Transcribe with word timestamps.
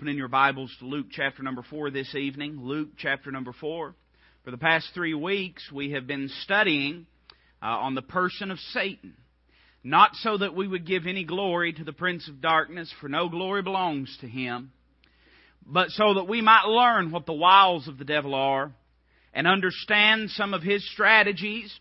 Opening 0.00 0.16
your 0.16 0.28
Bibles 0.28 0.74
to 0.78 0.86
Luke 0.86 1.08
chapter 1.10 1.42
number 1.42 1.62
4 1.68 1.90
this 1.90 2.14
evening. 2.14 2.58
Luke 2.62 2.88
chapter 2.96 3.30
number 3.30 3.52
4. 3.52 3.94
For 4.42 4.50
the 4.50 4.56
past 4.56 4.88
three 4.94 5.12
weeks, 5.12 5.70
we 5.70 5.90
have 5.90 6.06
been 6.06 6.30
studying 6.42 7.06
uh, 7.62 7.66
on 7.66 7.94
the 7.94 8.00
person 8.00 8.50
of 8.50 8.58
Satan. 8.72 9.14
Not 9.84 10.14
so 10.14 10.38
that 10.38 10.56
we 10.56 10.66
would 10.66 10.86
give 10.86 11.06
any 11.06 11.24
glory 11.24 11.74
to 11.74 11.84
the 11.84 11.92
Prince 11.92 12.26
of 12.28 12.40
Darkness, 12.40 12.90
for 12.98 13.10
no 13.10 13.28
glory 13.28 13.60
belongs 13.60 14.16
to 14.22 14.26
him, 14.26 14.72
but 15.66 15.90
so 15.90 16.14
that 16.14 16.26
we 16.26 16.40
might 16.40 16.64
learn 16.64 17.10
what 17.10 17.26
the 17.26 17.34
wiles 17.34 17.86
of 17.86 17.98
the 17.98 18.06
devil 18.06 18.34
are 18.34 18.72
and 19.34 19.46
understand 19.46 20.30
some 20.30 20.54
of 20.54 20.62
his 20.62 20.82
strategies, 20.92 21.78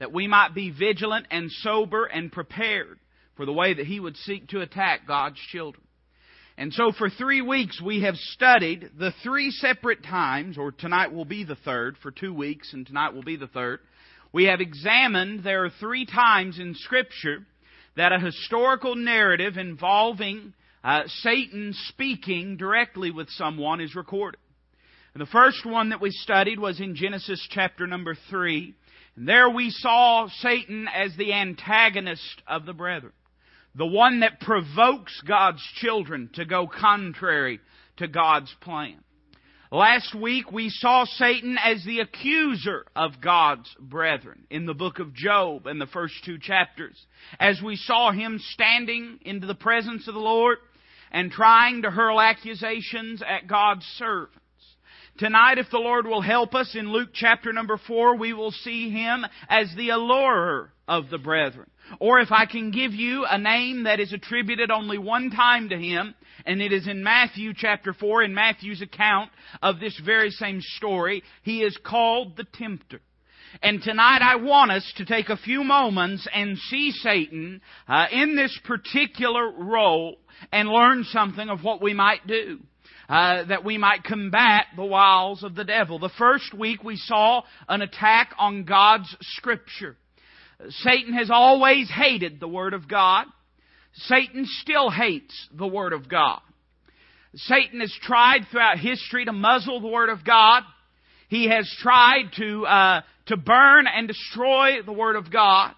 that 0.00 0.12
we 0.12 0.26
might 0.26 0.56
be 0.56 0.70
vigilant 0.70 1.28
and 1.30 1.52
sober 1.52 2.04
and 2.04 2.32
prepared 2.32 2.98
for 3.36 3.46
the 3.46 3.52
way 3.52 3.74
that 3.74 3.86
he 3.86 4.00
would 4.00 4.16
seek 4.16 4.48
to 4.48 4.60
attack 4.60 5.06
God's 5.06 5.38
children. 5.52 5.84
And 6.60 6.74
so 6.74 6.92
for 6.92 7.08
three 7.08 7.40
weeks 7.40 7.80
we 7.80 8.02
have 8.02 8.16
studied 8.16 8.90
the 8.98 9.14
three 9.22 9.50
separate 9.50 10.04
times, 10.04 10.58
or 10.58 10.72
tonight 10.72 11.10
will 11.10 11.24
be 11.24 11.42
the 11.42 11.56
third, 11.56 11.96
for 12.02 12.10
two 12.10 12.34
weeks, 12.34 12.74
and 12.74 12.86
tonight 12.86 13.14
will 13.14 13.22
be 13.22 13.36
the 13.36 13.46
third. 13.46 13.80
We 14.30 14.44
have 14.44 14.60
examined 14.60 15.42
there 15.42 15.64
are 15.64 15.70
three 15.80 16.04
times 16.04 16.58
in 16.58 16.74
Scripture 16.74 17.46
that 17.96 18.12
a 18.12 18.18
historical 18.18 18.94
narrative 18.94 19.56
involving 19.56 20.52
uh, 20.84 21.04
Satan 21.06 21.72
speaking 21.88 22.58
directly 22.58 23.10
with 23.10 23.30
someone 23.30 23.80
is 23.80 23.94
recorded. 23.94 24.38
And 25.14 25.22
the 25.22 25.32
first 25.32 25.64
one 25.64 25.88
that 25.88 26.02
we 26.02 26.10
studied 26.10 26.58
was 26.58 26.78
in 26.78 26.94
Genesis 26.94 27.42
chapter 27.50 27.86
number 27.86 28.14
3. 28.28 28.74
And 29.16 29.26
there 29.26 29.48
we 29.48 29.70
saw 29.70 30.28
Satan 30.28 30.88
as 30.94 31.16
the 31.16 31.32
antagonist 31.32 32.42
of 32.46 32.66
the 32.66 32.74
brethren 32.74 33.14
the 33.74 33.86
one 33.86 34.20
that 34.20 34.40
provokes 34.40 35.20
God's 35.26 35.62
children 35.76 36.30
to 36.34 36.44
go 36.44 36.66
contrary 36.66 37.60
to 37.98 38.08
God's 38.08 38.54
plan. 38.60 38.96
Last 39.72 40.16
week 40.16 40.50
we 40.50 40.68
saw 40.68 41.04
Satan 41.04 41.56
as 41.62 41.84
the 41.84 42.00
accuser 42.00 42.84
of 42.96 43.20
God's 43.20 43.72
brethren 43.78 44.44
in 44.50 44.66
the 44.66 44.74
book 44.74 44.98
of 44.98 45.14
Job 45.14 45.68
in 45.68 45.78
the 45.78 45.86
first 45.86 46.14
two 46.24 46.38
chapters, 46.38 46.96
as 47.38 47.62
we 47.62 47.76
saw 47.76 48.10
him 48.10 48.40
standing 48.52 49.20
into 49.22 49.46
the 49.46 49.54
presence 49.54 50.08
of 50.08 50.14
the 50.14 50.20
Lord 50.20 50.58
and 51.12 51.30
trying 51.30 51.82
to 51.82 51.90
hurl 51.90 52.20
accusations 52.20 53.22
at 53.22 53.46
God's 53.46 53.84
servants. 53.96 54.38
Tonight, 55.18 55.58
if 55.58 55.70
the 55.70 55.78
Lord 55.78 56.06
will 56.06 56.22
help 56.22 56.54
us 56.54 56.74
in 56.74 56.90
Luke 56.90 57.10
chapter 57.12 57.52
number 57.52 57.78
four, 57.86 58.16
we 58.16 58.32
will 58.32 58.52
see 58.52 58.90
him 58.90 59.24
as 59.48 59.72
the 59.76 59.90
allurer 59.90 60.72
of 60.88 61.10
the 61.10 61.18
brethren. 61.18 61.70
Or 61.98 62.20
if 62.20 62.30
I 62.30 62.46
can 62.46 62.70
give 62.70 62.92
you 62.92 63.26
a 63.28 63.38
name 63.38 63.84
that 63.84 64.00
is 64.00 64.12
attributed 64.12 64.70
only 64.70 64.98
one 64.98 65.30
time 65.30 65.68
to 65.70 65.76
him, 65.76 66.14
and 66.46 66.62
it 66.62 66.72
is 66.72 66.86
in 66.86 67.02
Matthew 67.02 67.52
chapter 67.54 67.92
4, 67.92 68.22
in 68.22 68.34
Matthew's 68.34 68.82
account 68.82 69.30
of 69.62 69.80
this 69.80 69.98
very 70.04 70.30
same 70.30 70.60
story, 70.60 71.22
he 71.42 71.62
is 71.62 71.76
called 71.84 72.36
the 72.36 72.46
tempter. 72.54 73.00
And 73.62 73.82
tonight 73.82 74.20
I 74.22 74.36
want 74.36 74.70
us 74.70 74.92
to 74.96 75.04
take 75.04 75.28
a 75.28 75.36
few 75.36 75.64
moments 75.64 76.26
and 76.32 76.56
see 76.56 76.92
Satan 76.92 77.60
uh, 77.88 78.06
in 78.12 78.36
this 78.36 78.56
particular 78.64 79.50
role 79.50 80.18
and 80.52 80.68
learn 80.68 81.04
something 81.04 81.48
of 81.48 81.64
what 81.64 81.82
we 81.82 81.92
might 81.92 82.26
do. 82.26 82.60
Uh, 83.08 83.42
that 83.42 83.64
we 83.64 83.76
might 83.76 84.04
combat 84.04 84.66
the 84.76 84.84
wiles 84.84 85.42
of 85.42 85.56
the 85.56 85.64
devil. 85.64 85.98
The 85.98 86.12
first 86.16 86.54
week 86.54 86.84
we 86.84 86.94
saw 86.94 87.42
an 87.68 87.82
attack 87.82 88.32
on 88.38 88.62
God's 88.62 89.16
Scripture. 89.20 89.96
Satan 90.68 91.14
has 91.14 91.30
always 91.30 91.90
hated 91.90 92.38
the 92.38 92.48
Word 92.48 92.74
of 92.74 92.88
God. 92.88 93.26
Satan 93.94 94.46
still 94.46 94.90
hates 94.90 95.48
the 95.52 95.66
Word 95.66 95.92
of 95.92 96.08
God. 96.08 96.40
Satan 97.34 97.80
has 97.80 97.92
tried 98.02 98.46
throughout 98.50 98.78
history 98.78 99.24
to 99.24 99.32
muzzle 99.32 99.80
the 99.80 99.88
Word 99.88 100.08
of 100.08 100.24
God. 100.24 100.62
He 101.28 101.48
has 101.48 101.72
tried 101.80 102.24
to, 102.36 102.66
uh, 102.66 103.00
to 103.26 103.36
burn 103.36 103.86
and 103.86 104.08
destroy 104.08 104.82
the 104.84 104.92
Word 104.92 105.16
of 105.16 105.30
God. 105.30 105.74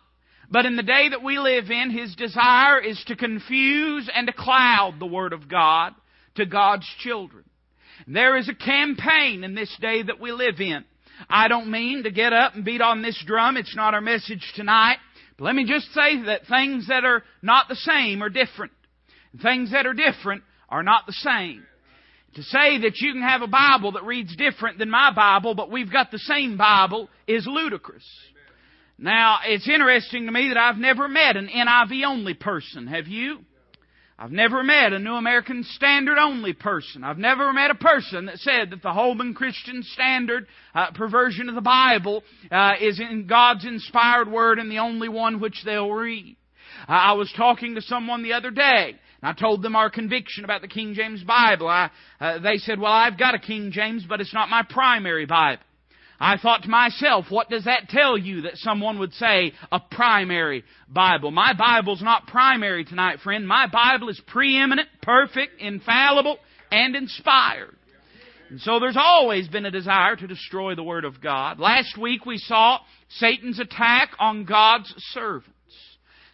But 0.50 0.66
in 0.66 0.76
the 0.76 0.82
day 0.82 1.09
that 1.10 1.22
we 1.22 1.38
live 1.38 1.71
in, 1.71 1.91
his 1.91 2.15
desire 2.15 2.78
is 2.78 3.03
to 3.06 3.16
confuse 3.16 4.10
and 4.15 4.26
to 4.26 4.32
cloud 4.32 4.97
the 4.98 5.06
Word 5.06 5.32
of 5.32 5.48
God 5.48 5.94
to 6.34 6.47
God's 6.47 6.87
children. 7.00 7.44
There 8.06 8.37
is 8.37 8.48
a 8.48 8.54
campaign 8.54 9.44
in 9.44 9.54
this 9.54 9.75
day 9.81 10.03
that 10.03 10.21
we 10.21 10.32
live 10.32 10.60
in 10.60 10.84
I 11.28 11.49
don't 11.49 11.71
mean 11.71 12.05
to 12.05 12.10
get 12.10 12.33
up 12.33 12.55
and 12.55 12.65
beat 12.65 12.81
on 12.81 13.03
this 13.03 13.22
drum. 13.27 13.56
It's 13.56 13.77
not 13.77 13.94
our 13.94 14.00
message 14.00 14.53
tonight. 14.55 14.99
But 15.38 15.44
let 15.44 15.55
me 15.55 15.65
just 15.66 15.93
say 15.93 16.22
that 16.25 16.47
things 16.49 16.88
that 16.88 17.05
are 17.05 17.22
not 17.43 17.69
the 17.69 17.77
same 17.77 18.22
are 18.22 18.28
different. 18.28 18.72
And 19.33 19.41
things 19.41 19.72
that 19.72 19.87
are 19.87 19.94
different 19.94 20.43
are 20.69 20.83
not 20.83 21.06
the 21.06 21.12
same. 21.12 21.65
To 22.34 22.43
say 22.43 22.78
that 22.83 22.99
you 22.99 23.12
can 23.12 23.22
have 23.22 23.43
a 23.43 23.47
Bible 23.47 23.93
that 23.93 24.05
reads 24.05 24.34
different 24.37 24.78
than 24.78 24.88
my 24.88 25.12
Bible, 25.15 25.55
but 25.55 25.71
we've 25.71 25.93
got 25.93 26.10
the 26.10 26.19
same 26.19 26.56
Bible, 26.56 27.09
is 27.27 27.47
ludicrous. 27.47 28.04
Now, 28.99 29.41
it's 29.44 29.69
interesting 29.69 30.27
to 30.27 30.33
me 30.33 30.49
that 30.49 30.56
I've 30.56 30.78
never 30.78 31.09
met 31.09 31.37
an 31.37 31.49
NIV 31.49 32.04
only 32.06 32.34
person. 32.34 32.87
Have 32.87 33.06
you? 33.06 33.41
I've 34.22 34.31
never 34.31 34.62
met 34.62 34.93
a 34.93 35.00
New 35.00 35.15
American 35.15 35.65
Standard 35.65 36.16
only 36.16 36.53
person. 36.53 37.03
I've 37.03 37.19
never 37.19 37.53
met 37.53 37.72
a 37.72 37.75
person 37.75 38.27
that 38.27 38.38
said 38.38 38.71
that 38.71 38.81
the 38.81 38.93
Holman 38.93 39.34
Christian 39.34 39.83
Standard 39.83 40.47
uh, 40.77 40.93
perversion 40.93 41.49
of 41.49 41.56
the 41.56 41.60
Bible 41.60 42.22
uh, 42.49 42.75
is 42.81 43.00
in 43.00 43.27
God's 43.27 43.65
inspired 43.65 44.31
word 44.31 44.60
and 44.60 44.71
the 44.71 44.78
only 44.78 45.09
one 45.09 45.41
which 45.41 45.65
they'll 45.65 45.91
read. 45.91 46.37
Uh, 46.88 46.93
I 46.93 47.12
was 47.15 47.34
talking 47.37 47.75
to 47.75 47.83
someone 47.83 48.22
the 48.22 48.34
other 48.34 48.53
day. 48.53 48.94
And 49.22 49.28
I 49.28 49.33
told 49.33 49.60
them 49.60 49.75
our 49.75 49.91
conviction 49.91 50.44
about 50.44 50.60
the 50.60 50.69
King 50.69 50.94
James 50.94 51.25
Bible. 51.25 51.66
I, 51.66 51.91
uh, 52.21 52.39
they 52.39 52.59
said, 52.59 52.78
"Well, 52.78 52.93
I've 52.93 53.19
got 53.19 53.34
a 53.34 53.41
King 53.41 53.72
James, 53.72 54.04
but 54.09 54.21
it's 54.21 54.33
not 54.33 54.49
my 54.49 54.62
primary 54.62 55.27
Bible." 55.27 55.65
I 56.20 56.36
thought 56.38 56.62
to 56.62 56.68
myself, 56.68 57.26
what 57.30 57.50
does 57.50 57.64
that 57.64 57.88
tell 57.88 58.16
you 58.16 58.42
that 58.42 58.56
someone 58.56 58.98
would 59.00 59.12
say 59.14 59.52
a 59.70 59.80
primary 59.80 60.64
Bible? 60.88 61.30
My 61.30 61.52
Bible's 61.52 62.02
not 62.02 62.28
primary 62.28 62.84
tonight, 62.84 63.18
friend. 63.20 63.46
My 63.46 63.66
Bible 63.66 64.08
is 64.08 64.20
preeminent, 64.28 64.88
perfect, 65.02 65.60
infallible, 65.60 66.38
and 66.70 66.94
inspired. 66.94 67.76
And 68.50 68.60
so 68.60 68.78
there's 68.78 68.98
always 68.98 69.48
been 69.48 69.66
a 69.66 69.70
desire 69.70 70.14
to 70.14 70.26
destroy 70.26 70.74
the 70.74 70.82
Word 70.82 71.04
of 71.04 71.20
God. 71.20 71.58
Last 71.58 71.96
week 71.96 72.26
we 72.26 72.36
saw 72.36 72.78
Satan's 73.08 73.58
attack 73.58 74.10
on 74.18 74.44
God's 74.44 74.92
servants. 75.12 75.48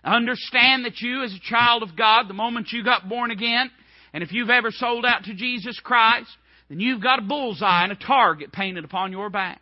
Understand 0.04 0.84
that 0.84 1.00
you, 1.00 1.22
as 1.22 1.32
a 1.32 1.48
child 1.48 1.82
of 1.82 1.96
God, 1.96 2.28
the 2.28 2.34
moment 2.34 2.72
you 2.72 2.82
got 2.82 3.08
born 3.08 3.30
again, 3.30 3.70
and 4.12 4.22
if 4.22 4.32
you've 4.32 4.50
ever 4.50 4.70
sold 4.70 5.04
out 5.04 5.24
to 5.24 5.34
Jesus 5.34 5.78
Christ, 5.80 6.28
then 6.68 6.80
you've 6.80 7.02
got 7.02 7.20
a 7.20 7.22
bullseye 7.22 7.84
and 7.84 7.92
a 7.92 7.96
target 7.96 8.52
painted 8.52 8.84
upon 8.84 9.12
your 9.12 9.30
back. 9.30 9.60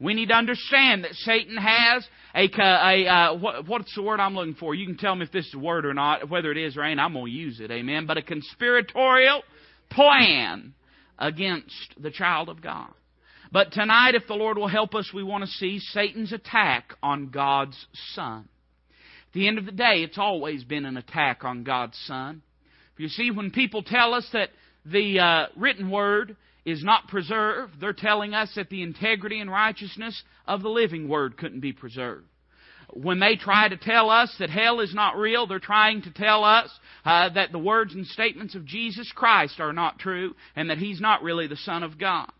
We 0.00 0.14
need 0.14 0.28
to 0.28 0.34
understand 0.34 1.04
that 1.04 1.14
Satan 1.14 1.56
has 1.56 2.06
a, 2.34 2.48
a 2.56 3.06
uh, 3.08 3.34
what, 3.34 3.66
what's 3.66 3.94
the 3.96 4.02
word 4.02 4.20
I'm 4.20 4.34
looking 4.34 4.54
for? 4.54 4.74
You 4.74 4.86
can 4.86 4.96
tell 4.96 5.14
me 5.14 5.24
if 5.24 5.32
this 5.32 5.46
is 5.46 5.54
a 5.54 5.58
word 5.58 5.84
or 5.84 5.94
not, 5.94 6.28
whether 6.30 6.52
it 6.52 6.56
is 6.56 6.76
or 6.76 6.84
ain't. 6.84 7.00
I'm 7.00 7.14
going 7.14 7.26
to 7.26 7.30
use 7.32 7.58
it, 7.58 7.70
amen. 7.70 8.06
But 8.06 8.16
a 8.16 8.22
conspiratorial 8.22 9.42
plan 9.90 10.74
against 11.18 11.94
the 12.00 12.12
child 12.12 12.48
of 12.48 12.62
God. 12.62 12.90
But 13.50 13.72
tonight, 13.72 14.14
if 14.14 14.26
the 14.28 14.34
Lord 14.34 14.56
will 14.56 14.68
help 14.68 14.94
us, 14.94 15.10
we 15.12 15.22
want 15.22 15.42
to 15.42 15.50
see 15.50 15.80
Satan's 15.80 16.32
attack 16.32 16.94
on 17.02 17.30
God's 17.30 17.76
Son. 18.12 18.48
At 19.28 19.32
the 19.32 19.48
end 19.48 19.58
of 19.58 19.66
the 19.66 19.72
day, 19.72 20.02
it's 20.02 20.18
always 20.18 20.64
been 20.64 20.84
an 20.84 20.96
attack 20.96 21.44
on 21.44 21.64
God's 21.64 21.98
Son. 22.06 22.42
You 22.98 23.08
see, 23.08 23.30
when 23.30 23.50
people 23.50 23.82
tell 23.82 24.14
us 24.14 24.28
that 24.32 24.50
the 24.84 25.20
uh, 25.20 25.46
written 25.56 25.90
word 25.90 26.36
is 26.70 26.84
not 26.84 27.08
preserved, 27.08 27.74
they're 27.80 27.92
telling 27.92 28.34
us 28.34 28.52
that 28.56 28.70
the 28.70 28.82
integrity 28.82 29.40
and 29.40 29.50
righteousness 29.50 30.22
of 30.46 30.62
the 30.62 30.68
living 30.68 31.08
Word 31.08 31.36
couldn't 31.36 31.60
be 31.60 31.72
preserved. 31.72 32.26
When 32.90 33.20
they 33.20 33.36
try 33.36 33.68
to 33.68 33.76
tell 33.76 34.08
us 34.08 34.34
that 34.38 34.48
hell 34.48 34.80
is 34.80 34.94
not 34.94 35.18
real, 35.18 35.46
they're 35.46 35.58
trying 35.58 36.02
to 36.02 36.10
tell 36.10 36.42
us 36.42 36.70
uh, 37.04 37.28
that 37.30 37.52
the 37.52 37.58
words 37.58 37.94
and 37.94 38.06
statements 38.06 38.54
of 38.54 38.64
Jesus 38.64 39.12
Christ 39.14 39.60
are 39.60 39.74
not 39.74 39.98
true 39.98 40.34
and 40.56 40.70
that 40.70 40.78
He's 40.78 41.00
not 41.00 41.22
really 41.22 41.46
the 41.46 41.56
Son 41.56 41.82
of 41.82 41.98
God. 41.98 42.30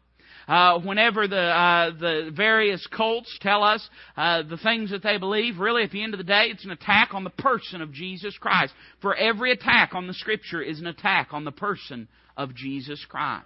Uh, 0.49 0.81
whenever 0.81 1.29
the 1.29 1.37
uh, 1.37 1.91
the 1.91 2.33
various 2.35 2.87
cults 2.87 3.37
tell 3.43 3.63
us 3.63 3.87
uh, 4.17 4.43
the 4.43 4.57
things 4.57 4.91
that 4.91 5.03
they 5.03 5.19
believe, 5.19 5.59
really 5.59 5.83
at 5.83 5.91
the 5.91 6.03
end 6.03 6.15
of 6.15 6.19
the 6.19 6.25
day, 6.25 6.47
it's 6.47 6.65
an 6.65 6.71
attack 6.71 7.13
on 7.13 7.23
the 7.23 7.31
person 7.31 7.83
of 7.83 7.93
Jesus 7.93 8.35
Christ. 8.39 8.73
For 9.03 9.15
every 9.15 9.53
attack 9.53 9.91
on 9.93 10.07
the 10.07 10.15
Scripture 10.15 10.63
is 10.63 10.81
an 10.81 10.87
attack 10.87 11.29
on 11.33 11.45
the 11.45 11.53
person 11.53 12.09
of 12.35 12.55
Jesus 12.55 13.05
Christ. 13.07 13.45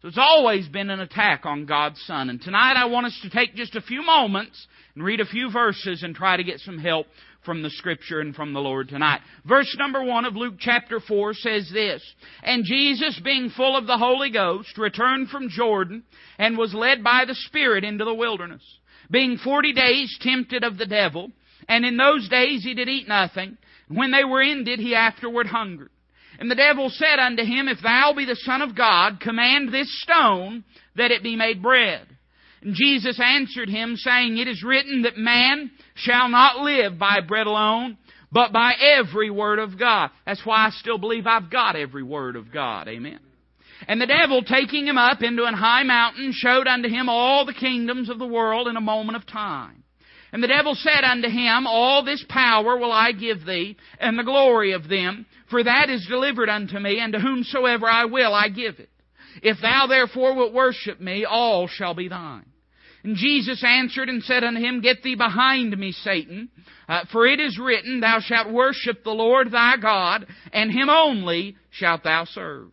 So 0.00 0.08
it's 0.08 0.18
always 0.18 0.66
been 0.66 0.88
an 0.88 1.00
attack 1.00 1.44
on 1.44 1.66
God's 1.66 2.00
Son. 2.06 2.30
And 2.30 2.40
tonight 2.40 2.72
I 2.74 2.86
want 2.86 3.06
us 3.06 3.18
to 3.22 3.28
take 3.28 3.54
just 3.54 3.76
a 3.76 3.82
few 3.82 4.02
moments 4.02 4.66
and 4.94 5.04
read 5.04 5.20
a 5.20 5.26
few 5.26 5.52
verses 5.52 6.02
and 6.02 6.14
try 6.14 6.38
to 6.38 6.44
get 6.44 6.60
some 6.60 6.78
help 6.78 7.06
from 7.44 7.62
the 7.62 7.68
Scripture 7.68 8.20
and 8.20 8.34
from 8.34 8.54
the 8.54 8.60
Lord 8.60 8.88
tonight. 8.88 9.20
Verse 9.46 9.74
number 9.78 10.02
one 10.02 10.24
of 10.24 10.36
Luke 10.36 10.54
chapter 10.58 11.00
four 11.00 11.34
says 11.34 11.70
this, 11.70 12.02
And 12.42 12.64
Jesus, 12.64 13.20
being 13.22 13.50
full 13.50 13.76
of 13.76 13.86
the 13.86 13.98
Holy 13.98 14.30
Ghost, 14.30 14.78
returned 14.78 15.28
from 15.28 15.50
Jordan 15.50 16.04
and 16.38 16.56
was 16.56 16.72
led 16.72 17.04
by 17.04 17.24
the 17.26 17.34
Spirit 17.34 17.84
into 17.84 18.06
the 18.06 18.14
wilderness, 18.14 18.62
being 19.10 19.36
forty 19.36 19.74
days 19.74 20.16
tempted 20.22 20.64
of 20.64 20.78
the 20.78 20.86
devil. 20.86 21.30
And 21.68 21.84
in 21.84 21.98
those 21.98 22.26
days 22.30 22.64
he 22.64 22.72
did 22.72 22.88
eat 22.88 23.06
nothing. 23.06 23.58
When 23.88 24.12
they 24.12 24.24
were 24.24 24.40
ended, 24.40 24.78
he 24.78 24.94
afterward 24.94 25.46
hungered. 25.46 25.90
And 26.40 26.50
the 26.50 26.54
devil 26.54 26.88
said 26.88 27.18
unto 27.18 27.44
him, 27.44 27.68
If 27.68 27.82
thou 27.82 28.14
be 28.16 28.24
the 28.24 28.34
Son 28.34 28.62
of 28.62 28.74
God, 28.74 29.20
command 29.20 29.72
this 29.72 30.02
stone 30.02 30.64
that 30.96 31.10
it 31.10 31.22
be 31.22 31.36
made 31.36 31.62
bread. 31.62 32.06
And 32.62 32.74
Jesus 32.74 33.20
answered 33.22 33.68
him, 33.68 33.96
saying, 33.96 34.38
It 34.38 34.48
is 34.48 34.64
written 34.64 35.02
that 35.02 35.18
man 35.18 35.70
shall 35.94 36.30
not 36.30 36.60
live 36.60 36.98
by 36.98 37.20
bread 37.20 37.46
alone, 37.46 37.98
but 38.32 38.52
by 38.52 38.72
every 38.72 39.30
word 39.30 39.58
of 39.58 39.78
God. 39.78 40.10
That's 40.24 40.44
why 40.44 40.66
I 40.66 40.70
still 40.70 40.96
believe 40.96 41.26
I've 41.26 41.50
got 41.50 41.76
every 41.76 42.02
word 42.02 42.36
of 42.36 42.50
God. 42.50 42.88
Amen. 42.88 43.20
And 43.86 44.00
the 44.00 44.06
devil, 44.06 44.42
taking 44.42 44.86
him 44.86 44.98
up 44.98 45.22
into 45.22 45.44
an 45.44 45.54
high 45.54 45.82
mountain, 45.82 46.32
showed 46.34 46.66
unto 46.66 46.88
him 46.88 47.10
all 47.10 47.44
the 47.44 47.54
kingdoms 47.54 48.08
of 48.08 48.18
the 48.18 48.26
world 48.26 48.66
in 48.66 48.76
a 48.76 48.80
moment 48.80 49.16
of 49.16 49.26
time. 49.26 49.79
And 50.32 50.42
the 50.42 50.48
devil 50.48 50.74
said 50.74 51.02
unto 51.04 51.28
him, 51.28 51.66
All 51.66 52.04
this 52.04 52.24
power 52.28 52.76
will 52.76 52.92
I 52.92 53.12
give 53.12 53.44
thee, 53.44 53.76
and 53.98 54.18
the 54.18 54.24
glory 54.24 54.72
of 54.72 54.88
them, 54.88 55.26
for 55.48 55.62
that 55.62 55.90
is 55.90 56.06
delivered 56.08 56.48
unto 56.48 56.78
me, 56.78 57.00
and 57.00 57.12
to 57.12 57.18
whomsoever 57.18 57.88
I 57.88 58.04
will 58.04 58.32
I 58.32 58.48
give 58.48 58.78
it. 58.78 58.90
If 59.42 59.60
thou 59.60 59.86
therefore 59.88 60.34
wilt 60.34 60.52
worship 60.52 61.00
me, 61.00 61.24
all 61.24 61.66
shall 61.68 61.94
be 61.94 62.08
thine. 62.08 62.46
And 63.02 63.16
Jesus 63.16 63.64
answered 63.64 64.08
and 64.08 64.22
said 64.22 64.44
unto 64.44 64.60
him, 64.60 64.82
Get 64.82 65.02
thee 65.02 65.14
behind 65.14 65.76
me, 65.76 65.92
Satan, 65.92 66.50
uh, 66.88 67.04
for 67.10 67.26
it 67.26 67.40
is 67.40 67.58
written, 67.58 68.00
Thou 68.00 68.20
shalt 68.20 68.52
worship 68.52 69.02
the 69.02 69.10
Lord 69.10 69.50
thy 69.50 69.76
God, 69.80 70.26
and 70.52 70.70
him 70.70 70.90
only 70.90 71.56
shalt 71.70 72.04
thou 72.04 72.24
serve. 72.26 72.68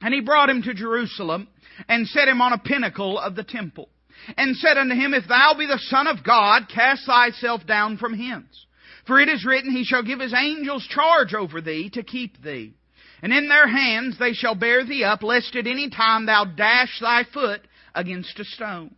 And 0.00 0.12
he 0.12 0.20
brought 0.20 0.50
him 0.50 0.62
to 0.62 0.74
Jerusalem, 0.74 1.48
and 1.88 2.06
set 2.06 2.28
him 2.28 2.42
on 2.42 2.52
a 2.52 2.58
pinnacle 2.58 3.18
of 3.18 3.34
the 3.34 3.44
temple, 3.44 3.88
and 4.36 4.56
said 4.56 4.78
unto 4.78 4.94
him, 4.94 5.14
If 5.14 5.28
thou 5.28 5.54
be 5.58 5.66
the 5.66 5.78
Son 5.78 6.06
of 6.06 6.24
God, 6.24 6.68
cast 6.72 7.06
thyself 7.06 7.66
down 7.66 7.98
from 7.98 8.14
hence. 8.14 8.66
For 9.06 9.20
it 9.20 9.28
is 9.28 9.44
written, 9.44 9.72
He 9.72 9.84
shall 9.84 10.02
give 10.02 10.20
His 10.20 10.34
angels 10.34 10.86
charge 10.88 11.34
over 11.34 11.60
thee 11.60 11.90
to 11.94 12.02
keep 12.02 12.40
thee. 12.42 12.74
And 13.22 13.32
in 13.32 13.48
their 13.48 13.68
hands 13.68 14.18
they 14.18 14.32
shall 14.32 14.54
bear 14.54 14.84
thee 14.84 15.04
up, 15.04 15.22
lest 15.22 15.54
at 15.56 15.66
any 15.66 15.90
time 15.90 16.26
thou 16.26 16.44
dash 16.44 16.98
thy 17.00 17.24
foot 17.32 17.60
against 17.94 18.38
a 18.40 18.44
stone. 18.44 18.94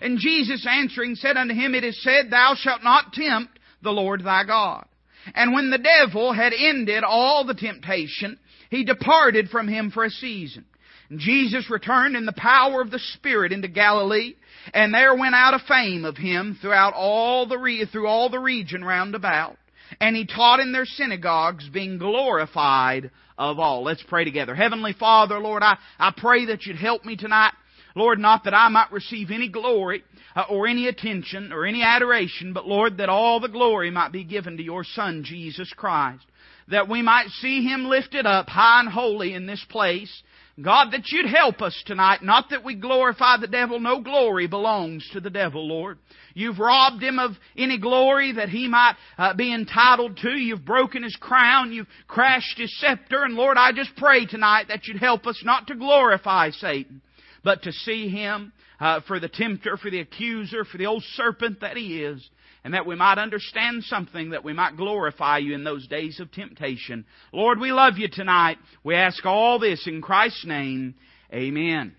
And 0.00 0.18
Jesus 0.18 0.66
answering 0.68 1.14
said 1.14 1.36
unto 1.36 1.54
him, 1.54 1.74
It 1.74 1.84
is 1.84 2.02
said, 2.02 2.30
Thou 2.30 2.54
shalt 2.56 2.82
not 2.82 3.12
tempt 3.12 3.58
the 3.82 3.90
Lord 3.90 4.24
thy 4.24 4.44
God. 4.44 4.86
And 5.34 5.52
when 5.52 5.70
the 5.70 5.78
devil 5.78 6.32
had 6.32 6.52
ended 6.52 7.02
all 7.02 7.44
the 7.44 7.54
temptation, 7.54 8.38
he 8.70 8.84
departed 8.84 9.48
from 9.48 9.68
him 9.68 9.90
for 9.90 10.04
a 10.04 10.10
season. 10.10 10.64
And 11.10 11.18
Jesus 11.18 11.70
returned 11.70 12.16
in 12.16 12.26
the 12.26 12.32
power 12.32 12.80
of 12.80 12.90
the 12.90 13.00
Spirit 13.14 13.52
into 13.52 13.68
Galilee, 13.68 14.34
and 14.74 14.92
there 14.92 15.14
went 15.14 15.34
out 15.34 15.54
a 15.54 15.64
fame 15.66 16.04
of 16.04 16.16
him 16.16 16.58
throughout 16.60 16.94
all 16.94 17.46
the 17.46 17.58
re- 17.58 17.86
through 17.86 18.06
all 18.06 18.28
the 18.28 18.38
region 18.38 18.84
round 18.84 19.14
about. 19.14 19.56
And 20.00 20.16
he 20.16 20.26
taught 20.26 20.60
in 20.60 20.72
their 20.72 20.84
synagogues, 20.84 21.68
being 21.68 21.98
glorified 21.98 23.10
of 23.38 23.58
all. 23.58 23.84
Let's 23.84 24.02
pray 24.02 24.24
together. 24.24 24.54
Heavenly 24.54 24.94
Father, 24.98 25.38
Lord, 25.38 25.62
I, 25.62 25.76
I 25.98 26.12
pray 26.16 26.46
that 26.46 26.66
you'd 26.66 26.76
help 26.76 27.04
me 27.04 27.16
tonight. 27.16 27.52
Lord, 27.94 28.18
not 28.18 28.44
that 28.44 28.54
I 28.54 28.68
might 28.68 28.92
receive 28.92 29.30
any 29.30 29.48
glory 29.48 30.04
uh, 30.34 30.44
or 30.50 30.66
any 30.66 30.86
attention 30.86 31.52
or 31.52 31.64
any 31.64 31.82
adoration, 31.82 32.52
but 32.52 32.66
Lord, 32.66 32.98
that 32.98 33.08
all 33.08 33.40
the 33.40 33.48
glory 33.48 33.90
might 33.90 34.12
be 34.12 34.24
given 34.24 34.56
to 34.58 34.62
your 34.62 34.84
Son, 34.84 35.24
Jesus 35.24 35.72
Christ. 35.74 36.24
That 36.68 36.88
we 36.88 37.00
might 37.00 37.28
see 37.40 37.62
Him 37.62 37.86
lifted 37.86 38.26
up 38.26 38.48
high 38.48 38.80
and 38.80 38.88
holy 38.88 39.32
in 39.32 39.46
this 39.46 39.64
place 39.70 40.22
God, 40.62 40.92
that 40.92 41.08
you'd 41.08 41.26
help 41.26 41.60
us 41.60 41.82
tonight. 41.84 42.22
Not 42.22 42.46
that 42.50 42.64
we 42.64 42.74
glorify 42.74 43.36
the 43.38 43.46
devil. 43.46 43.78
No 43.78 44.00
glory 44.00 44.46
belongs 44.46 45.06
to 45.12 45.20
the 45.20 45.28
devil, 45.28 45.68
Lord. 45.68 45.98
You've 46.32 46.58
robbed 46.58 47.02
him 47.02 47.18
of 47.18 47.32
any 47.58 47.78
glory 47.78 48.32
that 48.32 48.48
he 48.48 48.66
might 48.66 48.94
uh, 49.18 49.34
be 49.34 49.52
entitled 49.52 50.16
to. 50.18 50.30
You've 50.30 50.64
broken 50.64 51.02
his 51.02 51.16
crown. 51.16 51.72
You've 51.72 51.88
crashed 52.08 52.58
his 52.58 52.74
scepter. 52.80 53.22
And 53.22 53.34
Lord, 53.34 53.58
I 53.58 53.72
just 53.72 53.94
pray 53.96 54.24
tonight 54.24 54.68
that 54.68 54.86
you'd 54.86 54.98
help 54.98 55.26
us 55.26 55.40
not 55.44 55.66
to 55.66 55.74
glorify 55.74 56.50
Satan, 56.50 57.02
but 57.44 57.62
to 57.64 57.72
see 57.72 58.08
him 58.08 58.54
uh, 58.80 59.00
for 59.06 59.20
the 59.20 59.28
tempter, 59.28 59.76
for 59.76 59.90
the 59.90 60.00
accuser, 60.00 60.64
for 60.64 60.78
the 60.78 60.86
old 60.86 61.04
serpent 61.14 61.60
that 61.60 61.76
he 61.76 62.02
is 62.02 62.26
and 62.66 62.74
that 62.74 62.84
we 62.84 62.96
might 62.96 63.16
understand 63.16 63.84
something, 63.84 64.30
that 64.30 64.42
we 64.42 64.52
might 64.52 64.76
glorify 64.76 65.38
you 65.38 65.54
in 65.54 65.62
those 65.62 65.86
days 65.86 66.18
of 66.18 66.32
temptation. 66.32 67.04
Lord, 67.32 67.60
we 67.60 67.70
love 67.70 67.96
you 67.96 68.08
tonight. 68.08 68.58
We 68.82 68.96
ask 68.96 69.24
all 69.24 69.60
this 69.60 69.86
in 69.86 70.02
Christ's 70.02 70.44
name. 70.44 70.96
Amen. 71.32 71.94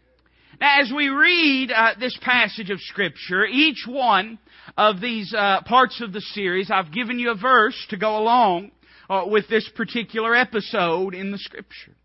Now, 0.60 0.82
as 0.82 0.92
we 0.94 1.08
read 1.08 1.72
uh, 1.72 1.92
this 2.02 2.20
passage 2.22 2.70
of 2.70 2.82
Scripture, 2.82 3.46
each 3.46 3.86
one 3.88 4.40
of 4.78 5.00
these 5.00 5.34
uh, 5.34 5.62
parts 5.62 6.02
of 6.02 6.12
the 6.12 6.20
series, 6.20 6.70
I've 6.70 6.92
given 6.92 7.18
you 7.18 7.32
a 7.32 7.36
verse 7.36 7.86
to 7.92 7.96
go 7.96 8.18
along 8.18 8.72
uh, 9.10 9.24
with 9.26 9.48
this 9.48 9.70
particular 9.74 10.36
episode 10.36 11.16
in 11.16 11.32
the 11.32 11.38
Scripture. 11.38 11.96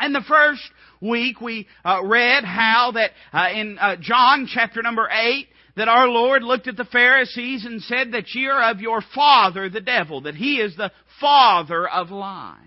And 0.00 0.14
the 0.14 0.24
first 0.26 0.62
week 1.02 1.42
we 1.42 1.66
uh, 1.84 2.00
read 2.04 2.44
how 2.44 2.92
that 2.94 3.10
uh, 3.34 3.48
in 3.52 3.78
uh, 3.78 3.96
John 4.00 4.48
chapter 4.50 4.80
number 4.80 5.06
8, 5.10 5.46
that 5.78 5.88
our 5.88 6.08
Lord 6.08 6.42
looked 6.42 6.66
at 6.66 6.76
the 6.76 6.84
Pharisees 6.84 7.64
and 7.64 7.80
said 7.82 8.12
that 8.12 8.34
ye 8.34 8.46
are 8.46 8.70
of 8.70 8.80
your 8.80 9.00
father, 9.14 9.68
the 9.68 9.80
devil, 9.80 10.22
that 10.22 10.34
he 10.34 10.56
is 10.56 10.76
the 10.76 10.90
father 11.20 11.88
of 11.88 12.10
lies. 12.10 12.58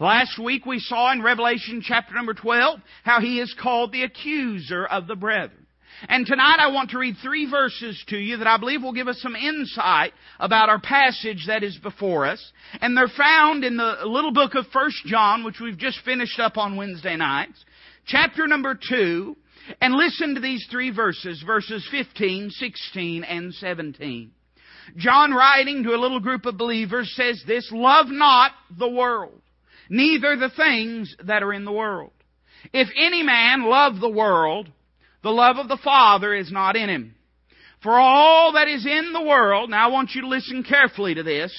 Last 0.00 0.38
week 0.38 0.66
we 0.66 0.80
saw 0.80 1.12
in 1.12 1.22
Revelation 1.22 1.82
chapter 1.82 2.14
number 2.14 2.34
12 2.34 2.80
how 3.04 3.20
he 3.20 3.40
is 3.40 3.54
called 3.60 3.92
the 3.92 4.02
accuser 4.02 4.84
of 4.84 5.06
the 5.06 5.16
brethren. 5.16 5.66
And 6.08 6.26
tonight 6.26 6.58
I 6.60 6.72
want 6.72 6.90
to 6.90 6.98
read 6.98 7.16
three 7.22 7.48
verses 7.48 8.02
to 8.08 8.16
you 8.16 8.36
that 8.38 8.46
I 8.46 8.58
believe 8.58 8.82
will 8.82 8.92
give 8.92 9.08
us 9.08 9.20
some 9.20 9.34
insight 9.34 10.12
about 10.38 10.68
our 10.68 10.80
passage 10.80 11.44
that 11.46 11.62
is 11.62 11.76
before 11.78 12.26
us. 12.26 12.52
And 12.80 12.96
they're 12.96 13.08
found 13.08 13.64
in 13.64 13.76
the 13.76 13.98
little 14.04 14.32
book 14.32 14.54
of 14.54 14.66
First 14.72 15.04
John, 15.06 15.44
which 15.44 15.60
we've 15.60 15.78
just 15.78 16.00
finished 16.04 16.38
up 16.38 16.56
on 16.56 16.76
Wednesday 16.76 17.16
nights. 17.16 17.64
Chapter 18.06 18.46
number 18.46 18.78
2, 18.88 19.36
and 19.80 19.94
listen 19.94 20.34
to 20.34 20.40
these 20.40 20.66
three 20.70 20.90
verses, 20.90 21.42
verses 21.46 21.86
15, 21.90 22.50
16, 22.50 23.24
and 23.24 23.54
17. 23.54 24.30
John 24.96 25.32
writing 25.32 25.82
to 25.84 25.94
a 25.94 26.00
little 26.00 26.20
group 26.20 26.46
of 26.46 26.56
believers 26.56 27.12
says 27.14 27.42
this, 27.46 27.70
Love 27.72 28.06
not 28.08 28.52
the 28.78 28.88
world, 28.88 29.40
neither 29.88 30.36
the 30.36 30.50
things 30.50 31.14
that 31.24 31.42
are 31.42 31.52
in 31.52 31.64
the 31.64 31.72
world. 31.72 32.12
If 32.72 32.88
any 32.96 33.22
man 33.22 33.64
love 33.64 34.00
the 34.00 34.08
world, 34.08 34.70
the 35.22 35.30
love 35.30 35.56
of 35.56 35.68
the 35.68 35.78
Father 35.82 36.34
is 36.34 36.50
not 36.50 36.76
in 36.76 36.88
him. 36.88 37.14
For 37.82 37.92
all 37.92 38.52
that 38.52 38.68
is 38.68 38.84
in 38.84 39.12
the 39.12 39.22
world, 39.22 39.70
now 39.70 39.88
I 39.88 39.92
want 39.92 40.10
you 40.12 40.22
to 40.22 40.28
listen 40.28 40.64
carefully 40.64 41.14
to 41.14 41.22
this, 41.22 41.52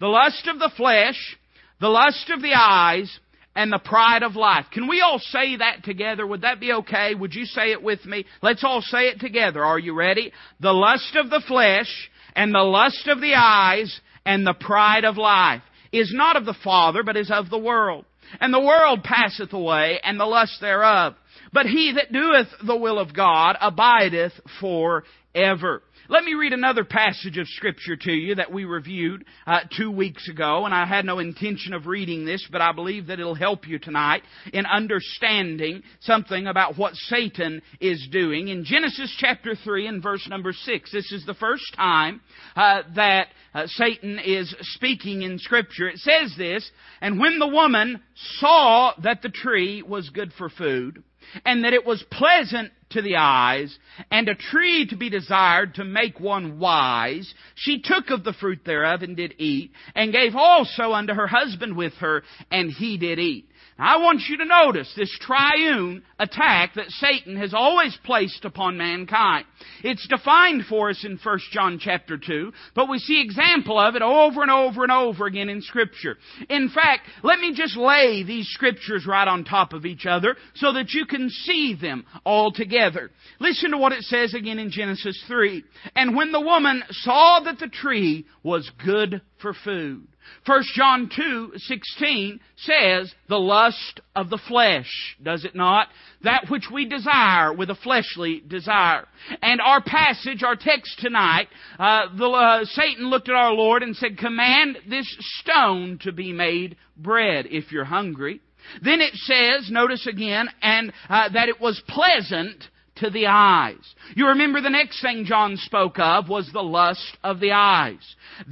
the 0.00 0.08
lust 0.08 0.48
of 0.48 0.58
the 0.58 0.72
flesh, 0.76 1.36
the 1.80 1.88
lust 1.88 2.30
of 2.30 2.42
the 2.42 2.54
eyes, 2.54 3.20
and 3.54 3.72
the 3.72 3.78
pride 3.78 4.22
of 4.22 4.36
life. 4.36 4.66
Can 4.72 4.88
we 4.88 5.00
all 5.00 5.18
say 5.18 5.56
that 5.56 5.84
together? 5.84 6.26
Would 6.26 6.42
that 6.42 6.60
be 6.60 6.72
okay? 6.72 7.14
Would 7.14 7.34
you 7.34 7.44
say 7.44 7.72
it 7.72 7.82
with 7.82 8.04
me? 8.04 8.24
Let's 8.42 8.64
all 8.64 8.82
say 8.82 9.08
it 9.08 9.20
together. 9.20 9.64
Are 9.64 9.78
you 9.78 9.94
ready? 9.94 10.32
The 10.60 10.72
lust 10.72 11.16
of 11.16 11.30
the 11.30 11.42
flesh 11.46 12.10
and 12.34 12.54
the 12.54 12.62
lust 12.62 13.08
of 13.08 13.20
the 13.20 13.34
eyes 13.34 14.00
and 14.24 14.46
the 14.46 14.54
pride 14.54 15.04
of 15.04 15.16
life 15.16 15.62
is 15.92 16.12
not 16.14 16.36
of 16.36 16.44
the 16.44 16.56
Father, 16.62 17.02
but 17.02 17.16
is 17.16 17.30
of 17.30 17.50
the 17.50 17.58
world. 17.58 18.04
And 18.40 18.54
the 18.54 18.60
world 18.60 19.02
passeth 19.02 19.52
away, 19.52 19.98
and 20.04 20.20
the 20.20 20.24
lust 20.24 20.60
thereof. 20.60 21.14
But 21.52 21.66
he 21.66 21.92
that 21.96 22.12
doeth 22.12 22.48
the 22.66 22.76
will 22.76 22.98
of 22.98 23.14
God 23.14 23.56
abideth 23.60 24.32
for 24.60 25.04
ever. 25.34 25.82
Let 26.08 26.24
me 26.24 26.34
read 26.34 26.52
another 26.52 26.82
passage 26.82 27.38
of 27.38 27.46
Scripture 27.46 27.94
to 27.94 28.10
you 28.10 28.34
that 28.34 28.52
we 28.52 28.64
reviewed 28.64 29.24
uh, 29.46 29.60
two 29.76 29.92
weeks 29.92 30.28
ago, 30.28 30.64
and 30.64 30.74
I 30.74 30.84
had 30.84 31.04
no 31.04 31.20
intention 31.20 31.72
of 31.72 31.86
reading 31.86 32.24
this, 32.24 32.44
but 32.50 32.60
I 32.60 32.72
believe 32.72 33.06
that 33.06 33.20
it'll 33.20 33.36
help 33.36 33.68
you 33.68 33.78
tonight 33.78 34.22
in 34.52 34.66
understanding 34.66 35.84
something 36.00 36.48
about 36.48 36.76
what 36.76 36.96
Satan 36.96 37.62
is 37.80 38.08
doing. 38.10 38.48
In 38.48 38.64
Genesis 38.64 39.14
chapter 39.20 39.54
3 39.54 39.86
and 39.86 40.02
verse 40.02 40.26
number 40.28 40.52
6, 40.52 40.90
this 40.90 41.12
is 41.12 41.24
the 41.26 41.34
first 41.34 41.72
time 41.76 42.20
uh, 42.56 42.82
that 42.96 43.28
uh, 43.54 43.68
Satan 43.68 44.18
is 44.18 44.52
speaking 44.62 45.22
in 45.22 45.38
Scripture. 45.38 45.88
It 45.88 45.98
says 45.98 46.34
this, 46.36 46.68
And 47.00 47.20
when 47.20 47.38
the 47.38 47.46
woman 47.46 48.02
saw 48.38 48.94
that 49.04 49.22
the 49.22 49.28
tree 49.28 49.82
was 49.82 50.10
good 50.10 50.32
for 50.32 50.48
food, 50.48 51.04
and 51.44 51.64
that 51.64 51.72
it 51.72 51.84
was 51.84 52.02
pleasant 52.10 52.72
to 52.90 53.02
the 53.02 53.16
eyes, 53.16 53.76
and 54.10 54.28
a 54.28 54.34
tree 54.34 54.86
to 54.86 54.96
be 54.96 55.10
desired 55.10 55.74
to 55.76 55.84
make 55.84 56.18
one 56.18 56.58
wise, 56.58 57.32
she 57.54 57.80
took 57.80 58.10
of 58.10 58.24
the 58.24 58.32
fruit 58.32 58.60
thereof 58.64 59.02
and 59.02 59.16
did 59.16 59.34
eat, 59.38 59.70
and 59.94 60.12
gave 60.12 60.34
also 60.34 60.92
unto 60.92 61.14
her 61.14 61.28
husband 61.28 61.76
with 61.76 61.94
her, 61.94 62.22
and 62.50 62.70
he 62.70 62.98
did 62.98 63.18
eat. 63.18 63.48
I 63.80 63.96
want 63.96 64.20
you 64.28 64.36
to 64.36 64.44
notice 64.44 64.92
this 64.94 65.16
triune 65.22 66.02
attack 66.18 66.74
that 66.74 66.90
Satan 66.90 67.36
has 67.36 67.54
always 67.54 67.96
placed 68.04 68.44
upon 68.44 68.76
mankind. 68.76 69.46
It's 69.82 70.06
defined 70.06 70.66
for 70.68 70.90
us 70.90 71.02
in 71.02 71.18
1 71.22 71.38
John 71.50 71.78
chapter 71.80 72.18
2, 72.18 72.52
but 72.74 72.90
we 72.90 72.98
see 72.98 73.22
example 73.22 73.78
of 73.78 73.96
it 73.96 74.02
over 74.02 74.42
and 74.42 74.50
over 74.50 74.82
and 74.82 74.92
over 74.92 75.24
again 75.24 75.48
in 75.48 75.62
scripture. 75.62 76.18
In 76.50 76.68
fact, 76.68 77.08
let 77.22 77.40
me 77.40 77.54
just 77.54 77.74
lay 77.74 78.22
these 78.22 78.48
scriptures 78.48 79.06
right 79.06 79.26
on 79.26 79.44
top 79.44 79.72
of 79.72 79.86
each 79.86 80.04
other 80.04 80.36
so 80.56 80.74
that 80.74 80.90
you 80.90 81.06
can 81.06 81.30
see 81.30 81.74
them 81.80 82.04
all 82.26 82.52
together. 82.52 83.10
Listen 83.38 83.70
to 83.70 83.78
what 83.78 83.92
it 83.92 84.02
says 84.02 84.34
again 84.34 84.58
in 84.58 84.70
Genesis 84.70 85.24
3. 85.26 85.64
And 85.96 86.14
when 86.14 86.32
the 86.32 86.40
woman 86.40 86.82
saw 86.90 87.40
that 87.44 87.58
the 87.58 87.68
tree 87.68 88.26
was 88.42 88.70
good 88.84 89.22
for 89.40 89.54
food, 89.64 90.06
1 90.46 90.62
John 90.74 91.10
2, 91.14 91.52
16 91.56 92.40
says, 92.56 93.14
the 93.28 93.38
lust 93.38 94.00
of 94.16 94.30
the 94.30 94.40
flesh, 94.48 95.16
does 95.22 95.44
it 95.44 95.54
not? 95.54 95.88
That 96.22 96.46
which 96.48 96.64
we 96.72 96.86
desire 96.86 97.52
with 97.52 97.70
a 97.70 97.74
fleshly 97.74 98.42
desire. 98.46 99.06
And 99.42 99.60
our 99.60 99.82
passage, 99.82 100.42
our 100.42 100.56
text 100.56 100.98
tonight, 100.98 101.48
uh, 101.78 102.06
the, 102.16 102.26
uh, 102.26 102.64
Satan 102.64 103.10
looked 103.10 103.28
at 103.28 103.34
our 103.34 103.52
Lord 103.52 103.82
and 103.82 103.94
said, 103.96 104.18
command 104.18 104.78
this 104.88 105.06
stone 105.40 105.98
to 106.02 106.12
be 106.12 106.32
made 106.32 106.76
bread 106.96 107.46
if 107.50 107.70
you're 107.70 107.84
hungry. 107.84 108.40
Then 108.82 109.00
it 109.00 109.14
says, 109.14 109.70
notice 109.70 110.06
again, 110.06 110.48
and 110.62 110.92
uh, 111.08 111.28
that 111.30 111.48
it 111.48 111.60
was 111.60 111.82
pleasant 111.88 112.64
to 113.00 113.10
the 113.10 113.26
eyes. 113.26 113.94
You 114.14 114.28
remember 114.28 114.60
the 114.60 114.70
next 114.70 115.02
thing 115.02 115.24
John 115.26 115.56
spoke 115.56 115.98
of 115.98 116.28
was 116.28 116.50
the 116.52 116.62
lust 116.62 117.16
of 117.22 117.40
the 117.40 117.52
eyes. 117.52 117.98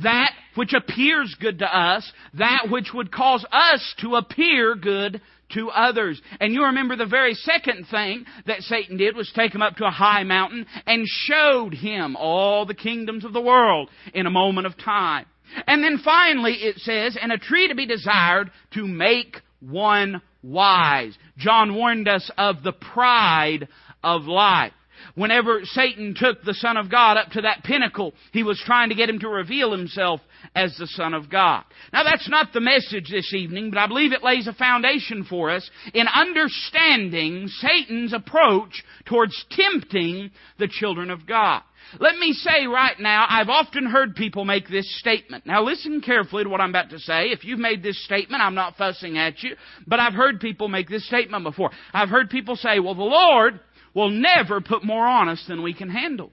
That 0.02 0.32
which 0.54 0.74
appears 0.74 1.34
good 1.40 1.60
to 1.60 1.66
us, 1.66 2.10
that 2.34 2.66
which 2.70 2.92
would 2.92 3.12
cause 3.12 3.44
us 3.50 3.94
to 4.00 4.16
appear 4.16 4.74
good 4.74 5.20
to 5.54 5.70
others. 5.70 6.20
And 6.40 6.52
you 6.52 6.64
remember 6.64 6.96
the 6.96 7.06
very 7.06 7.34
second 7.34 7.86
thing 7.90 8.24
that 8.46 8.60
Satan 8.60 8.96
did 8.96 9.16
was 9.16 9.32
take 9.34 9.54
him 9.54 9.62
up 9.62 9.76
to 9.76 9.86
a 9.86 9.90
high 9.90 10.24
mountain 10.24 10.66
and 10.86 11.06
showed 11.06 11.74
him 11.74 12.16
all 12.16 12.66
the 12.66 12.74
kingdoms 12.74 13.24
of 13.24 13.32
the 13.32 13.40
world 13.40 13.88
in 14.12 14.26
a 14.26 14.30
moment 14.30 14.66
of 14.66 14.76
time. 14.76 15.26
And 15.66 15.82
then 15.82 15.98
finally 16.04 16.52
it 16.52 16.78
says, 16.78 17.16
and 17.20 17.32
a 17.32 17.38
tree 17.38 17.68
to 17.68 17.74
be 17.74 17.86
desired 17.86 18.50
to 18.74 18.86
make 18.86 19.36
one 19.60 20.20
wise. 20.42 21.16
John 21.36 21.74
warned 21.74 22.08
us 22.08 22.30
of 22.36 22.62
the 22.62 22.72
pride 22.72 23.68
of 24.02 24.24
life. 24.24 24.72
Whenever 25.14 25.60
Satan 25.64 26.14
took 26.16 26.42
the 26.42 26.54
Son 26.54 26.76
of 26.76 26.90
God 26.90 27.16
up 27.16 27.30
to 27.30 27.42
that 27.42 27.62
pinnacle, 27.64 28.14
he 28.32 28.42
was 28.42 28.60
trying 28.64 28.88
to 28.88 28.94
get 28.94 29.08
him 29.08 29.20
to 29.20 29.28
reveal 29.28 29.70
himself 29.70 30.20
as 30.54 30.76
the 30.76 30.86
Son 30.88 31.14
of 31.14 31.30
God. 31.30 31.64
Now 31.92 32.02
that's 32.04 32.28
not 32.28 32.52
the 32.52 32.60
message 32.60 33.08
this 33.10 33.32
evening, 33.32 33.70
but 33.70 33.78
I 33.78 33.86
believe 33.86 34.12
it 34.12 34.24
lays 34.24 34.46
a 34.46 34.52
foundation 34.52 35.24
for 35.24 35.50
us 35.50 35.68
in 35.94 36.06
understanding 36.08 37.48
Satan's 37.48 38.12
approach 38.12 38.82
towards 39.06 39.44
tempting 39.50 40.30
the 40.58 40.68
children 40.68 41.10
of 41.10 41.26
God. 41.26 41.62
Let 42.00 42.16
me 42.16 42.32
say 42.34 42.66
right 42.66 42.98
now, 43.00 43.24
I've 43.28 43.48
often 43.48 43.86
heard 43.86 44.14
people 44.14 44.44
make 44.44 44.68
this 44.68 44.98
statement. 44.98 45.46
Now 45.46 45.62
listen 45.62 46.02
carefully 46.02 46.44
to 46.44 46.50
what 46.50 46.60
I'm 46.60 46.68
about 46.68 46.90
to 46.90 46.98
say. 46.98 47.30
If 47.30 47.44
you've 47.44 47.58
made 47.58 47.82
this 47.82 48.04
statement, 48.04 48.42
I'm 48.42 48.54
not 48.54 48.76
fussing 48.76 49.16
at 49.16 49.42
you, 49.42 49.56
but 49.86 49.98
I've 49.98 50.12
heard 50.12 50.38
people 50.40 50.68
make 50.68 50.88
this 50.88 51.06
statement 51.06 51.44
before. 51.44 51.70
I've 51.94 52.10
heard 52.10 52.28
people 52.28 52.56
say, 52.56 52.78
well, 52.78 52.94
the 52.94 53.02
Lord 53.02 53.60
will 53.98 54.10
never 54.10 54.60
put 54.60 54.84
more 54.84 55.04
on 55.04 55.28
us 55.28 55.44
than 55.48 55.60
we 55.60 55.74
can 55.74 55.90
handle. 55.90 56.30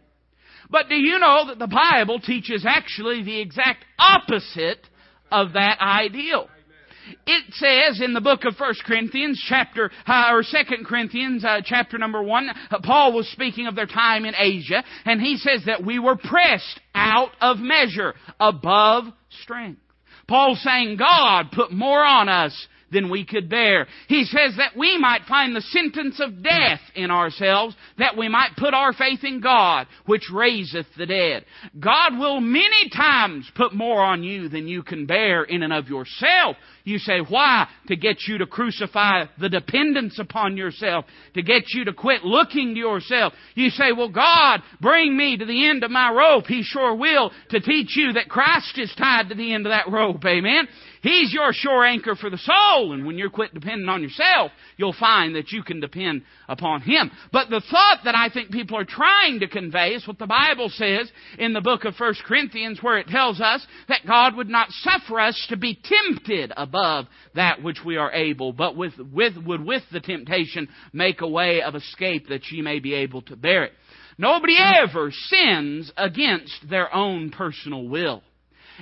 But 0.70 0.88
do 0.88 0.96
you 0.96 1.18
know 1.18 1.48
that 1.48 1.58
the 1.58 1.68
Bible 1.68 2.20
teaches 2.20 2.64
actually 2.68 3.24
the 3.24 3.42
exact 3.42 3.84
opposite 3.98 4.86
of 5.32 5.54
that 5.54 5.80
ideal? 5.82 6.48
It 7.26 7.44
says 7.54 8.02
in 8.02 8.14
the 8.14 8.22
book 8.22 8.46
of 8.46 8.56
1 8.60 8.74
Corinthians 8.86 9.44
chapter, 9.48 9.92
uh, 10.08 10.30
or 10.32 10.44
2 10.44 10.84
Corinthians 10.86 11.44
uh, 11.44 11.62
chapter 11.64 11.98
number 11.98 12.22
1, 12.22 12.50
uh, 12.50 12.80
Paul 12.84 13.14
was 13.14 13.28
speaking 13.30 13.66
of 13.66 13.76
their 13.76 13.88
time 13.88 14.26
in 14.26 14.36
Asia, 14.36 14.84
and 15.06 15.20
he 15.20 15.38
says 15.38 15.64
that 15.66 15.84
we 15.84 15.98
were 15.98 16.18
pressed 16.18 16.80
out 16.94 17.32
of 17.42 17.58
measure, 17.58 18.14
above 18.40 19.06
strength. 19.44 19.82
Paul 20.28 20.56
saying 20.56 20.98
God 20.98 21.52
put 21.52 21.72
more 21.72 22.04
on 22.04 22.30
us 22.30 22.68
than 22.92 23.10
we 23.10 23.26
could 23.26 23.50
bear. 23.50 23.88
He 24.08 24.26
says 24.26 24.56
that 24.58 24.78
we 24.78 24.98
might 24.98 25.24
find 25.28 25.56
the 25.56 25.62
sentence 25.62 26.20
of 26.20 26.44
death 26.44 26.82
in 26.96 27.12
ourselves, 27.12 27.76
that 27.98 28.18
we 28.18 28.30
might 28.30 28.56
put 28.58 28.74
our 28.74 28.94
faith 28.94 29.24
in 29.24 29.42
God, 29.42 29.88
which 30.06 30.30
raiseth 30.32 30.88
the 30.98 31.06
dead. 31.06 31.46
God 31.80 32.18
will 32.18 32.40
many 32.40 32.90
times 32.90 33.50
put 33.56 33.74
more 33.74 34.02
on 34.02 34.24
you 34.24 34.50
than 34.50 34.68
you 34.68 34.84
can 34.84 35.06
bear 35.06 35.44
in 35.44 35.64
and 35.64 35.74
of 35.74 35.88
yourself. 35.88 36.58
You 36.84 37.00
say, 37.00 37.20
why? 37.20 37.68
To 37.88 37.96
get 37.96 38.18
you 38.28 38.38
to 38.38 38.46
crucify 38.46 39.26
the 39.40 39.50
dependence 39.50 40.20
upon 40.20 40.56
yourself, 40.56 41.06
to 41.34 41.42
get 41.42 41.64
you 41.70 41.86
to 41.86 41.94
quit 41.94 42.24
looking 42.24 42.76
to 42.76 42.80
yourself. 42.80 43.34
You 43.56 43.72
say, 43.72 43.92
well, 43.92 44.10
God, 44.10 44.62
bring 44.80 45.18
me 45.18 45.36
to 45.38 45.46
the 45.46 45.68
end 45.68 45.84
of 45.84 45.90
my 45.90 46.12
rope. 46.12 46.46
He 46.46 46.62
sure 46.64 46.96
will 46.96 47.32
to 47.50 47.60
teach 47.60 47.96
you 47.96 48.14
that 48.14 48.30
Christ 48.30 48.78
is 48.78 48.94
tied 48.96 49.30
to 49.30 49.36
the 49.36 49.52
end 49.54 49.66
of 49.66 49.72
that 49.72 49.92
rope. 49.92 50.24
Amen. 50.26 50.68
He's 51.06 51.32
your 51.32 51.54
sure 51.54 51.86
anchor 51.86 52.16
for 52.16 52.32
the 52.32 52.40
soul. 52.40 52.94
And 52.94 53.06
when 53.06 53.20
you 53.20 53.30
quit 53.30 53.54
depending 53.54 53.88
on 53.90 54.02
yourself, 54.02 54.52
you'll 54.76 54.96
find 55.00 55.36
that 55.36 55.52
you 55.52 55.62
can 55.62 55.80
depend 55.80 56.24
upon 56.50 56.82
Him. 56.82 57.12
But 57.32 57.52
the 57.52 57.62
thought 57.70 58.00
that 58.06 58.16
I 58.16 58.30
think 58.30 58.50
people 58.50 58.76
are 58.76 58.86
trying 58.86 59.40
to 59.42 59.48
convey 59.48 59.90
is 59.90 60.08
what 60.08 60.18
the 60.18 60.26
Bible 60.26 60.68
says 60.68 61.12
in 61.38 61.54
the 61.54 61.62
book 61.62 61.86
of 61.86 61.94
1 61.96 62.16
Corinthians 62.26 62.82
where 62.82 62.98
it 62.98 63.08
tells 63.08 63.40
us 63.40 63.64
that 63.88 64.08
God 64.08 64.36
would 64.36 64.50
not 64.50 64.72
suffer 64.72 65.20
us 65.20 65.40
to 65.50 65.58
be 65.58 65.80
tempted 65.84 66.52
above 66.58 67.06
that 67.36 67.62
which 67.62 67.86
we 67.86 67.98
are 67.98 68.12
able, 68.12 68.52
but 68.52 68.76
with, 68.76 68.94
with, 69.14 69.38
would 69.46 69.64
with 69.64 69.84
the 69.92 70.00
temptation 70.00 70.68
make 70.92 71.22
a 71.22 71.28
way 71.28 71.62
of 71.62 71.76
escape 71.76 72.30
that 72.30 72.50
ye 72.50 72.64
may 72.64 72.80
be 72.80 72.96
able 72.96 73.22
to 73.22 73.36
bear 73.36 73.66
it. 73.66 73.74
Nobody 74.18 74.56
ever 74.58 75.12
sins 75.12 75.92
against 75.98 76.68
their 76.68 76.92
own 76.92 77.30
personal 77.30 77.88
will. 77.88 78.24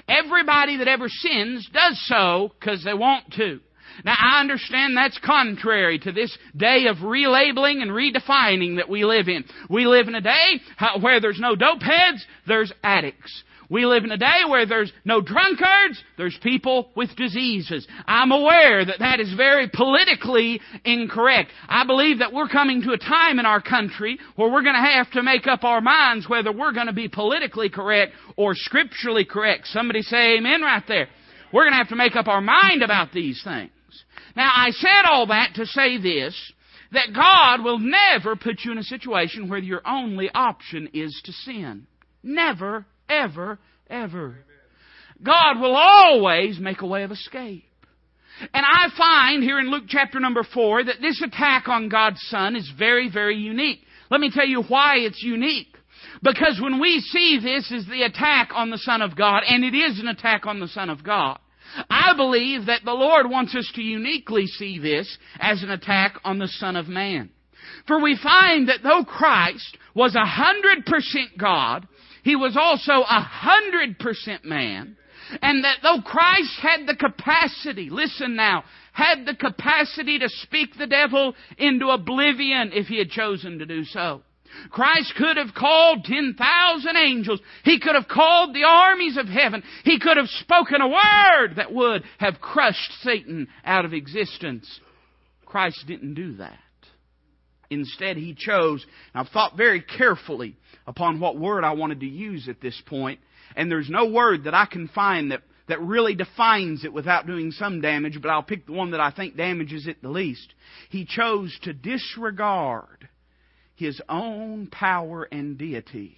Everybody 0.08 0.78
that 0.78 0.88
ever 0.88 1.08
sins 1.10 1.70
does 1.74 2.02
so 2.08 2.52
because 2.60 2.84
they 2.84 2.94
want 2.94 3.32
to. 3.34 3.60
Now, 4.04 4.16
I 4.18 4.40
understand 4.40 4.98
that's 4.98 5.20
contrary 5.24 6.00
to 6.00 6.12
this 6.12 6.36
day 6.56 6.88
of 6.88 6.98
relabeling 6.98 7.82
and 7.82 7.92
redefining 7.92 8.78
that 8.78 8.90
we 8.90 9.06
live 9.06 9.28
in. 9.28 9.46
We 9.70 9.86
live 9.86 10.08
in 10.08 10.16
a 10.16 10.22
day 10.22 10.60
uh, 10.80 11.00
where 11.00 11.22
there's 11.22 11.40
no 11.40 11.56
dope 11.56 11.82
heads, 11.82 12.26
there's 12.48 12.72
addicts. 12.84 13.44
We 13.74 13.88
live 13.88 14.04
in 14.04 14.12
a 14.12 14.18
day 14.18 14.42
where 14.48 14.68
there's 14.68 14.94
no 15.04 15.20
drunkards, 15.20 16.00
there's 16.16 16.38
people 16.44 16.92
with 16.96 17.16
diseases. 17.16 17.88
I'm 18.06 18.32
aware 18.32 18.86
that 18.86 19.00
that 19.00 19.20
is 19.20 19.34
very 19.34 19.68
politically 19.68 20.62
incorrect. 20.86 21.50
I 21.68 21.84
believe 21.84 22.20
that 22.20 22.32
we're 22.32 22.50
coming 22.50 22.84
to 22.84 22.92
a 22.92 23.00
time 23.00 23.40
in 23.40 23.48
our 23.48 23.64
country 23.64 24.20
where 24.36 24.52
we're 24.52 24.62
going 24.62 24.76
to 24.76 24.92
have 24.92 25.10
to 25.14 25.24
make 25.24 25.48
up 25.48 25.64
our 25.64 25.82
minds 25.82 26.30
whether 26.30 26.52
we're 26.52 26.72
going 26.72 26.86
to 26.86 26.94
be 26.94 27.08
politically 27.08 27.68
correct 27.68 28.14
or 28.38 28.54
scripturally 28.54 29.26
correct. 29.26 29.66
Somebody 29.66 30.04
say 30.04 30.38
amen 30.38 30.62
right 30.62 30.84
there. 30.88 31.08
We're 31.52 31.64
going 31.64 31.74
to 31.74 31.80
have 31.80 31.90
to 31.90 31.96
make 31.96 32.16
up 32.16 32.28
our 32.28 32.42
mind 32.42 32.84
about 32.84 33.12
these 33.12 33.42
things. 33.44 33.72
Now, 34.36 34.52
I 34.56 34.70
said 34.70 35.10
all 35.10 35.26
that 35.28 35.56
to 35.56 35.66
say 35.66 35.98
this, 36.00 36.40
that 36.92 37.12
God 37.12 37.64
will 37.64 37.80
never 37.80 38.36
put 38.36 38.60
you 38.64 38.72
in 38.72 38.78
a 38.78 38.84
situation 38.84 39.50
where 39.50 39.58
your 39.58 39.82
only 39.84 40.30
option 40.32 40.90
is 40.94 41.20
to 41.26 41.32
sin. 41.32 41.88
Never 42.22 42.86
ever, 43.10 43.60
ever. 43.90 44.36
God 45.22 45.60
will 45.60 45.76
always 45.76 46.60
make 46.60 46.82
a 46.82 46.88
way 46.88 47.04
of 47.04 47.12
escape. 47.12 47.64
And 48.54 48.66
I 48.66 48.88
find 48.98 49.44
here 49.44 49.60
in 49.60 49.70
Luke 49.70 49.86
chapter 49.88 50.20
number 50.20 50.44
four 50.44 50.84
that 50.84 51.02
this 51.02 51.22
attack 51.22 51.68
on 51.68 51.90
God's 51.90 52.20
Son 52.24 52.56
is 52.56 52.70
very, 52.78 53.10
very 53.10 53.38
unique. 53.38 53.80
Let 54.10 54.20
me 54.20 54.32
tell 54.34 54.48
you 54.48 54.64
why 54.64 54.98
it's 54.98 55.22
unique. 55.24 55.76
Because 56.22 56.60
when 56.62 56.80
we 56.80 57.00
see 57.00 57.40
this 57.42 57.72
as 57.72 57.86
the 57.86 58.04
attack 58.04 58.50
on 58.54 58.70
the 58.70 58.78
Son 58.78 59.02
of 59.02 59.16
God, 59.16 59.42
and 59.48 59.64
it 59.64 59.76
is 59.76 60.00
an 60.00 60.08
attack 60.08 60.46
on 60.46 60.60
the 60.60 60.68
Son 60.68 60.90
of 60.90 61.04
God, 61.04 61.38
I 61.90 62.14
believe 62.16 62.68
that 62.68 62.82
the 62.84 62.94
Lord 62.94 63.30
wants 63.30 63.56
us 63.56 63.72
to 63.76 63.82
uniquely 63.82 64.48
see 64.48 64.80
this 64.80 65.18
as 65.40 65.64
an 65.64 65.72
attack 65.72 66.20
on 66.24 66.40
the 66.40 66.48
Son 66.48 66.76
of 66.76 66.88
Man. 66.88 67.30
For 67.88 68.02
we 68.02 68.18
find 68.22 68.70
that 68.70 68.84
though 68.84 69.04
Christ 69.04 69.78
was 69.96 70.16
a 70.16 70.26
hundred 70.26 70.86
percent 70.86 71.38
God, 71.38 71.88
he 72.24 72.36
was 72.36 72.58
also 72.58 73.04
a 73.04 73.22
hundred 73.22 74.00
percent 74.00 74.46
man. 74.46 74.98
And 75.42 75.64
that 75.64 75.78
though 75.82 76.02
Christ 76.02 76.60
had 76.62 76.86
the 76.88 76.96
capacity, 76.96 77.90
listen 77.90 78.36
now, 78.36 78.64
had 78.92 79.26
the 79.26 79.36
capacity 79.36 80.20
to 80.20 80.30
speak 80.30 80.78
the 80.78 80.88
devil 80.88 81.34
into 81.58 81.88
oblivion 81.88 82.72
if 82.74 82.88
he 82.88 82.98
had 82.98 83.10
chosen 83.10 83.60
to 83.60 83.66
do 83.66 83.84
so. 83.84 84.22
Christ 84.70 85.14
could 85.18 85.38
have 85.38 85.56
called 85.56 86.06
10,000 86.06 86.96
angels. 86.96 87.40
He 87.64 87.80
could 87.80 87.96
have 87.96 88.08
called 88.08 88.54
the 88.54 88.66
armies 88.66 89.18
of 89.18 89.28
heaven. 89.28 89.64
He 89.84 90.00
could 90.00 90.18
have 90.18 90.28
spoken 90.28 90.80
a 90.80 90.88
word 90.88 91.56
that 91.58 91.74
would 91.74 92.04
have 92.20 92.40
crushed 92.40 92.92
Satan 93.02 93.48
out 93.66 93.86
of 93.86 93.94
existence. 93.94 94.80
Christ 95.46 95.84
didn't 95.88 96.14
do 96.14 96.38
that. 96.38 96.60
Instead, 97.72 98.18
He 98.18 98.36
chose, 98.38 98.86
I've 99.16 99.30
thought 99.30 99.58
very 99.58 99.82
carefully 99.82 100.56
upon 100.88 101.20
what 101.20 101.38
word 101.38 101.64
I 101.64 101.74
wanted 101.74 102.02
to 102.02 102.08
use 102.08 102.48
at 102.50 102.62
this 102.62 102.80
point, 102.86 103.20
and 103.56 103.70
there's 103.70 103.90
no 103.90 104.10
word 104.10 104.46
that 104.46 104.54
I 104.54 104.66
can 104.66 104.88
find 104.90 105.32
that, 105.32 105.42
that 105.68 105.82
really 105.82 106.16
defines 106.16 106.84
it 106.84 106.94
without 106.94 107.28
doing 107.28 107.52
some 107.52 107.82
damage, 107.82 108.22
but 108.22 108.30
I'll 108.30 108.44
pick 108.44 108.66
the 108.66 108.74
one 108.74 108.92
that 108.92 109.00
I 109.00 109.12
think 109.12 109.38
damages 109.38 109.88
it 109.88 110.02
the 110.02 110.10
least. 110.10 110.54
He 110.90 111.06
chose 111.06 111.58
to 111.64 111.74
disregard 111.74 113.08
his 113.76 114.02
own 114.10 114.68
power 114.68 115.28
and 115.32 115.58
deity 115.58 116.18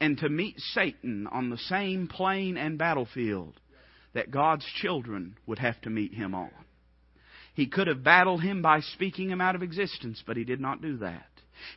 and 0.00 0.18
to 0.18 0.28
meet 0.28 0.58
Satan 0.58 1.26
on 1.26 1.50
the 1.50 1.58
same 1.58 2.08
plane 2.08 2.56
and 2.56 2.78
battlefield 2.78 3.54
that 4.14 4.30
God's 4.30 4.64
children 4.80 5.36
would 5.46 5.58
have 5.58 5.80
to 5.82 5.90
meet 5.90 6.14
him 6.14 6.34
on. 6.34 6.50
He 7.54 7.66
could 7.66 7.86
have 7.86 8.04
battled 8.04 8.42
him 8.42 8.60
by 8.60 8.80
speaking 8.80 9.30
him 9.30 9.40
out 9.40 9.54
of 9.54 9.62
existence, 9.62 10.22
but 10.26 10.36
he 10.36 10.44
did 10.44 10.60
not 10.60 10.82
do 10.82 10.98
that. 10.98 11.26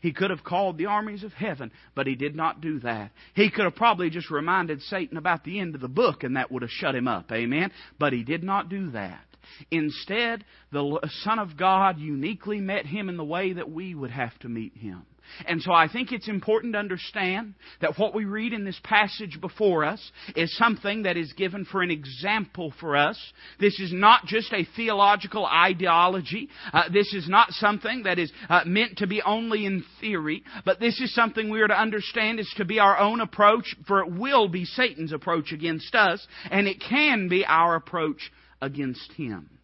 He 0.01 0.12
could 0.12 0.29
have 0.29 0.43
called 0.43 0.77
the 0.77 0.88
armies 0.88 1.24
of 1.24 1.33
heaven, 1.33 1.71
but 1.95 2.07
he 2.07 2.15
did 2.15 2.36
not 2.36 2.62
do 2.62 2.79
that. 2.79 3.12
He 3.33 3.50
could 3.50 3.65
have 3.65 3.75
probably 3.75 4.09
just 4.09 4.29
reminded 4.31 4.81
Satan 4.83 5.17
about 5.17 5.43
the 5.43 5.59
end 5.59 5.75
of 5.75 5.81
the 5.81 5.88
book 5.88 6.24
and 6.24 6.36
that 6.38 6.51
would 6.51 6.62
have 6.62 6.71
shut 6.71 6.95
him 6.95 7.07
up. 7.07 7.31
Amen? 7.31 7.71
But 7.98 8.13
he 8.13 8.24
did 8.24 8.43
not 8.43 8.69
do 8.69 8.91
that. 8.91 9.25
Instead, 9.71 10.45
the 10.71 11.00
Son 11.24 11.39
of 11.39 11.57
God 11.57 12.00
uniquely 12.00 12.59
met 12.59 12.86
him 12.86 13.09
in 13.09 13.17
the 13.17 13.24
way 13.24 13.53
that 13.53 13.71
we 13.71 13.95
would 13.95 14.12
have 14.12 14.38
to 14.39 14.50
meet 14.50 14.75
him. 14.75 15.05
And 15.45 15.62
so 15.62 15.71
I 15.71 15.88
think 15.88 16.12
it's 16.12 16.27
important 16.27 16.74
to 16.74 16.79
understand 16.79 17.55
that 17.81 17.98
what 17.98 18.13
we 18.13 18.25
read 18.25 18.53
in 18.53 18.65
this 18.65 18.79
passage 18.83 19.39
before 19.41 19.86
us 19.86 20.12
is 20.36 20.55
something 20.57 21.03
that 21.03 21.17
is 21.17 21.33
given 21.33 21.65
for 21.65 21.81
an 21.81 21.91
example 21.91 22.74
for 22.79 22.95
us. 22.95 23.19
This 23.59 23.79
is 23.79 23.91
not 23.93 24.25
just 24.25 24.51
a 24.53 24.67
theological 24.75 25.45
ideology. 25.45 26.50
Uh, 26.74 26.89
this 26.91 27.13
is 27.13 27.27
not 27.27 27.51
something 27.51 28.03
that 28.03 28.19
is 28.19 28.31
uh, 28.50 28.62
meant 28.65 28.98
to 29.00 29.07
be 29.07 29.21
only 29.21 29.65
in 29.65 29.83
theory, 30.00 30.43
but 30.65 30.79
this 30.79 31.00
is 31.01 31.13
something 31.13 31.50
we 31.50 31.62
are 31.62 31.67
to 31.67 31.79
understand 31.79 32.39
is 32.39 32.53
to 32.57 32.65
be 32.65 32.79
our 32.79 32.98
own 32.98 33.21
approach, 33.21 33.75
for 33.88 34.01
it 34.01 34.12
will 34.12 34.48
be 34.48 34.65
Satan's 34.65 35.13
approach 35.13 35.51
against 35.51 35.95
us, 35.95 36.25
and 36.51 36.67
it 36.67 36.81
can 36.81 37.27
be 37.27 37.45
our 37.45 37.75
approach 37.75 38.31
against 38.62 39.12
him 39.13 39.58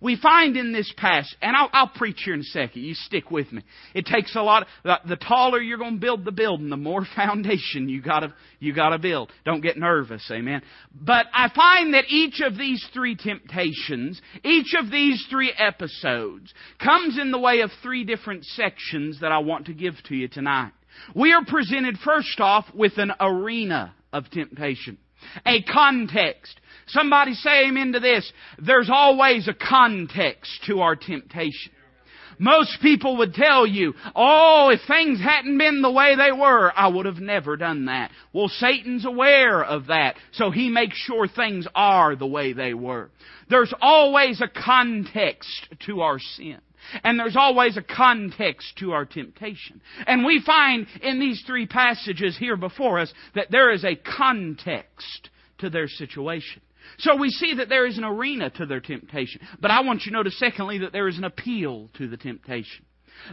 we 0.00 0.16
find 0.16 0.56
in 0.56 0.72
this 0.72 0.92
passage, 0.96 1.36
and 1.42 1.54
I'll, 1.54 1.68
I'll, 1.72 1.88
preach 1.88 2.22
here 2.24 2.34
in 2.34 2.40
a 2.40 2.44
second. 2.44 2.82
You 2.82 2.94
stick 2.94 3.30
with 3.30 3.52
me. 3.52 3.62
It 3.94 4.06
takes 4.06 4.34
a 4.34 4.42
lot. 4.42 4.66
The, 4.82 4.98
the 5.06 5.16
taller 5.16 5.60
you're 5.60 5.78
going 5.78 5.94
to 5.94 6.00
build 6.00 6.24
the 6.24 6.32
building, 6.32 6.70
the 6.70 6.76
more 6.76 7.04
foundation 7.16 7.88
you 7.88 8.00
gotta 8.00 8.34
you 8.58 8.74
gotta 8.74 8.98
build. 8.98 9.30
Don't 9.44 9.60
get 9.60 9.76
nervous, 9.76 10.26
amen. 10.30 10.62
But 10.94 11.26
I 11.32 11.48
find 11.54 11.94
that 11.94 12.04
each 12.08 12.40
of 12.40 12.56
these 12.56 12.84
three 12.94 13.16
temptations, 13.16 14.20
each 14.44 14.74
of 14.78 14.90
these 14.90 15.24
three 15.30 15.52
episodes, 15.56 16.52
comes 16.82 17.18
in 17.18 17.30
the 17.30 17.38
way 17.38 17.60
of 17.60 17.70
three 17.82 18.04
different 18.04 18.44
sections 18.44 19.20
that 19.20 19.32
I 19.32 19.38
want 19.38 19.66
to 19.66 19.74
give 19.74 19.94
to 20.08 20.14
you 20.14 20.28
tonight. 20.28 20.72
We 21.14 21.32
are 21.32 21.44
presented 21.44 21.96
first 21.98 22.40
off 22.40 22.66
with 22.74 22.92
an 22.96 23.12
arena 23.20 23.94
of 24.12 24.30
temptation, 24.30 24.98
a 25.46 25.62
context. 25.62 26.60
Somebody 26.88 27.34
say 27.34 27.68
amen 27.68 27.92
to 27.92 28.00
this. 28.00 28.30
There's 28.58 28.90
always 28.92 29.48
a 29.48 29.54
context 29.54 30.50
to 30.66 30.80
our 30.80 30.96
temptation. 30.96 31.72
Most 32.40 32.78
people 32.80 33.18
would 33.18 33.34
tell 33.34 33.66
you, 33.66 33.92
oh, 34.16 34.70
if 34.72 34.80
things 34.88 35.20
hadn't 35.20 35.58
been 35.58 35.82
the 35.82 35.90
way 35.90 36.16
they 36.16 36.32
were, 36.32 36.72
I 36.74 36.88
would 36.88 37.04
have 37.04 37.18
never 37.18 37.58
done 37.58 37.84
that. 37.84 38.10
Well, 38.32 38.48
Satan's 38.48 39.04
aware 39.04 39.62
of 39.62 39.88
that, 39.88 40.16
so 40.32 40.50
he 40.50 40.70
makes 40.70 40.96
sure 40.96 41.28
things 41.28 41.68
are 41.74 42.16
the 42.16 42.26
way 42.26 42.54
they 42.54 42.72
were. 42.72 43.10
There's 43.50 43.74
always 43.82 44.40
a 44.40 44.48
context 44.48 45.68
to 45.86 46.00
our 46.00 46.18
sin. 46.18 46.60
And 47.04 47.18
there's 47.18 47.36
always 47.36 47.76
a 47.76 47.82
context 47.82 48.76
to 48.78 48.92
our 48.92 49.04
temptation. 49.04 49.80
And 50.06 50.24
we 50.24 50.42
find 50.44 50.86
in 51.02 51.20
these 51.20 51.42
three 51.46 51.66
passages 51.66 52.36
here 52.38 52.56
before 52.56 52.98
us 52.98 53.12
that 53.34 53.50
there 53.50 53.72
is 53.72 53.84
a 53.84 53.96
context 53.96 55.30
to 55.58 55.70
their 55.70 55.88
situation. 55.88 56.62
So 56.98 57.16
we 57.16 57.30
see 57.30 57.54
that 57.54 57.68
there 57.68 57.86
is 57.86 57.98
an 57.98 58.04
arena 58.04 58.50
to 58.50 58.66
their 58.66 58.80
temptation. 58.80 59.40
But 59.60 59.70
I 59.70 59.82
want 59.82 60.02
you 60.04 60.10
to 60.10 60.16
notice, 60.16 60.38
secondly, 60.38 60.78
that 60.78 60.92
there 60.92 61.08
is 61.08 61.18
an 61.18 61.24
appeal 61.24 61.88
to 61.98 62.08
the 62.08 62.16
temptation. 62.16 62.84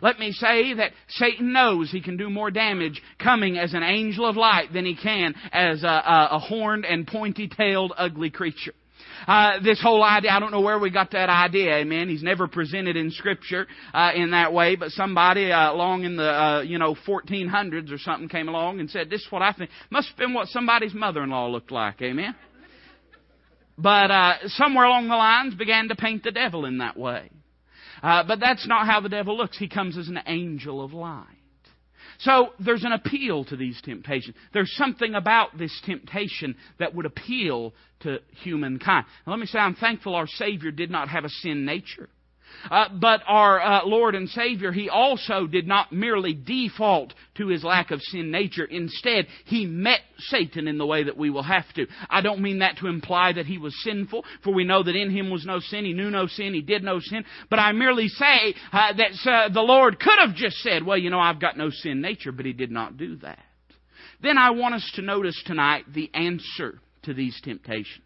Let 0.01 0.19
me 0.19 0.31
say 0.33 0.73
that 0.75 0.91
Satan 1.07 1.53
knows 1.53 1.89
he 1.89 2.01
can 2.01 2.17
do 2.17 2.29
more 2.29 2.51
damage 2.51 3.01
coming 3.19 3.57
as 3.57 3.73
an 3.73 3.83
angel 3.83 4.25
of 4.25 4.35
light 4.35 4.73
than 4.73 4.85
he 4.85 4.95
can 4.95 5.33
as 5.51 5.83
a, 5.83 5.87
a, 5.87 6.27
a 6.31 6.39
horned 6.39 6.85
and 6.85 7.07
pointy-tailed 7.07 7.93
ugly 7.97 8.29
creature. 8.29 8.73
Uh, 9.25 9.59
this 9.63 9.81
whole 9.81 10.03
idea, 10.03 10.31
I 10.31 10.39
don't 10.39 10.51
know 10.51 10.61
where 10.61 10.79
we 10.79 10.89
got 10.89 11.11
that 11.11 11.29
idea, 11.29 11.77
amen. 11.77 12.09
He's 12.09 12.23
never 12.23 12.47
presented 12.47 12.97
in 12.97 13.11
Scripture 13.11 13.67
uh, 13.93 14.11
in 14.15 14.31
that 14.31 14.51
way, 14.53 14.75
but 14.75 14.91
somebody 14.91 15.51
uh, 15.51 15.71
along 15.71 16.03
in 16.03 16.17
the, 16.17 16.29
uh, 16.29 16.61
you 16.61 16.77
know, 16.77 16.95
1400s 17.07 17.91
or 17.91 17.97
something 17.97 18.29
came 18.29 18.49
along 18.49 18.79
and 18.79 18.89
said, 18.89 19.09
this 19.09 19.21
is 19.21 19.31
what 19.31 19.41
I 19.41 19.53
think. 19.53 19.69
Must 19.89 20.09
have 20.09 20.17
been 20.17 20.33
what 20.33 20.47
somebody's 20.49 20.93
mother-in-law 20.93 21.47
looked 21.47 21.71
like, 21.71 22.01
amen 22.01 22.35
but 23.77 24.09
uh, 24.09 24.33
somewhere 24.47 24.85
along 24.85 25.07
the 25.07 25.15
lines 25.15 25.53
began 25.53 25.87
to 25.89 25.95
paint 25.95 26.23
the 26.23 26.31
devil 26.31 26.65
in 26.65 26.79
that 26.79 26.97
way. 26.97 27.29
Uh, 28.01 28.23
but 28.27 28.39
that's 28.39 28.67
not 28.67 28.87
how 28.87 29.01
the 29.01 29.09
devil 29.09 29.37
looks. 29.37 29.57
He 29.57 29.67
comes 29.67 29.97
as 29.97 30.07
an 30.07 30.19
angel 30.25 30.83
of 30.83 30.93
light. 30.93 31.25
So 32.19 32.49
there's 32.59 32.83
an 32.83 32.93
appeal 32.93 33.45
to 33.45 33.55
these 33.55 33.79
temptations. 33.81 34.35
There's 34.53 34.73
something 34.75 35.13
about 35.13 35.57
this 35.57 35.79
temptation 35.85 36.55
that 36.79 36.95
would 36.95 37.05
appeal 37.05 37.73
to 38.01 38.19
humankind. 38.43 39.05
Now, 39.25 39.33
let 39.33 39.39
me 39.39 39.45
say, 39.45 39.59
I'm 39.59 39.75
thankful 39.75 40.15
our 40.15 40.27
Savior 40.27 40.71
did 40.71 40.89
not 40.89 41.09
have 41.09 41.25
a 41.25 41.29
sin 41.29 41.65
nature. 41.65 42.09
Uh, 42.69 42.89
but 42.99 43.21
our 43.27 43.61
uh, 43.61 43.85
Lord 43.85 44.15
and 44.15 44.29
Savior, 44.29 44.71
He 44.71 44.89
also 44.89 45.47
did 45.47 45.67
not 45.67 45.91
merely 45.91 46.33
default 46.33 47.13
to 47.35 47.47
His 47.47 47.63
lack 47.63 47.91
of 47.91 48.01
sin 48.01 48.31
nature. 48.31 48.65
Instead, 48.65 49.27
He 49.45 49.65
met 49.65 49.99
Satan 50.17 50.67
in 50.67 50.77
the 50.77 50.85
way 50.85 51.03
that 51.03 51.17
we 51.17 51.29
will 51.29 51.43
have 51.43 51.71
to. 51.75 51.87
I 52.09 52.21
don't 52.21 52.41
mean 52.41 52.59
that 52.59 52.77
to 52.77 52.87
imply 52.87 53.33
that 53.33 53.45
He 53.45 53.57
was 53.57 53.75
sinful, 53.83 54.25
for 54.43 54.53
we 54.53 54.63
know 54.63 54.83
that 54.83 54.95
in 54.95 55.09
Him 55.09 55.29
was 55.29 55.45
no 55.45 55.59
sin. 55.59 55.85
He 55.85 55.93
knew 55.93 56.09
no 56.09 56.27
sin. 56.27 56.53
He 56.53 56.61
did 56.61 56.83
no 56.83 56.99
sin. 56.99 57.25
But 57.49 57.59
I 57.59 57.71
merely 57.71 58.07
say 58.07 58.53
uh, 58.71 58.93
that 58.93 59.29
uh, 59.29 59.49
the 59.53 59.61
Lord 59.61 59.99
could 59.99 60.19
have 60.19 60.35
just 60.35 60.57
said, 60.57 60.85
well, 60.85 60.97
you 60.97 61.09
know, 61.09 61.19
I've 61.19 61.41
got 61.41 61.57
no 61.57 61.69
sin 61.69 62.01
nature, 62.01 62.31
but 62.31 62.45
He 62.45 62.53
did 62.53 62.71
not 62.71 62.97
do 62.97 63.17
that. 63.17 63.39
Then 64.21 64.37
I 64.37 64.51
want 64.51 64.75
us 64.75 64.91
to 64.95 65.01
notice 65.01 65.41
tonight 65.45 65.85
the 65.93 66.09
answer 66.13 66.79
to 67.03 67.13
these 67.13 67.39
temptations. 67.43 68.03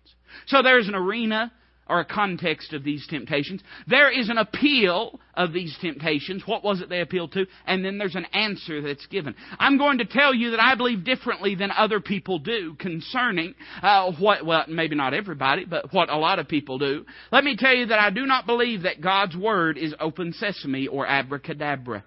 So 0.48 0.62
there's 0.62 0.88
an 0.88 0.96
arena 0.96 1.52
or 1.88 2.00
a 2.00 2.06
context 2.06 2.74
of 2.74 2.84
these 2.84 3.06
temptations. 3.08 3.62
There 3.88 4.10
is 4.10 4.30
an 4.30 4.38
appeal 4.38 5.20
of 5.34 5.52
these 5.52 5.76
temptations. 5.82 6.44
What 6.46 6.64
was 6.64 6.80
it 6.82 6.90
they 6.90 7.02
appealed 7.02 7.34
to? 7.34 7.46
And 7.66 7.84
then 7.84 7.98
there's 7.98 8.16
an 8.16 8.28
answer 8.34 8.82
that's 8.82 9.06
given. 9.08 9.36
I'm 9.60 9.78
going 9.78 9.98
to 9.98 10.06
tell 10.06 10.34
you 10.34 10.52
that 10.52 10.62
I 10.62 10.76
believe 10.76 11.04
differently 11.04 11.56
than 11.56 11.72
other 11.72 12.00
people 12.00 12.40
do 12.40 12.76
concerning 12.80 13.56
uh, 13.82 14.12
what, 14.14 14.46
well, 14.46 14.66
maybe 14.68 14.96
not 14.96 15.14
everybody, 15.14 15.66
but 15.66 15.94
what 15.94 16.10
a 16.10 16.18
lot 16.18 16.40
of 16.40 16.48
people 16.48 16.78
do. 16.78 17.06
Let 17.32 17.44
me 17.44 17.58
tell 17.58 17.76
you 17.76 17.88
that 17.88 18.00
I 18.00 18.10
do 18.10 18.26
not 18.26 18.46
believe 18.46 18.84
that 18.84 19.02
God's 19.02 19.36
Word 19.36 19.78
is 19.78 19.94
open 20.00 20.34
sesame 20.34 20.88
or 20.88 21.06
abracadabra. 21.06 22.04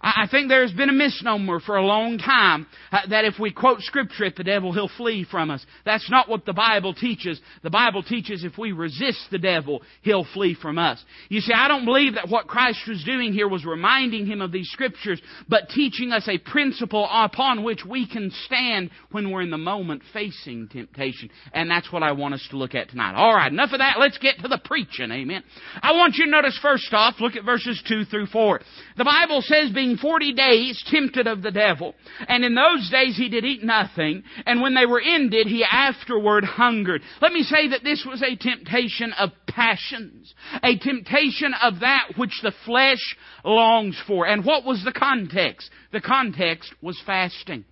I 0.00 0.26
think 0.30 0.48
there's 0.48 0.72
been 0.72 0.88
a 0.88 0.94
misnomer 0.94 1.60
for 1.60 1.76
a 1.76 1.84
long 1.84 2.18
time 2.18 2.66
uh, 2.92 3.06
that 3.10 3.24
if 3.24 3.34
we 3.38 3.52
quote 3.52 3.80
Scripture 3.80 4.24
at 4.24 4.36
the 4.36 4.44
devil, 4.44 4.72
he'll 4.72 4.90
flee 4.96 5.26
from 5.30 5.50
us. 5.50 5.64
That's 5.84 6.10
not 6.10 6.28
what 6.28 6.44
the 6.44 6.52
Bible 6.52 6.94
teaches. 6.94 7.40
The 7.62 7.70
Bible 7.70 8.02
teaches 8.02 8.44
if 8.44 8.58
we 8.58 8.72
resist 8.72 9.28
the 9.30 9.38
devil, 9.38 9.82
he'll 10.02 10.26
flee 10.34 10.56
from 10.60 10.78
us. 10.78 11.02
You 11.28 11.40
see, 11.40 11.52
I 11.54 11.68
don't 11.68 11.84
believe 11.84 12.14
that 12.14 12.28
what 12.28 12.46
Christ 12.46 12.80
was 12.88 13.02
doing 13.04 13.32
here 13.32 13.48
was 13.48 13.64
reminding 13.64 14.26
him 14.26 14.40
of 14.40 14.52
these 14.52 14.68
Scriptures, 14.68 15.20
but 15.48 15.68
teaching 15.70 16.12
us 16.12 16.28
a 16.28 16.38
principle 16.38 17.08
upon 17.10 17.64
which 17.64 17.84
we 17.84 18.06
can 18.08 18.30
stand 18.44 18.90
when 19.12 19.30
we're 19.30 19.42
in 19.42 19.50
the 19.50 19.58
moment 19.58 20.02
facing 20.12 20.68
temptation. 20.68 21.30
And 21.52 21.70
that's 21.70 21.90
what 21.92 22.02
I 22.02 22.12
want 22.12 22.34
us 22.34 22.46
to 22.50 22.56
look 22.56 22.74
at 22.74 22.90
tonight. 22.90 23.16
Alright, 23.16 23.52
enough 23.52 23.72
of 23.72 23.78
that. 23.78 23.98
Let's 23.98 24.18
get 24.18 24.38
to 24.40 24.48
the 24.48 24.60
preaching. 24.64 25.10
Amen. 25.10 25.42
I 25.80 25.92
want 25.92 26.16
you 26.16 26.24
to 26.24 26.30
notice 26.30 26.58
first 26.60 26.92
off, 26.92 27.14
look 27.20 27.36
at 27.36 27.44
verses 27.44 27.82
2 27.88 28.04
through 28.06 28.26
4. 28.26 28.60
The 28.96 29.04
Bible 29.04 29.42
says, 29.42 29.70
being 29.72 29.85
being 29.86 29.96
forty 29.98 30.32
days 30.32 30.82
tempted 30.90 31.26
of 31.26 31.42
the 31.42 31.50
devil. 31.50 31.94
And 32.28 32.44
in 32.44 32.54
those 32.54 32.90
days 32.90 33.16
he 33.16 33.28
did 33.28 33.44
eat 33.44 33.62
nothing. 33.62 34.24
And 34.44 34.60
when 34.60 34.74
they 34.74 34.86
were 34.86 35.00
ended, 35.00 35.46
he 35.46 35.64
afterward 35.64 36.44
hungered. 36.44 37.02
Let 37.20 37.32
me 37.32 37.42
say 37.42 37.68
that 37.68 37.84
this 37.84 38.04
was 38.08 38.22
a 38.22 38.36
temptation 38.36 39.12
of 39.12 39.30
passions. 39.46 40.34
A 40.62 40.78
temptation 40.78 41.54
of 41.62 41.80
that 41.80 42.12
which 42.16 42.40
the 42.42 42.52
flesh 42.64 43.16
longs 43.44 44.00
for. 44.06 44.26
And 44.26 44.44
what 44.44 44.64
was 44.64 44.82
the 44.84 44.92
context? 44.92 45.70
The 45.92 46.00
context 46.00 46.74
was 46.82 47.00
fasting. 47.06 47.64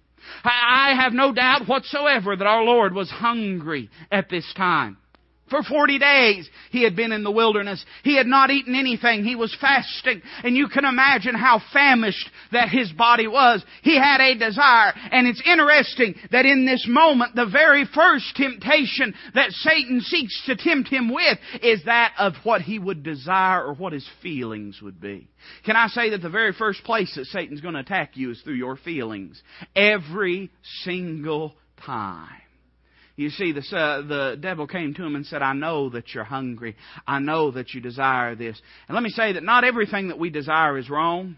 I 0.42 0.94
have 0.98 1.12
no 1.12 1.32
doubt 1.34 1.68
whatsoever 1.68 2.34
that 2.34 2.46
our 2.46 2.64
Lord 2.64 2.94
was 2.94 3.10
hungry 3.10 3.90
at 4.10 4.30
this 4.30 4.50
time. 4.56 4.96
For 5.54 5.62
40 5.62 6.00
days 6.00 6.50
he 6.70 6.82
had 6.82 6.96
been 6.96 7.12
in 7.12 7.22
the 7.22 7.30
wilderness. 7.30 7.84
He 8.02 8.16
had 8.16 8.26
not 8.26 8.50
eaten 8.50 8.74
anything. 8.74 9.22
He 9.22 9.36
was 9.36 9.56
fasting. 9.60 10.20
And 10.42 10.56
you 10.56 10.66
can 10.66 10.84
imagine 10.84 11.36
how 11.36 11.62
famished 11.72 12.28
that 12.50 12.70
his 12.70 12.90
body 12.90 13.28
was. 13.28 13.64
He 13.82 13.96
had 13.96 14.20
a 14.20 14.36
desire. 14.36 14.92
And 15.12 15.28
it's 15.28 15.40
interesting 15.46 16.16
that 16.32 16.44
in 16.44 16.66
this 16.66 16.84
moment, 16.88 17.36
the 17.36 17.46
very 17.46 17.84
first 17.84 18.34
temptation 18.34 19.14
that 19.36 19.52
Satan 19.52 20.00
seeks 20.00 20.42
to 20.46 20.56
tempt 20.56 20.88
him 20.88 21.14
with 21.14 21.38
is 21.62 21.84
that 21.84 22.14
of 22.18 22.32
what 22.42 22.60
he 22.60 22.80
would 22.80 23.04
desire 23.04 23.64
or 23.64 23.74
what 23.74 23.92
his 23.92 24.08
feelings 24.22 24.82
would 24.82 25.00
be. 25.00 25.28
Can 25.64 25.76
I 25.76 25.86
say 25.86 26.10
that 26.10 26.20
the 26.20 26.30
very 26.30 26.52
first 26.52 26.82
place 26.82 27.14
that 27.14 27.26
Satan's 27.26 27.60
going 27.60 27.74
to 27.74 27.80
attack 27.80 28.16
you 28.16 28.32
is 28.32 28.40
through 28.42 28.54
your 28.54 28.76
feelings? 28.76 29.40
Every 29.76 30.50
single 30.82 31.54
time. 31.86 32.43
You 33.16 33.30
see, 33.30 33.52
the, 33.52 33.60
uh, 33.76 34.02
the 34.06 34.36
devil 34.40 34.66
came 34.66 34.92
to 34.94 35.04
him 35.04 35.14
and 35.14 35.24
said, 35.24 35.40
I 35.40 35.52
know 35.52 35.88
that 35.90 36.12
you're 36.12 36.24
hungry. 36.24 36.74
I 37.06 37.20
know 37.20 37.52
that 37.52 37.72
you 37.72 37.80
desire 37.80 38.34
this. 38.34 38.60
And 38.88 38.94
let 38.94 39.04
me 39.04 39.10
say 39.10 39.34
that 39.34 39.44
not 39.44 39.62
everything 39.62 40.08
that 40.08 40.18
we 40.18 40.30
desire 40.30 40.76
is 40.78 40.90
wrong, 40.90 41.36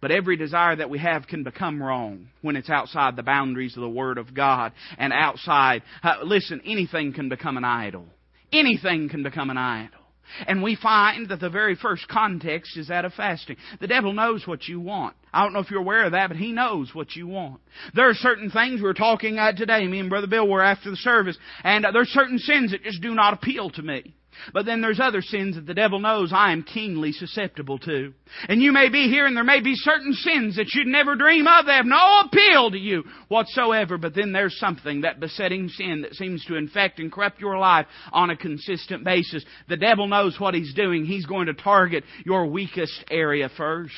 but 0.00 0.10
every 0.10 0.36
desire 0.36 0.76
that 0.76 0.88
we 0.88 0.98
have 1.00 1.26
can 1.26 1.42
become 1.42 1.82
wrong 1.82 2.28
when 2.40 2.56
it's 2.56 2.70
outside 2.70 3.16
the 3.16 3.22
boundaries 3.22 3.76
of 3.76 3.82
the 3.82 3.88
Word 3.88 4.16
of 4.16 4.32
God 4.32 4.72
and 4.96 5.12
outside. 5.12 5.82
Uh, 6.02 6.16
listen, 6.22 6.62
anything 6.64 7.12
can 7.12 7.28
become 7.28 7.56
an 7.56 7.64
idol. 7.64 8.06
Anything 8.50 9.10
can 9.10 9.22
become 9.22 9.50
an 9.50 9.58
idol. 9.58 9.97
And 10.46 10.62
we 10.62 10.76
find 10.76 11.28
that 11.28 11.40
the 11.40 11.50
very 11.50 11.74
first 11.74 12.08
context 12.08 12.76
is 12.76 12.88
that 12.88 13.04
of 13.04 13.14
fasting. 13.14 13.56
The 13.80 13.86
devil 13.86 14.12
knows 14.12 14.46
what 14.46 14.68
you 14.68 14.80
want. 14.80 15.16
I 15.32 15.42
don't 15.42 15.52
know 15.52 15.60
if 15.60 15.70
you're 15.70 15.80
aware 15.80 16.04
of 16.04 16.12
that, 16.12 16.28
but 16.28 16.36
he 16.36 16.52
knows 16.52 16.94
what 16.94 17.14
you 17.14 17.26
want. 17.26 17.60
There 17.94 18.08
are 18.08 18.14
certain 18.14 18.50
things 18.50 18.80
we're 18.80 18.94
talking 18.94 19.38
at 19.38 19.56
today. 19.56 19.86
Me 19.86 19.98
and 19.98 20.10
Brother 20.10 20.26
Bill 20.26 20.48
were 20.48 20.62
after 20.62 20.90
the 20.90 20.96
service, 20.96 21.36
and 21.64 21.84
uh, 21.84 21.92
there 21.92 22.02
are 22.02 22.06
certain 22.06 22.38
sins 22.38 22.70
that 22.70 22.82
just 22.82 23.02
do 23.02 23.14
not 23.14 23.34
appeal 23.34 23.70
to 23.70 23.82
me. 23.82 24.14
But 24.52 24.66
then 24.66 24.80
there's 24.80 25.00
other 25.00 25.22
sins 25.22 25.56
that 25.56 25.66
the 25.66 25.74
devil 25.74 26.00
knows 26.00 26.32
I 26.32 26.52
am 26.52 26.62
keenly 26.62 27.12
susceptible 27.12 27.78
to. 27.80 28.12
And 28.48 28.62
you 28.62 28.72
may 28.72 28.88
be 28.88 29.08
here 29.08 29.26
and 29.26 29.36
there 29.36 29.44
may 29.44 29.60
be 29.60 29.74
certain 29.74 30.12
sins 30.12 30.56
that 30.56 30.72
you'd 30.74 30.86
never 30.86 31.16
dream 31.16 31.46
of. 31.46 31.66
They 31.66 31.72
have 31.72 31.86
no 31.86 32.20
appeal 32.24 32.70
to 32.70 32.78
you 32.78 33.04
whatsoever. 33.28 33.98
But 33.98 34.14
then 34.14 34.32
there's 34.32 34.58
something, 34.58 35.02
that 35.02 35.20
besetting 35.20 35.68
sin 35.68 36.02
that 36.02 36.14
seems 36.14 36.44
to 36.46 36.56
infect 36.56 36.98
and 36.98 37.10
corrupt 37.10 37.40
your 37.40 37.58
life 37.58 37.86
on 38.12 38.30
a 38.30 38.36
consistent 38.36 39.04
basis. 39.04 39.44
The 39.68 39.76
devil 39.76 40.06
knows 40.06 40.38
what 40.38 40.54
he's 40.54 40.74
doing. 40.74 41.04
He's 41.04 41.26
going 41.26 41.46
to 41.46 41.54
target 41.54 42.04
your 42.24 42.46
weakest 42.46 43.04
area 43.10 43.50
first. 43.56 43.94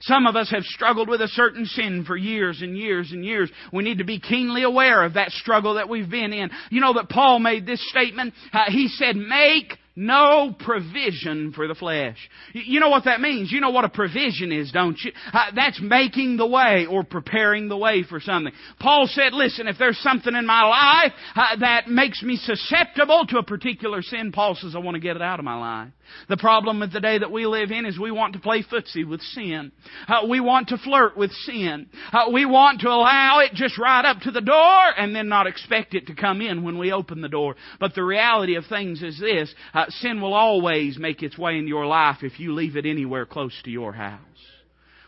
Some 0.00 0.26
of 0.26 0.36
us 0.36 0.50
have 0.50 0.64
struggled 0.64 1.08
with 1.08 1.20
a 1.20 1.28
certain 1.28 1.64
sin 1.64 2.04
for 2.06 2.16
years 2.16 2.60
and 2.62 2.76
years 2.76 3.10
and 3.12 3.24
years. 3.24 3.50
We 3.72 3.84
need 3.84 3.98
to 3.98 4.04
be 4.04 4.20
keenly 4.20 4.62
aware 4.62 5.04
of 5.04 5.14
that 5.14 5.30
struggle 5.30 5.74
that 5.74 5.88
we've 5.88 6.10
been 6.10 6.32
in. 6.32 6.50
You 6.70 6.80
know 6.80 6.94
that 6.94 7.08
Paul 7.08 7.38
made 7.38 7.66
this 7.66 7.86
statement. 7.90 8.34
Uh, 8.52 8.64
he 8.68 8.88
said, 8.88 9.16
make 9.16 9.77
no 9.98 10.54
provision 10.56 11.52
for 11.52 11.66
the 11.66 11.74
flesh. 11.74 12.16
You 12.52 12.78
know 12.78 12.88
what 12.88 13.06
that 13.06 13.20
means? 13.20 13.50
You 13.50 13.60
know 13.60 13.70
what 13.70 13.84
a 13.84 13.88
provision 13.88 14.52
is, 14.52 14.70
don't 14.70 14.96
you? 15.02 15.10
Uh, 15.32 15.50
that's 15.56 15.80
making 15.80 16.36
the 16.36 16.46
way 16.46 16.86
or 16.88 17.02
preparing 17.02 17.68
the 17.68 17.76
way 17.76 18.04
for 18.08 18.20
something. 18.20 18.52
Paul 18.78 19.08
said, 19.08 19.32
listen, 19.32 19.66
if 19.66 19.76
there's 19.76 19.98
something 19.98 20.36
in 20.36 20.46
my 20.46 20.62
life 20.62 21.12
uh, 21.34 21.56
that 21.58 21.88
makes 21.88 22.22
me 22.22 22.36
susceptible 22.36 23.26
to 23.28 23.38
a 23.38 23.42
particular 23.42 24.00
sin, 24.00 24.30
Paul 24.30 24.54
says, 24.54 24.76
I 24.76 24.78
want 24.78 24.94
to 24.94 25.00
get 25.00 25.16
it 25.16 25.22
out 25.22 25.40
of 25.40 25.44
my 25.44 25.58
life. 25.58 25.92
The 26.28 26.36
problem 26.36 26.80
with 26.80 26.92
the 26.92 27.00
day 27.00 27.18
that 27.18 27.32
we 27.32 27.46
live 27.46 27.70
in 27.70 27.84
is 27.84 27.98
we 27.98 28.10
want 28.10 28.34
to 28.34 28.38
play 28.38 28.62
footsie 28.62 29.06
with 29.06 29.20
sin. 29.20 29.72
Uh, 30.06 30.26
we 30.28 30.40
want 30.40 30.68
to 30.68 30.78
flirt 30.78 31.16
with 31.16 31.32
sin. 31.32 31.88
Uh, 32.12 32.30
we 32.32 32.46
want 32.46 32.80
to 32.80 32.88
allow 32.88 33.40
it 33.40 33.52
just 33.54 33.78
right 33.78 34.04
up 34.04 34.20
to 34.20 34.30
the 34.30 34.40
door 34.40 34.82
and 34.96 35.14
then 35.14 35.28
not 35.28 35.46
expect 35.46 35.94
it 35.94 36.06
to 36.06 36.14
come 36.14 36.40
in 36.40 36.62
when 36.62 36.78
we 36.78 36.92
open 36.92 37.20
the 37.20 37.28
door. 37.28 37.56
But 37.80 37.94
the 37.94 38.04
reality 38.04 38.54
of 38.54 38.64
things 38.66 39.02
is 39.02 39.18
this, 39.18 39.52
uh, 39.74 39.86
sin 39.88 40.20
will 40.20 40.34
always 40.34 40.98
make 40.98 41.22
its 41.22 41.38
way 41.38 41.56
into 41.56 41.68
your 41.68 41.86
life 41.86 42.18
if 42.22 42.38
you 42.40 42.54
leave 42.54 42.76
it 42.76 42.86
anywhere 42.86 43.26
close 43.26 43.54
to 43.64 43.70
your 43.70 43.92
house. 43.92 44.20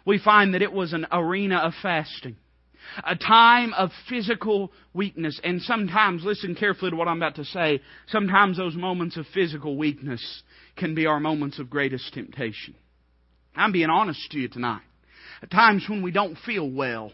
We 0.04 0.18
find 0.18 0.54
that 0.54 0.62
it 0.62 0.72
was 0.72 0.92
an 0.92 1.06
arena 1.12 1.56
of 1.58 1.72
fasting 1.82 2.36
a 3.04 3.16
time 3.16 3.72
of 3.74 3.90
physical 4.08 4.72
weakness. 4.92 5.40
And 5.42 5.60
sometimes, 5.62 6.24
listen 6.24 6.54
carefully 6.54 6.90
to 6.90 6.96
what 6.96 7.08
I'm 7.08 7.18
about 7.18 7.36
to 7.36 7.44
say, 7.44 7.80
sometimes 8.08 8.56
those 8.56 8.74
moments 8.74 9.16
of 9.16 9.26
physical 9.32 9.76
weakness 9.76 10.42
can 10.76 10.94
be 10.94 11.06
our 11.06 11.20
moments 11.20 11.58
of 11.58 11.70
greatest 11.70 12.12
temptation. 12.14 12.74
I'm 13.54 13.72
being 13.72 13.90
honest 13.90 14.30
to 14.30 14.38
you 14.38 14.48
tonight. 14.48 14.82
At 15.42 15.50
times 15.50 15.86
when 15.88 16.02
we 16.02 16.10
don't 16.10 16.36
feel 16.38 16.68
well. 16.68 17.12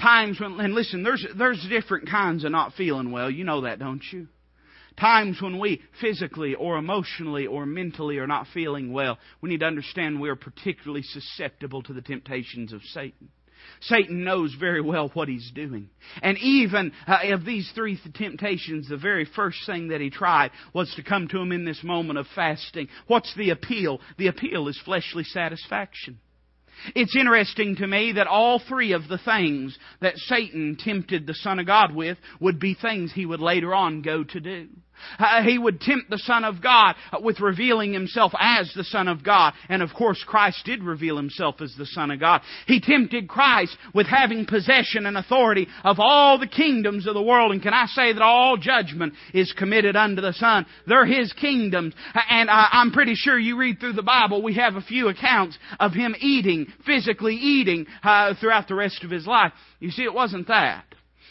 Times 0.00 0.40
when, 0.40 0.60
and 0.60 0.74
listen, 0.74 1.02
there's, 1.02 1.24
there's 1.36 1.64
different 1.68 2.08
kinds 2.10 2.44
of 2.44 2.52
not 2.52 2.74
feeling 2.74 3.12
well. 3.12 3.30
You 3.30 3.44
know 3.44 3.62
that, 3.62 3.78
don't 3.78 4.02
you? 4.12 4.28
Times 4.98 5.42
when 5.42 5.58
we 5.58 5.82
physically 6.00 6.54
or 6.54 6.76
emotionally 6.76 7.46
or 7.46 7.66
mentally 7.66 8.18
are 8.18 8.26
not 8.26 8.46
feeling 8.54 8.92
well, 8.92 9.18
we 9.40 9.50
need 9.50 9.60
to 9.60 9.66
understand 9.66 10.20
we 10.20 10.28
are 10.28 10.36
particularly 10.36 11.02
susceptible 11.02 11.82
to 11.82 11.92
the 11.92 12.02
temptations 12.02 12.72
of 12.72 12.82
Satan. 12.82 13.28
Satan 13.80 14.24
knows 14.24 14.54
very 14.54 14.80
well 14.80 15.10
what 15.14 15.28
he's 15.28 15.50
doing. 15.54 15.88
And 16.22 16.38
even 16.38 16.92
uh, 17.06 17.18
of 17.32 17.44
these 17.44 17.70
three 17.74 17.98
temptations, 18.14 18.88
the 18.88 18.96
very 18.96 19.24
first 19.24 19.58
thing 19.66 19.88
that 19.88 20.00
he 20.00 20.10
tried 20.10 20.50
was 20.72 20.92
to 20.94 21.02
come 21.02 21.28
to 21.28 21.38
him 21.38 21.52
in 21.52 21.64
this 21.64 21.82
moment 21.82 22.18
of 22.18 22.26
fasting. 22.34 22.88
What's 23.06 23.34
the 23.36 23.50
appeal? 23.50 24.00
The 24.18 24.28
appeal 24.28 24.68
is 24.68 24.80
fleshly 24.84 25.24
satisfaction. 25.24 26.20
It's 26.94 27.16
interesting 27.16 27.76
to 27.76 27.86
me 27.86 28.12
that 28.12 28.26
all 28.26 28.58
three 28.58 28.92
of 28.92 29.08
the 29.08 29.18
things 29.18 29.78
that 30.00 30.16
Satan 30.16 30.76
tempted 30.78 31.26
the 31.26 31.34
Son 31.34 31.58
of 31.58 31.66
God 31.66 31.94
with 31.94 32.18
would 32.40 32.58
be 32.58 32.74
things 32.74 33.12
he 33.12 33.26
would 33.26 33.40
later 33.40 33.74
on 33.74 34.02
go 34.02 34.24
to 34.24 34.40
do. 34.40 34.68
Uh, 35.18 35.42
he 35.42 35.58
would 35.58 35.80
tempt 35.80 36.10
the 36.10 36.18
Son 36.18 36.44
of 36.44 36.62
God 36.62 36.94
with 37.20 37.40
revealing 37.40 37.92
himself 37.92 38.32
as 38.38 38.72
the 38.74 38.84
Son 38.84 39.08
of 39.08 39.24
God. 39.24 39.54
And 39.68 39.82
of 39.82 39.90
course, 39.94 40.22
Christ 40.26 40.62
did 40.64 40.82
reveal 40.82 41.16
himself 41.16 41.56
as 41.60 41.74
the 41.76 41.86
Son 41.86 42.10
of 42.10 42.20
God. 42.20 42.42
He 42.66 42.80
tempted 42.80 43.28
Christ 43.28 43.76
with 43.94 44.06
having 44.06 44.46
possession 44.46 45.06
and 45.06 45.16
authority 45.16 45.68
of 45.84 45.96
all 45.98 46.38
the 46.38 46.46
kingdoms 46.46 47.06
of 47.06 47.14
the 47.14 47.22
world. 47.22 47.52
And 47.52 47.62
can 47.62 47.74
I 47.74 47.86
say 47.86 48.12
that 48.12 48.22
all 48.22 48.56
judgment 48.56 49.14
is 49.32 49.52
committed 49.56 49.96
unto 49.96 50.22
the 50.22 50.32
Son? 50.32 50.66
They're 50.86 51.06
His 51.06 51.32
kingdoms. 51.34 51.94
And 52.30 52.50
I'm 52.50 52.92
pretty 52.92 53.14
sure 53.14 53.38
you 53.38 53.56
read 53.56 53.80
through 53.80 53.94
the 53.94 54.02
Bible, 54.02 54.42
we 54.42 54.54
have 54.54 54.76
a 54.76 54.80
few 54.80 55.08
accounts 55.08 55.58
of 55.78 55.92
Him 55.92 56.14
eating, 56.18 56.66
physically 56.86 57.36
eating, 57.36 57.86
uh, 58.02 58.34
throughout 58.40 58.68
the 58.68 58.74
rest 58.74 59.04
of 59.04 59.10
His 59.10 59.26
life. 59.26 59.52
You 59.80 59.90
see, 59.90 60.02
it 60.02 60.14
wasn't 60.14 60.48
that. 60.48 60.84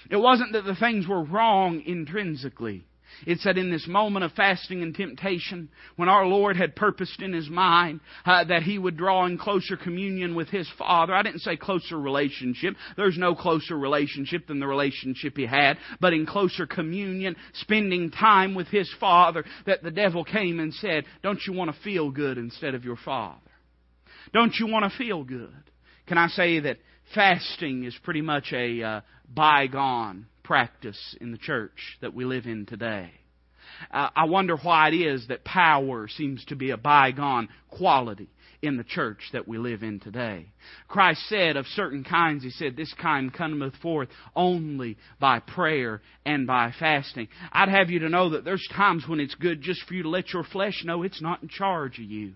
It 0.10 0.18
wasn't 0.18 0.54
that 0.54 0.66
the 0.66 0.76
things 0.76 1.08
were 1.08 1.24
wrong 1.24 1.82
intrinsically. 1.86 2.86
It's 3.26 3.44
that 3.44 3.58
in 3.58 3.72
this 3.72 3.88
moment 3.88 4.26
of 4.26 4.32
fasting 4.34 4.82
and 4.82 4.96
temptation, 4.96 5.70
when 5.96 6.10
our 6.10 6.26
Lord 6.26 6.58
had 6.58 6.76
purposed 6.76 7.22
in 7.22 7.34
His 7.34 7.50
mind 7.50 8.02
uh, 8.26 8.44
that 8.46 8.64
He 8.64 8.78
would 8.78 8.98
draw 8.98 9.26
in 9.26 9.38
closer 9.38 9.78
communion 9.78 10.36
with 10.36 10.50
His 10.50 10.70
Father, 10.78 11.14
I 11.14 11.24
didn't 11.24 11.42
say 11.42 11.56
closer 11.56 12.00
relationship. 12.00 12.76
There's 12.98 13.18
no 13.18 13.36
closer 13.36 13.78
relationship 13.78 14.48
than 14.48 14.60
the 14.60 14.68
relationship 14.68 15.38
He 15.38 15.46
had, 15.46 15.78
but 16.00 16.14
in 16.14 16.26
closer 16.26 16.66
communion, 16.66 17.36
spending 17.54 18.12
time 18.12 18.56
with 18.56 18.68
His 18.68 18.92
Father, 19.00 19.44
that 19.66 19.84
the 19.84 19.92
devil 19.92 20.24
came 20.24 20.60
and 20.60 20.74
said, 20.74 21.06
Don't 21.22 21.42
you 21.48 21.54
want 21.54 21.74
to 21.74 21.82
feel 21.82 22.12
good 22.12 22.38
instead 22.38 22.76
of 22.76 22.84
your 22.84 22.98
Father? 22.98 23.40
Don't 24.34 24.56
you 24.56 24.68
want 24.68 24.90
to 24.90 24.98
feel 24.98 25.24
good? 25.24 25.54
Can 26.08 26.18
I 26.18 26.28
say 26.28 26.60
that 26.62 26.78
fasting 27.14 27.84
is 27.84 27.96
pretty 28.04 28.22
much 28.22 28.52
a 28.52 28.82
uh, 28.82 29.02
bygone 29.34 30.28
practice 30.44 31.16
in 31.22 31.32
the 31.32 31.38
church 31.38 31.98
that 32.02 32.14
we 32.14 32.26
live 32.26 32.46
in 32.46 32.66
today. 32.66 33.12
Uh, 33.92 34.10
I 34.16 34.26
wonder 34.26 34.56
why 34.58 34.90
it 34.90 34.96
is 34.96 35.28
that 35.28 35.44
power 35.44 36.08
seems 36.08 36.44
to 36.46 36.56
be 36.56 36.72
a 36.72 36.78
bygone 36.78 37.50
quality 37.70 38.30
in 38.62 38.78
the 38.78 38.84
church 38.84 39.20
that 39.34 39.48
we 39.48 39.58
live 39.58 39.84
in 39.84 40.00
today. 40.00 40.48
Christ 40.88 41.22
said 41.28 41.58
of 41.58 41.66
certain 41.68 42.04
kinds, 42.04 42.44
He 42.44 42.50
said, 42.50 42.78
This 42.78 42.94
kind 42.94 43.34
cometh 43.34 43.76
forth 43.78 44.08
only 44.36 44.98
by 45.20 45.40
prayer 45.40 46.02
and 46.26 46.48
by 46.48 46.74
fasting. 46.80 47.28
I'd 47.52 47.70
have 47.70 47.90
you 47.90 48.00
to 48.00 48.10
know 48.10 48.30
that 48.30 48.46
there's 48.46 48.66
times 48.74 49.06
when 49.08 49.20
it's 49.20 49.36
good 49.36 49.62
just 49.62 49.84
for 49.86 49.94
you 49.94 50.04
to 50.04 50.10
let 50.10 50.32
your 50.32 50.46
flesh 50.46 50.84
know 50.86 51.04
it's 51.04 51.22
not 51.22 51.44
in 51.44 51.50
charge 51.50 52.00
of 52.00 52.06
you. 52.06 52.34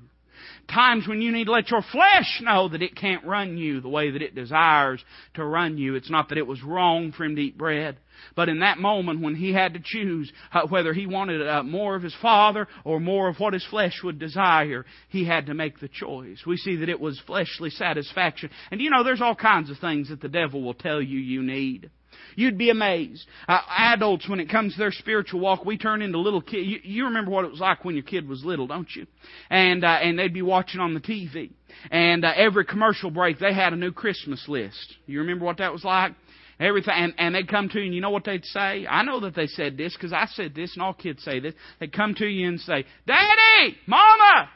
Times 0.73 1.07
when 1.07 1.21
you 1.21 1.31
need 1.31 1.45
to 1.45 1.51
let 1.51 1.71
your 1.71 1.81
flesh 1.81 2.41
know 2.41 2.69
that 2.69 2.81
it 2.81 2.95
can't 2.95 3.25
run 3.25 3.57
you 3.57 3.81
the 3.81 3.89
way 3.89 4.11
that 4.11 4.21
it 4.21 4.35
desires 4.35 5.03
to 5.35 5.45
run 5.45 5.77
you. 5.77 5.95
It's 5.95 6.09
not 6.09 6.29
that 6.29 6.37
it 6.37 6.47
was 6.47 6.63
wrong 6.63 7.11
for 7.11 7.23
him 7.23 7.35
to 7.35 7.41
eat 7.41 7.57
bread. 7.57 7.97
But 8.35 8.49
in 8.49 8.59
that 8.59 8.77
moment 8.77 9.21
when 9.21 9.35
he 9.35 9.53
had 9.53 9.73
to 9.73 9.79
choose 9.83 10.31
uh, 10.51 10.67
whether 10.67 10.93
he 10.93 11.05
wanted 11.05 11.47
uh, 11.47 11.63
more 11.63 11.95
of 11.95 12.03
his 12.03 12.15
father 12.21 12.67
or 12.83 12.99
more 12.99 13.29
of 13.29 13.39
what 13.39 13.53
his 13.53 13.65
flesh 13.69 14.01
would 14.03 14.19
desire, 14.19 14.85
he 15.09 15.25
had 15.25 15.45
to 15.47 15.53
make 15.53 15.79
the 15.79 15.87
choice. 15.87 16.43
We 16.45 16.57
see 16.57 16.77
that 16.77 16.89
it 16.89 16.99
was 16.99 17.21
fleshly 17.25 17.69
satisfaction. 17.69 18.49
And 18.71 18.81
you 18.81 18.89
know, 18.89 19.03
there's 19.03 19.21
all 19.21 19.35
kinds 19.35 19.69
of 19.69 19.77
things 19.77 20.09
that 20.09 20.21
the 20.21 20.29
devil 20.29 20.63
will 20.63 20.73
tell 20.73 21.01
you 21.01 21.19
you 21.19 21.43
need. 21.43 21.91
You'd 22.35 22.57
be 22.57 22.69
amazed. 22.69 23.25
Uh, 23.47 23.59
adults, 23.77 24.29
when 24.29 24.39
it 24.39 24.49
comes 24.49 24.73
to 24.73 24.79
their 24.79 24.91
spiritual 24.91 25.39
walk, 25.39 25.65
we 25.65 25.77
turn 25.77 26.03
into 26.03 26.19
little 26.19 26.41
kids. 26.41 26.67
You, 26.67 26.79
you 26.83 27.05
remember 27.05 27.31
what 27.31 27.45
it 27.45 27.51
was 27.51 27.59
like 27.59 27.83
when 27.83 27.95
your 27.95 28.03
kid 28.03 28.27
was 28.27 28.45
little, 28.45 28.67
don't 28.67 28.89
you? 28.95 29.07
And 29.49 29.83
uh, 29.83 29.87
and 29.87 30.19
they'd 30.19 30.33
be 30.33 30.43
watching 30.43 30.79
on 30.79 30.93
the 30.93 30.99
TV, 30.99 31.51
and 31.89 32.23
uh, 32.23 32.31
every 32.35 32.65
commercial 32.65 33.09
break 33.09 33.39
they 33.39 33.53
had 33.53 33.73
a 33.73 33.75
new 33.75 33.91
Christmas 33.91 34.45
list. 34.47 34.95
You 35.07 35.19
remember 35.19 35.45
what 35.45 35.57
that 35.57 35.73
was 35.73 35.83
like? 35.83 36.13
Everything, 36.59 36.93
and, 36.95 37.13
and 37.17 37.35
they'd 37.35 37.47
come 37.47 37.69
to 37.69 37.79
you, 37.79 37.85
and 37.85 37.93
you 37.95 38.01
know 38.01 38.09
what 38.09 38.25
they'd 38.25 38.45
say? 38.45 38.87
I 38.87 39.03
know 39.03 39.19
that 39.21 39.35
they 39.35 39.47
said 39.47 39.77
this 39.77 39.93
because 39.93 40.13
I 40.13 40.25
said 40.27 40.55
this, 40.55 40.73
and 40.73 40.81
all 40.81 40.93
kids 40.93 41.23
say 41.23 41.39
this. 41.39 41.53
They'd 41.79 41.93
come 41.93 42.15
to 42.15 42.25
you 42.25 42.47
and 42.47 42.59
say, 42.59 42.85
"Daddy, 43.05 43.77
Mama, 43.85 44.49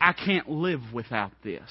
I 0.00 0.12
can't 0.12 0.48
live 0.48 0.80
without 0.92 1.32
this." 1.42 1.70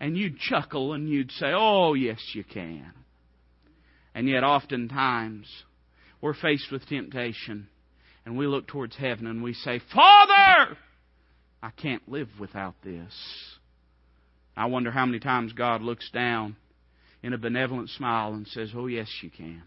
And 0.00 0.16
you'd 0.16 0.38
chuckle 0.38 0.92
and 0.92 1.08
you'd 1.08 1.32
say, 1.32 1.52
"Oh, 1.54 1.94
yes, 1.94 2.18
you 2.34 2.44
can." 2.44 2.92
And 4.18 4.28
yet, 4.28 4.42
oftentimes, 4.42 5.46
we're 6.20 6.34
faced 6.34 6.72
with 6.72 6.84
temptation 6.88 7.68
and 8.26 8.36
we 8.36 8.48
look 8.48 8.66
towards 8.66 8.96
heaven 8.96 9.28
and 9.28 9.44
we 9.44 9.52
say, 9.52 9.80
Father, 9.94 10.76
I 11.62 11.70
can't 11.80 12.02
live 12.08 12.26
without 12.40 12.74
this. 12.82 13.14
I 14.56 14.66
wonder 14.66 14.90
how 14.90 15.06
many 15.06 15.20
times 15.20 15.52
God 15.52 15.82
looks 15.82 16.10
down 16.10 16.56
in 17.22 17.32
a 17.32 17.38
benevolent 17.38 17.90
smile 17.90 18.32
and 18.32 18.48
says, 18.48 18.72
Oh, 18.74 18.88
yes, 18.88 19.06
you 19.22 19.30
can. 19.30 19.62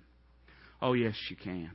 Oh, 0.81 0.91
yes, 0.91 1.15
you 1.29 1.37
can. 1.37 1.71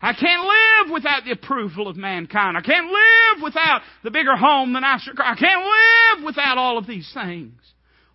I 0.00 0.12
can't 0.12 0.44
live 0.44 0.92
without 0.92 1.24
the 1.24 1.32
approval 1.32 1.88
of 1.88 1.96
mankind. 1.96 2.56
I 2.56 2.60
can't 2.60 2.86
live 2.86 3.42
without 3.42 3.80
the 4.04 4.12
bigger 4.12 4.36
home, 4.36 4.72
the 4.72 4.78
nicer 4.78 5.14
car. 5.14 5.32
I 5.32 5.36
can't 5.36 5.64
live 5.64 6.26
without 6.26 6.58
all 6.58 6.78
of 6.78 6.86
these 6.86 7.10
things. 7.12 7.60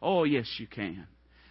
Oh, 0.01 0.23
yes, 0.23 0.47
you 0.57 0.67
can. 0.67 1.05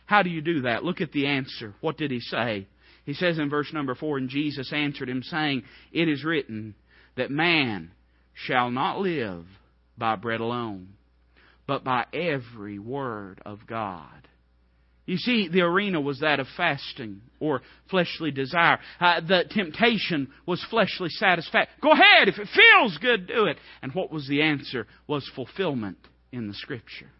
How 0.07 0.23
do 0.23 0.31
you 0.31 0.41
do 0.41 0.62
that? 0.62 0.85
Look 0.85 1.01
at 1.01 1.12
the 1.12 1.27
answer. 1.27 1.75
What 1.81 1.97
did 1.97 2.11
he 2.11 2.21
say? 2.21 2.67
He 3.05 3.15
says 3.15 3.38
in 3.38 3.51
verse 3.51 3.73
number 3.73 3.95
four, 3.95 4.19
and 4.19 4.29
Jesus 4.29 4.73
answered 4.73 5.09
him, 5.09 5.23
saying, 5.23 5.65
It 5.93 6.09
is 6.09 6.25
written 6.25 6.75
that 7.17 7.31
man 7.31 7.91
shall 8.35 8.71
not 8.71 9.01
live 9.01 9.45
by 9.99 10.17
bread 10.17 10.41
alone, 10.41 10.88
but 11.67 11.85
by 11.85 12.07
every 12.12 12.79
word 12.79 13.41
of 13.45 13.67
God. 13.67 14.29
You 15.05 15.17
see, 15.17 15.49
the 15.49 15.62
arena 15.62 16.01
was 16.01 16.21
that 16.21 16.38
of 16.38 16.47
fasting 16.57 17.23
or 17.41 17.61
fleshly 17.91 18.31
desire. 18.31 18.79
Uh, 19.01 19.21
the 19.21 19.45
temptation 19.51 20.29
was 20.47 20.65
fleshly 20.71 21.09
satisfaction. 21.11 21.75
Go 21.83 21.91
ahead, 21.93 22.29
if 22.29 22.38
it 22.38 22.49
feels 22.55 22.97
good, 22.99 23.27
do 23.27 23.47
it. 23.47 23.57
And 23.83 23.93
what 23.93 24.12
was 24.12 24.29
the 24.29 24.43
answer? 24.43 24.87
Was 25.09 25.29
fulfillment 25.35 25.99
in 26.31 26.47
the 26.47 26.55
Scripture. 26.55 27.11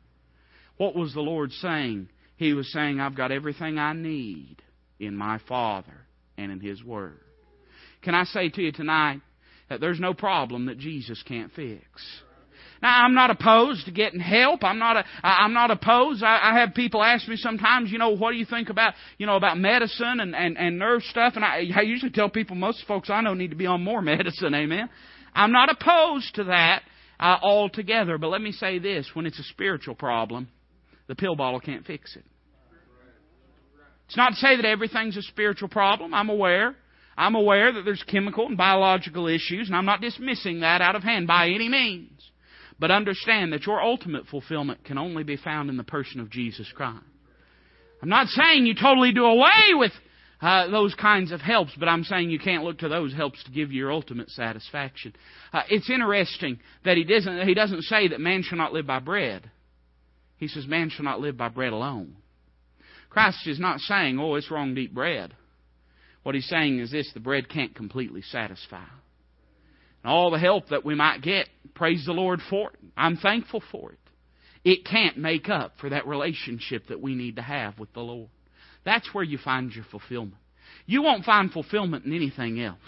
What 0.77 0.95
was 0.95 1.13
the 1.13 1.21
Lord 1.21 1.51
saying? 1.53 2.09
He 2.43 2.55
was 2.55 2.71
saying, 2.73 2.99
I've 2.99 3.17
got 3.17 3.31
everything 3.31 3.79
I 3.79 3.93
need 3.93 4.57
in 4.99 5.17
my 5.17 5.39
Father 5.49 5.95
and 6.37 6.51
in 6.51 6.61
His 6.61 6.83
Word. 6.83 7.21
Can 8.03 8.17
I 8.17 8.25
say 8.25 8.49
to 8.49 8.63
you 8.63 8.73
tonight 8.73 9.21
that 9.69 9.81
there's 9.81 10.01
no 10.01 10.13
problem 10.13 10.67
that 10.67 10.77
Jesus 10.77 11.23
can't 11.23 11.53
fix? 11.53 11.85
Now, 12.83 13.05
I'm 13.05 13.15
not 13.15 13.31
opposed 13.31 13.85
to 13.85 13.93
getting 13.93 14.19
help. 14.19 14.65
I'm 14.65 14.81
not, 14.81 14.97
a, 14.97 15.05
I'm 15.23 15.53
not 15.53 15.71
opposed. 15.71 16.25
I, 16.25 16.51
I 16.51 16.59
have 16.59 16.75
people 16.75 17.01
ask 17.01 17.29
me 17.29 17.37
sometimes, 17.37 17.93
you 17.93 17.99
know, 17.99 18.11
what 18.17 18.33
do 18.33 18.37
you 18.39 18.45
think 18.45 18.71
about, 18.71 18.95
you 19.19 19.27
know, 19.27 19.37
about 19.37 19.57
medicine 19.57 20.19
and, 20.19 20.35
and, 20.35 20.59
and 20.59 20.81
nerve 20.81 21.03
stuff? 21.05 21.35
And 21.37 21.45
I, 21.45 21.63
I 21.77 21.83
usually 21.83 22.11
tell 22.11 22.29
people, 22.29 22.57
most 22.57 22.85
folks 22.89 23.09
I 23.09 23.21
know 23.21 23.35
need 23.35 23.51
to 23.51 23.57
be 23.57 23.67
on 23.67 23.85
more 23.85 24.03
medicine. 24.03 24.53
Amen. 24.53 24.91
I'm 25.33 25.53
not 25.53 25.71
opposed 25.71 26.35
to 26.35 26.45
that 26.45 26.83
uh, 27.21 27.39
altogether. 27.41 28.19
But 28.19 28.29
let 28.29 28.41
me 28.41 28.51
say 28.51 28.81
this: 28.81 29.09
when 29.15 29.27
it's 29.27 29.39
a 29.39 29.45
spiritual 29.45 29.95
problem, 29.95 30.49
the 31.07 31.15
pill 31.15 31.37
bottle 31.37 31.61
can't 31.61 31.87
fix 31.87 32.17
it. 32.17 32.25
It's 34.13 34.17
not 34.19 34.35
to 34.35 34.37
say 34.37 34.57
that 34.57 34.67
everything's 34.67 35.17
a 35.17 35.23
spiritual 35.23 35.71
problem. 35.71 36.13
I'm 36.13 36.29
aware. 36.29 36.77
I'm 37.17 37.35
aware 37.35 37.73
that 37.73 37.87
there's 37.87 38.05
chemical 38.07 38.47
and 38.47 38.59
biological 38.59 39.27
issues, 39.27 39.69
and 39.69 39.75
I'm 39.75 39.87
not 39.87 40.03
dismissing 40.03 40.61
that 40.61 40.83
out 40.83 40.95
of 40.95 41.03
hand 41.03 41.27
by 41.27 41.49
any 41.49 41.71
means. 41.71 42.21
But 42.79 42.91
understand 42.91 43.55
that 43.55 43.65
your 43.65 43.81
ultimate 43.81 44.27
fulfillment 44.27 44.85
can 44.85 44.99
only 44.99 45.25
be 45.25 45.39
found 45.39 45.71
in 45.71 45.79
the 45.79 45.83
person 45.83 46.21
of 46.21 46.29
Jesus 46.29 46.71
Christ. 46.75 47.07
I'm 48.03 48.11
not 48.11 48.27
saying 48.27 48.67
you 48.67 48.75
totally 48.75 49.15
do 49.15 49.25
away 49.25 49.73
with 49.73 49.93
uh, 50.43 50.69
those 50.71 50.95
kinds 50.95 51.33
of 51.33 51.41
helps, 51.41 51.73
but 51.79 51.89
I'm 51.89 52.05
saying 52.05 52.29
you 52.29 52.39
can't 52.39 52.65
look 52.65 52.81
to 52.81 52.91
those 52.91 53.15
helps 53.15 53.43
to 53.45 53.51
give 53.51 53.73
you 53.73 53.79
your 53.79 53.93
ultimate 53.93 54.29
satisfaction. 54.29 55.15
Uh, 55.55 55.63
it's 55.71 55.89
interesting 55.89 56.61
that 56.85 56.99
he 56.99 57.05
doesn't, 57.05 57.49
he 57.49 57.55
doesn't 57.55 57.85
say 57.85 58.09
that 58.09 58.21
man 58.21 58.43
shall 58.43 58.59
not 58.59 58.75
live 58.75 58.87
by 58.87 58.99
bread. 58.99 59.51
He 60.37 60.49
says 60.49 60.67
man 60.67 60.91
shall 60.91 61.07
not 61.07 61.21
live 61.21 61.39
by 61.39 61.49
bread 61.49 61.73
alone. 61.73 62.17
Christ 63.13 63.47
is 63.47 63.61
not 63.61 63.81
saying, 63.81 64.19
oh, 64.19 64.37
it's 64.37 64.51
wrong 64.51 64.75
to 64.75 64.81
eat 64.81 64.95
bread. 64.95 65.35
What 66.23 66.35
he's 66.35 66.49
saying 66.49 66.79
is 66.79 66.91
this 66.91 67.11
the 67.13 67.21
bread 67.21 67.49
can't 67.49 67.75
completely 67.75 68.23
satisfy 68.23 68.85
and 70.03 70.13
all 70.13 70.31
the 70.31 70.39
help 70.39 70.69
that 70.71 70.85
we 70.85 70.95
might 70.95 71.23
get, 71.23 71.49
praise 71.75 72.05
the 72.05 72.13
Lord 72.13 72.41
for 72.51 72.71
it. 72.71 72.79
I'm 72.97 73.17
thankful 73.17 73.63
for 73.71 73.93
it. 73.93 73.99
It 74.65 74.85
can't 74.85 75.17
make 75.17 75.49
up 75.49 75.75
for 75.81 75.91
that 75.91 76.07
relationship 76.07 76.89
that 76.89 77.01
we 77.01 77.15
need 77.15 77.37
to 77.37 77.43
have 77.43 77.79
with 77.79 77.93
the 77.93 78.01
Lord. 78.01 78.29
That's 78.85 79.13
where 79.13 79.25
you 79.25 79.39
find 79.39 79.73
your 79.73 79.85
fulfillment. 79.91 80.37
You 80.87 81.03
won't 81.03 81.25
find 81.25 81.51
fulfillment 81.51 82.05
in 82.05 82.13
anything 82.13 82.61
else. 82.61 82.79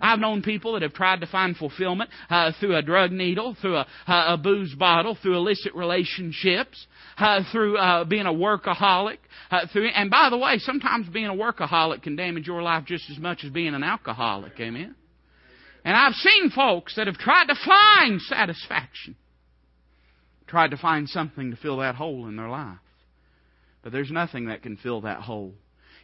I've 0.00 0.18
known 0.18 0.42
people 0.42 0.74
that 0.74 0.82
have 0.82 0.92
tried 0.92 1.20
to 1.22 1.26
find 1.26 1.56
fulfillment 1.56 2.10
uh, 2.28 2.52
through 2.60 2.76
a 2.76 2.82
drug 2.82 3.10
needle, 3.10 3.56
through 3.60 3.76
a, 3.76 3.86
a 4.06 4.36
booze 4.36 4.74
bottle, 4.74 5.16
through 5.20 5.36
illicit 5.36 5.74
relationships, 5.74 6.86
uh, 7.16 7.42
through 7.50 7.78
uh, 7.78 8.04
being 8.04 8.26
a 8.26 8.32
workaholic. 8.32 9.18
Uh, 9.50 9.66
through, 9.72 9.88
and 9.88 10.10
by 10.10 10.28
the 10.30 10.36
way, 10.36 10.58
sometimes 10.58 11.08
being 11.08 11.26
a 11.26 11.32
workaholic 11.32 12.02
can 12.02 12.16
damage 12.16 12.46
your 12.46 12.62
life 12.62 12.84
just 12.84 13.10
as 13.10 13.18
much 13.18 13.44
as 13.44 13.50
being 13.50 13.74
an 13.74 13.82
alcoholic. 13.82 14.52
Amen. 14.60 14.94
And 15.84 15.96
I've 15.96 16.14
seen 16.14 16.50
folks 16.50 16.96
that 16.96 17.06
have 17.06 17.16
tried 17.16 17.46
to 17.46 17.54
find 17.64 18.20
satisfaction, 18.20 19.16
tried 20.46 20.72
to 20.72 20.76
find 20.76 21.08
something 21.08 21.50
to 21.50 21.56
fill 21.56 21.78
that 21.78 21.94
hole 21.94 22.26
in 22.28 22.36
their 22.36 22.48
life. 22.50 22.78
But 23.82 23.92
there's 23.92 24.10
nothing 24.10 24.46
that 24.46 24.62
can 24.62 24.76
fill 24.76 25.02
that 25.02 25.20
hole. 25.20 25.54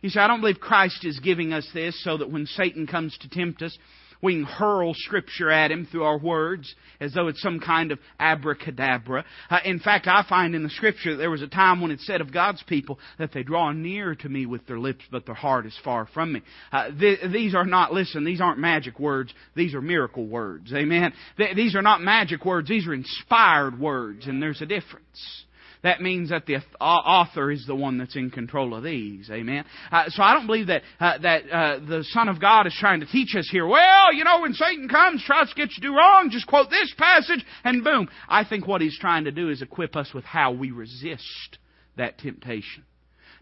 You 0.04 0.10
see, 0.10 0.20
I 0.20 0.26
don't 0.26 0.42
believe 0.42 0.60
Christ 0.60 1.06
is 1.06 1.18
giving 1.18 1.54
us 1.54 1.66
this 1.72 1.98
so 2.04 2.18
that 2.18 2.30
when 2.30 2.44
Satan 2.44 2.86
comes 2.86 3.16
to 3.22 3.28
tempt 3.30 3.62
us, 3.62 3.74
we 4.20 4.34
can 4.34 4.44
hurl 4.44 4.92
Scripture 4.92 5.50
at 5.50 5.70
him 5.70 5.88
through 5.90 6.04
our 6.04 6.18
words 6.18 6.74
as 7.00 7.14
though 7.14 7.28
it's 7.28 7.40
some 7.40 7.58
kind 7.58 7.90
of 7.90 7.98
abracadabra. 8.20 9.24
Uh, 9.48 9.58
in 9.64 9.78
fact, 9.78 10.06
I 10.06 10.22
find 10.28 10.54
in 10.54 10.62
the 10.62 10.68
Scripture 10.68 11.12
that 11.12 11.16
there 11.16 11.30
was 11.30 11.40
a 11.40 11.46
time 11.46 11.80
when 11.80 11.90
it 11.90 12.00
said 12.00 12.20
of 12.20 12.34
God's 12.34 12.62
people 12.64 12.98
that 13.18 13.32
they 13.32 13.42
draw 13.42 13.72
near 13.72 14.14
to 14.16 14.28
me 14.28 14.44
with 14.44 14.66
their 14.66 14.78
lips, 14.78 15.04
but 15.10 15.24
their 15.24 15.34
heart 15.34 15.64
is 15.64 15.78
far 15.82 16.06
from 16.12 16.34
me. 16.34 16.42
Uh, 16.70 16.90
th- 16.90 17.20
these 17.32 17.54
are 17.54 17.64
not, 17.64 17.94
listen, 17.94 18.24
these 18.24 18.42
aren't 18.42 18.58
magic 18.58 19.00
words. 19.00 19.32
These 19.56 19.72
are 19.72 19.80
miracle 19.80 20.26
words. 20.26 20.70
Amen. 20.74 21.14
Th- 21.38 21.56
these 21.56 21.74
are 21.74 21.80
not 21.80 22.02
magic 22.02 22.44
words. 22.44 22.68
These 22.68 22.86
are 22.86 22.92
inspired 22.92 23.80
words, 23.80 24.26
and 24.26 24.42
there's 24.42 24.60
a 24.60 24.66
difference 24.66 25.44
that 25.84 26.00
means 26.00 26.30
that 26.30 26.46
the 26.46 26.56
author 26.80 27.50
is 27.50 27.64
the 27.66 27.74
one 27.74 27.98
that's 27.98 28.16
in 28.16 28.30
control 28.30 28.74
of 28.74 28.82
these. 28.82 29.30
Amen. 29.30 29.64
Uh, 29.92 30.04
so 30.08 30.22
I 30.22 30.32
don't 30.32 30.46
believe 30.46 30.68
that 30.68 30.82
uh, 30.98 31.18
that 31.18 31.50
uh, 31.50 31.78
the 31.78 32.02
Son 32.08 32.28
of 32.28 32.40
God 32.40 32.66
is 32.66 32.74
trying 32.80 33.00
to 33.00 33.06
teach 33.06 33.36
us 33.36 33.48
here. 33.50 33.66
Well, 33.66 34.12
you 34.12 34.24
know, 34.24 34.40
when 34.40 34.54
Satan 34.54 34.88
comes, 34.88 35.22
tries 35.22 35.50
to 35.50 35.54
get 35.54 35.68
you 35.68 35.82
to 35.82 35.88
do 35.88 35.96
wrong, 35.96 36.30
just 36.32 36.46
quote 36.46 36.70
this 36.70 36.92
passage, 36.98 37.44
and 37.62 37.84
boom. 37.84 38.08
I 38.28 38.44
think 38.44 38.66
what 38.66 38.80
he's 38.80 38.98
trying 38.98 39.24
to 39.24 39.30
do 39.30 39.50
is 39.50 39.62
equip 39.62 39.94
us 39.94 40.12
with 40.12 40.24
how 40.24 40.52
we 40.52 40.70
resist 40.70 41.58
that 41.96 42.18
temptation 42.18 42.84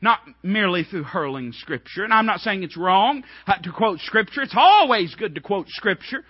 not 0.03 0.19
merely 0.43 0.83
through 0.83 1.05
hurling 1.05 1.53
Scripture. 1.53 2.03
And 2.03 2.13
I'm 2.13 2.27
not 2.27 2.41
saying 2.41 2.65
it's 2.65 2.77
wrong 2.77 3.23
uh, 3.47 3.55
to 3.63 3.71
quote 3.71 4.01
Scripture. 4.01 4.43
It's 4.43 4.57
always 4.57 5.15
good 5.15 5.37
to 5.37 5.41
quote 5.41 5.69
Scripture. 5.69 6.25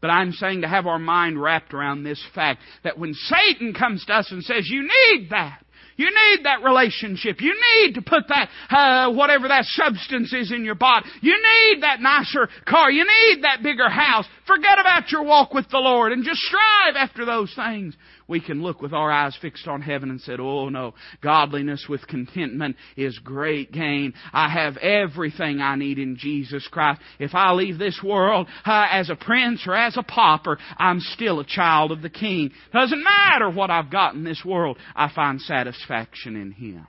But 0.00 0.10
I'm 0.10 0.32
saying 0.32 0.62
to 0.62 0.68
have 0.68 0.86
our 0.86 0.98
mind 0.98 1.40
wrapped 1.40 1.74
around 1.74 2.04
this 2.04 2.22
fact 2.34 2.60
that 2.84 2.98
when 2.98 3.14
Satan 3.14 3.74
comes 3.74 4.04
to 4.06 4.14
us 4.14 4.30
and 4.30 4.44
says, 4.44 4.68
you 4.68 4.82
need 4.82 5.30
that, 5.30 5.64
you 5.96 6.06
need 6.06 6.44
that 6.44 6.62
relationship. 6.62 7.40
You 7.40 7.54
need 7.54 7.94
to 7.94 8.02
put 8.02 8.28
that, 8.28 8.48
uh, 8.70 9.12
whatever 9.12 9.48
that 9.48 9.64
substance 9.64 10.32
is 10.32 10.52
in 10.52 10.64
your 10.64 10.76
body. 10.76 11.08
You 11.20 11.34
need 11.34 11.82
that 11.82 12.00
nicer 12.00 12.48
car. 12.68 12.88
You 12.88 13.04
need 13.04 13.42
that 13.42 13.64
bigger 13.64 13.88
house. 13.88 14.24
Forget 14.46 14.78
about 14.78 15.10
your 15.10 15.24
walk 15.24 15.52
with 15.52 15.68
the 15.70 15.78
Lord 15.78 16.12
and 16.12 16.24
just 16.24 16.40
strive 16.40 16.94
after 16.94 17.24
those 17.24 17.52
things 17.54 17.96
we 18.28 18.40
can 18.40 18.62
look 18.62 18.80
with 18.82 18.92
our 18.92 19.10
eyes 19.10 19.36
fixed 19.40 19.66
on 19.66 19.80
heaven 19.80 20.10
and 20.10 20.20
said, 20.20 20.38
Oh 20.38 20.68
no, 20.68 20.94
godliness 21.22 21.86
with 21.88 22.06
contentment 22.06 22.76
is 22.96 23.18
great 23.18 23.72
gain. 23.72 24.12
I 24.32 24.50
have 24.50 24.76
everything 24.76 25.60
I 25.60 25.74
need 25.76 25.98
in 25.98 26.16
Jesus 26.16 26.68
Christ. 26.70 27.00
If 27.18 27.34
I 27.34 27.52
leave 27.52 27.78
this 27.78 28.00
world 28.04 28.46
uh, 28.64 28.86
as 28.90 29.08
a 29.08 29.16
prince 29.16 29.64
or 29.66 29.74
as 29.74 29.96
a 29.96 30.02
pauper, 30.02 30.58
I'm 30.76 31.00
still 31.00 31.40
a 31.40 31.46
child 31.46 31.90
of 31.90 32.02
the 32.02 32.10
King. 32.10 32.52
Doesn't 32.72 33.02
matter 33.02 33.50
what 33.50 33.70
I've 33.70 33.90
got 33.90 34.14
in 34.14 34.24
this 34.24 34.42
world, 34.44 34.78
I 34.94 35.10
find 35.12 35.40
satisfaction 35.40 36.36
in 36.36 36.52
Him. 36.52 36.86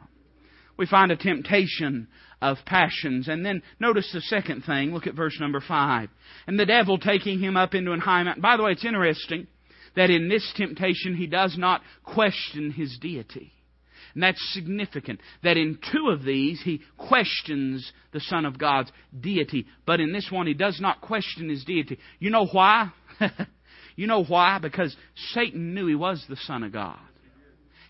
We 0.78 0.86
find 0.86 1.12
a 1.12 1.18
temptation 1.18 2.08
of 2.42 2.58
passions. 2.66 3.28
And 3.28 3.46
then 3.46 3.62
notice 3.80 4.10
the 4.14 4.22
second 4.22 4.64
thing. 4.64 4.94
Look 4.94 5.08
at 5.08 5.16
verse 5.16 5.38
number 5.40 5.62
five. 5.66 6.10
And 6.48 6.58
the 6.58 6.66
devil 6.66 6.98
taking 6.98 7.40
him 7.40 7.58
up 7.58 7.74
into 7.74 7.92
an 7.92 8.00
high 8.00 8.24
mountain. 8.24 8.42
By 8.42 8.56
the 8.56 8.64
way, 8.64 8.72
it's 8.72 8.86
interesting 8.86 9.48
that 9.96 10.10
in 10.10 10.30
this 10.30 10.52
temptation 10.56 11.16
he 11.16 11.28
does 11.28 11.58
not 11.58 11.82
question 12.04 12.72
his 12.72 12.98
deity. 13.00 13.52
And 14.14 14.24
that's 14.24 14.54
significant. 14.54 15.20
That 15.44 15.58
in 15.58 15.78
two 15.92 16.10
of 16.10 16.24
these 16.24 16.62
he 16.64 16.82
questions 16.98 17.92
the 18.12 18.20
Son 18.20 18.46
of 18.46 18.58
God's 18.58 18.92
deity. 19.20 19.68
But 19.86 20.00
in 20.00 20.14
this 20.14 20.30
one 20.32 20.48
he 20.48 20.54
does 20.54 20.80
not 20.82 21.02
question 21.02 21.50
his 21.50 21.64
deity. 21.64 22.00
You 22.20 22.30
know 22.30 22.48
why? 22.48 22.92
you 23.96 24.08
know 24.08 24.24
why? 24.24 24.60
Because 24.60 24.96
Satan 25.34 25.74
knew 25.74 25.88
he 25.88 25.96
was 25.96 26.24
the 26.28 26.38
Son 26.38 26.64
of 26.64 26.72
God. 26.72 27.00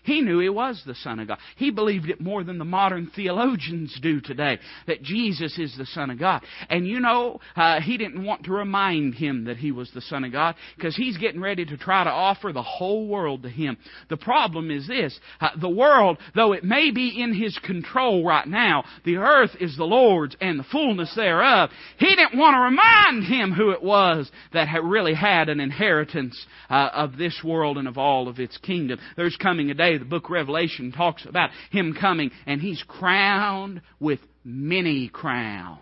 He 0.02 0.22
knew 0.22 0.38
he 0.38 0.48
was 0.48 0.82
the 0.86 0.94
Son 0.94 1.18
of 1.18 1.28
God. 1.28 1.38
He 1.56 1.70
believed 1.70 2.08
it 2.08 2.20
more 2.20 2.42
than 2.42 2.58
the 2.58 2.64
modern 2.64 3.10
theologians 3.14 3.98
do 4.02 4.20
today, 4.20 4.58
that 4.86 5.02
Jesus 5.02 5.58
is 5.58 5.76
the 5.76 5.86
Son 5.86 6.10
of 6.10 6.18
God. 6.18 6.42
And 6.68 6.86
you 6.86 7.00
know, 7.00 7.40
uh, 7.54 7.80
he 7.80 7.98
didn't 7.98 8.24
want 8.24 8.44
to 8.44 8.52
remind 8.52 9.14
him 9.14 9.44
that 9.44 9.58
he 9.58 9.72
was 9.72 9.90
the 9.92 10.00
Son 10.00 10.24
of 10.24 10.32
God, 10.32 10.54
because 10.76 10.96
he's 10.96 11.18
getting 11.18 11.40
ready 11.40 11.64
to 11.64 11.76
try 11.76 12.04
to 12.04 12.10
offer 12.10 12.52
the 12.52 12.62
whole 12.62 13.06
world 13.06 13.42
to 13.42 13.50
him. 13.50 13.76
The 14.08 14.16
problem 14.16 14.70
is 14.70 14.88
this, 14.88 15.18
uh, 15.40 15.50
the 15.60 15.68
world, 15.68 16.18
though 16.34 16.52
it 16.52 16.64
may 16.64 16.90
be 16.90 17.22
in 17.22 17.34
his 17.34 17.58
control 17.58 18.24
right 18.24 18.46
now, 18.46 18.84
the 19.04 19.16
earth 19.16 19.52
is 19.60 19.76
the 19.76 19.84
Lord's 19.84 20.36
and 20.40 20.58
the 20.58 20.64
fullness 20.64 21.14
thereof. 21.14 21.70
He 21.98 22.14
didn't 22.16 22.38
want 22.38 22.54
to 22.54 22.60
remind 22.60 23.24
him 23.24 23.52
who 23.52 23.70
it 23.70 23.82
was 23.82 24.30
that 24.52 24.68
had 24.68 24.84
really 24.84 25.14
had 25.14 25.48
an 25.48 25.60
inheritance 25.60 26.46
uh, 26.70 26.88
of 26.94 27.16
this 27.16 27.40
world 27.44 27.76
and 27.76 27.86
of 27.86 27.98
all 27.98 28.28
of 28.28 28.38
its 28.38 28.56
kingdom. 28.58 28.98
There's 29.16 29.36
coming 29.36 29.70
a 29.70 29.74
day 29.74 29.89
the 29.98 30.04
book 30.04 30.24
of 30.24 30.30
Revelation 30.30 30.92
talks 30.92 31.24
about 31.24 31.50
him 31.70 31.94
coming 31.98 32.30
and 32.46 32.60
he's 32.60 32.82
crowned 32.86 33.82
with 33.98 34.20
many 34.44 35.08
crowns. 35.08 35.78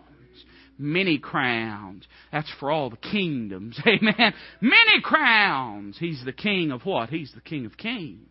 Many 0.77 1.19
crowns. 1.19 2.07
That's 2.31 2.51
for 2.59 2.71
all 2.71 2.89
the 2.89 2.97
kingdoms. 2.97 3.79
Amen. 3.87 4.33
Many 4.61 5.01
crowns. 5.03 5.97
He's 5.99 6.23
the 6.23 6.31
king 6.31 6.71
of 6.71 6.85
what? 6.85 7.09
He's 7.09 7.33
the 7.33 7.41
king 7.41 7.65
of 7.65 7.77
kings 7.77 8.27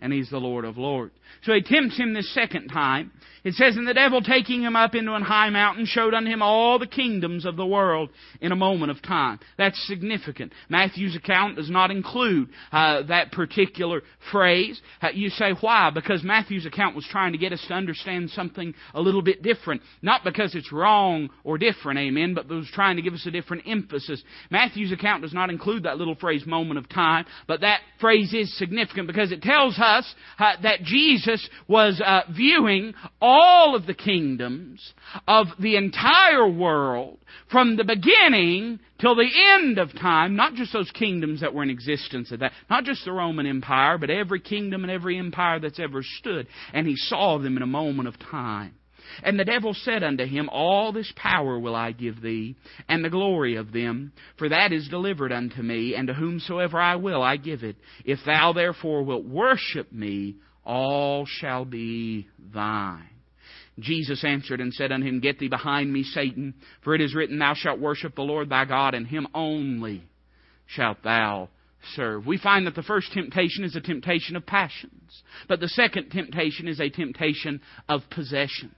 and 0.00 0.12
He's 0.12 0.28
the 0.28 0.38
Lord 0.38 0.64
of 0.64 0.76
Lords. 0.76 1.14
So 1.44 1.52
he 1.54 1.62
tempts 1.62 1.96
him 1.96 2.12
this 2.12 2.32
second 2.34 2.68
time. 2.68 3.10
It 3.44 3.52
says, 3.54 3.76
And 3.76 3.86
the 3.86 3.92
devil 3.92 4.22
taking 4.22 4.62
him 4.62 4.74
up 4.74 4.94
into 4.94 5.12
an 5.12 5.22
high 5.22 5.50
mountain 5.50 5.84
showed 5.84 6.14
unto 6.14 6.30
him 6.30 6.40
all 6.40 6.78
the 6.78 6.86
kingdoms 6.86 7.44
of 7.44 7.56
the 7.56 7.66
world 7.66 8.08
in 8.40 8.52
a 8.52 8.56
moment 8.56 8.90
of 8.90 9.02
time. 9.02 9.38
That's 9.58 9.86
significant. 9.86 10.52
Matthew's 10.70 11.14
account 11.14 11.56
does 11.56 11.68
not 11.68 11.90
include 11.90 12.48
uh, 12.72 13.02
that 13.02 13.32
particular 13.32 14.02
phrase. 14.32 14.80
Uh, 15.02 15.08
you 15.12 15.28
say, 15.28 15.52
why? 15.60 15.90
Because 15.90 16.24
Matthew's 16.24 16.64
account 16.64 16.96
was 16.96 17.06
trying 17.10 17.32
to 17.32 17.38
get 17.38 17.52
us 17.52 17.62
to 17.68 17.74
understand 17.74 18.30
something 18.30 18.74
a 18.94 19.00
little 19.00 19.22
bit 19.22 19.42
different. 19.42 19.82
Not 20.00 20.24
because 20.24 20.54
it's 20.54 20.72
wrong 20.72 21.28
or 21.44 21.58
different, 21.58 21.98
amen, 21.98 22.32
but 22.32 22.48
was 22.48 22.70
trying 22.72 22.96
to 22.96 23.02
give 23.02 23.12
us 23.12 23.26
a 23.26 23.30
different 23.30 23.64
emphasis. 23.66 24.22
Matthew's 24.50 24.92
account 24.92 25.20
does 25.20 25.34
not 25.34 25.50
include 25.50 25.82
that 25.82 25.98
little 25.98 26.14
phrase, 26.14 26.46
moment 26.46 26.78
of 26.78 26.88
time, 26.88 27.26
but 27.46 27.60
that 27.60 27.80
phrase 28.00 28.32
is 28.32 28.56
significant 28.56 29.06
because 29.06 29.32
it 29.32 29.42
tells 29.42 29.78
us 29.78 30.14
uh, 30.38 30.52
that 30.62 30.82
Jesus 30.82 31.46
was 31.68 32.00
uh, 32.04 32.22
viewing 32.34 32.94
all 33.20 33.33
of 33.34 33.86
the 33.86 33.94
kingdoms 33.94 34.92
of 35.26 35.46
the 35.58 35.76
entire 35.76 36.48
world 36.48 37.18
from 37.50 37.76
the 37.76 37.84
beginning 37.84 38.78
till 39.00 39.14
the 39.14 39.30
end 39.54 39.78
of 39.78 39.92
time, 39.98 40.36
not 40.36 40.54
just 40.54 40.72
those 40.72 40.90
kingdoms 40.90 41.40
that 41.40 41.54
were 41.54 41.62
in 41.62 41.70
existence 41.70 42.32
at 42.32 42.40
that, 42.40 42.52
not 42.70 42.84
just 42.84 43.04
the 43.04 43.12
Roman 43.12 43.46
Empire, 43.46 43.98
but 43.98 44.10
every 44.10 44.40
kingdom 44.40 44.82
and 44.82 44.90
every 44.90 45.18
empire 45.18 45.60
that's 45.60 45.80
ever 45.80 46.02
stood. 46.02 46.46
And 46.72 46.86
he 46.86 46.96
saw 46.96 47.38
them 47.38 47.56
in 47.56 47.62
a 47.62 47.66
moment 47.66 48.08
of 48.08 48.18
time. 48.18 48.74
And 49.22 49.38
the 49.38 49.44
devil 49.44 49.74
said 49.74 50.02
unto 50.02 50.24
him, 50.24 50.48
All 50.50 50.92
this 50.92 51.12
power 51.14 51.58
will 51.58 51.74
I 51.74 51.92
give 51.92 52.20
thee, 52.20 52.56
and 52.88 53.04
the 53.04 53.10
glory 53.10 53.56
of 53.56 53.72
them, 53.72 54.12
for 54.38 54.48
that 54.48 54.72
is 54.72 54.88
delivered 54.88 55.32
unto 55.32 55.62
me, 55.62 55.94
and 55.94 56.08
to 56.08 56.14
whomsoever 56.14 56.80
I 56.80 56.96
will 56.96 57.22
I 57.22 57.36
give 57.36 57.62
it. 57.62 57.76
If 58.04 58.20
thou 58.24 58.52
therefore 58.52 59.02
wilt 59.02 59.24
worship 59.24 59.92
me, 59.92 60.36
all 60.64 61.26
shall 61.26 61.64
be 61.64 62.28
thine. 62.52 63.10
Jesus 63.78 64.24
answered 64.24 64.60
and 64.60 64.72
said 64.72 64.92
unto 64.92 65.06
him, 65.06 65.20
Get 65.20 65.38
thee 65.38 65.48
behind 65.48 65.92
me, 65.92 66.02
Satan, 66.02 66.54
for 66.82 66.94
it 66.94 67.00
is 67.00 67.14
written, 67.14 67.38
Thou 67.38 67.54
shalt 67.54 67.80
worship 67.80 68.14
the 68.14 68.22
Lord 68.22 68.48
thy 68.48 68.64
God, 68.64 68.94
and 68.94 69.06
him 69.06 69.26
only 69.34 70.04
shalt 70.66 71.02
thou 71.02 71.48
serve. 71.94 72.26
We 72.26 72.38
find 72.38 72.66
that 72.66 72.74
the 72.74 72.82
first 72.82 73.12
temptation 73.12 73.64
is 73.64 73.76
a 73.76 73.80
temptation 73.80 74.36
of 74.36 74.46
passions, 74.46 75.22
but 75.48 75.60
the 75.60 75.68
second 75.68 76.10
temptation 76.10 76.68
is 76.68 76.80
a 76.80 76.88
temptation 76.88 77.60
of 77.88 78.02
possessions. 78.10 78.72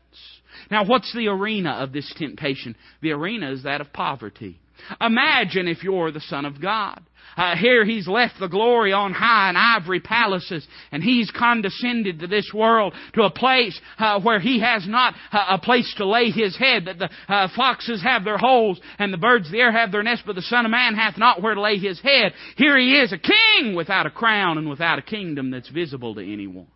Now, 0.70 0.85
what's 0.85 1.12
the 1.14 1.28
arena 1.28 1.72
of 1.72 1.92
this 1.92 2.12
temptation? 2.16 2.76
The 3.02 3.12
arena 3.12 3.50
is 3.52 3.64
that 3.64 3.80
of 3.80 3.92
poverty. 3.92 4.59
Imagine 5.01 5.69
if 5.69 5.83
you're 5.83 6.11
the 6.11 6.21
Son 6.21 6.45
of 6.45 6.61
God. 6.61 7.01
Uh, 7.37 7.55
here 7.55 7.85
he's 7.85 8.09
left 8.09 8.35
the 8.41 8.49
glory 8.49 8.93
on 8.93 9.12
high 9.12 9.51
in 9.51 9.57
ivory 9.57 10.01
palaces, 10.01 10.67
and 10.91 11.03
he's 11.03 11.31
condescended 11.31 12.21
to 12.21 12.27
this 12.27 12.51
world, 12.55 12.95
to 13.12 13.23
a 13.23 13.31
place 13.31 13.79
uh, 13.99 14.21
where 14.21 14.41
he 14.41 14.61
has 14.61 14.87
not 14.89 15.15
uh, 15.33 15.45
a 15.51 15.59
place 15.59 15.93
to 15.99 16.07
lay 16.07 16.31
his 16.31 16.57
head, 16.57 16.87
that 16.87 16.99
the 16.99 17.11
uh, 17.29 17.49
foxes 17.55 18.03
have 18.03 18.25
their 18.25 18.39
holes, 18.39 18.81
and 18.99 19.12
the 19.12 19.19
birds 19.19 19.47
of 19.47 19.53
the 19.53 19.59
air 19.59 19.73
have 19.73 19.93
their 19.93 20.03
nests, 20.03 20.25
but 20.27 20.35
the 20.35 20.43
Son 20.43 20.65
of 20.65 20.71
Man 20.71 20.95
hath 20.95 21.19
not 21.19 21.43
where 21.43 21.55
to 21.55 21.61
lay 21.61 21.77
his 21.77 22.01
head. 22.01 22.33
Here 22.57 22.79
he 22.79 22.97
is, 22.99 23.12
a 23.12 23.19
king 23.19 23.75
without 23.75 24.07
a 24.07 24.11
crown 24.11 24.57
and 24.57 24.69
without 24.69 24.99
a 24.99 25.03
kingdom 25.03 25.51
that's 25.51 25.69
visible 25.69 26.15
to 26.15 26.23
anyone. 26.23 26.69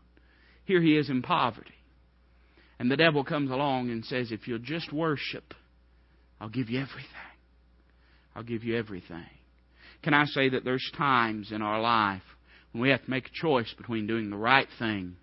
Here 0.65 0.83
he 0.83 0.97
is 0.97 1.09
in 1.09 1.23
poverty. 1.23 1.71
And 2.79 2.91
the 2.91 2.97
devil 2.97 3.25
comes 3.25 3.51
along 3.51 3.91
and 3.91 4.05
says, 4.05 4.31
If 4.31 4.47
you'll 4.47 4.59
just 4.59 4.93
worship, 4.93 5.55
I'll 6.41 6.49
give 6.49 6.71
you 6.71 6.81
everything. 6.81 7.30
I'll 8.41 8.47
give 8.47 8.65
you 8.65 8.79
everything. 8.79 9.27
Can 10.03 10.15
I 10.15 10.25
say 10.25 10.49
that 10.49 10.65
there's 10.65 10.91
times 10.97 11.53
in 11.53 11.61
our 11.61 11.79
life 11.79 12.23
when 12.73 12.81
we 12.81 12.89
have 12.89 13.05
to 13.05 13.11
make 13.11 13.27
a 13.27 13.35
choice 13.35 13.71
between 13.77 14.07
doing 14.07 14.31
the 14.31 14.37
right 14.39 14.67
thing 14.79 15.17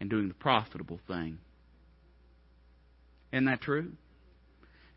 and 0.00 0.10
doing 0.10 0.26
the 0.26 0.34
profitable 0.34 0.98
thing? 1.06 1.38
Isn't 3.32 3.44
that 3.44 3.60
true? 3.60 3.92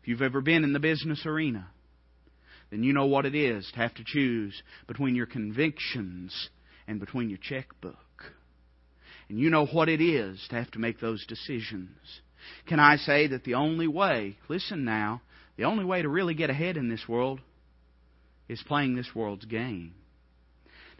If 0.02 0.08
you've 0.08 0.22
ever 0.22 0.40
been 0.40 0.64
in 0.64 0.72
the 0.72 0.80
business 0.80 1.24
arena, 1.24 1.68
then 2.70 2.82
you 2.82 2.92
know 2.92 3.06
what 3.06 3.26
it 3.26 3.36
is 3.36 3.70
to 3.74 3.78
have 3.78 3.94
to 3.94 4.04
choose 4.04 4.60
between 4.88 5.14
your 5.14 5.26
convictions 5.26 6.48
and 6.88 6.98
between 6.98 7.28
your 7.28 7.38
checkbook. 7.40 8.24
And 9.28 9.38
you 9.38 9.50
know 9.50 9.66
what 9.66 9.88
it 9.88 10.00
is 10.00 10.44
to 10.50 10.56
have 10.56 10.72
to 10.72 10.80
make 10.80 10.98
those 10.98 11.24
decisions. 11.26 11.96
Can 12.66 12.80
I 12.80 12.96
say 12.96 13.28
that 13.28 13.44
the 13.44 13.54
only 13.54 13.86
way, 13.86 14.36
listen 14.48 14.84
now, 14.84 15.22
the 15.56 15.62
only 15.62 15.84
way 15.84 16.02
to 16.02 16.08
really 16.08 16.34
get 16.34 16.50
ahead 16.50 16.76
in 16.76 16.88
this 16.88 17.06
world 17.08 17.40
is 18.48 18.62
playing 18.66 18.96
this 18.96 19.10
world's 19.14 19.44
game. 19.44 19.94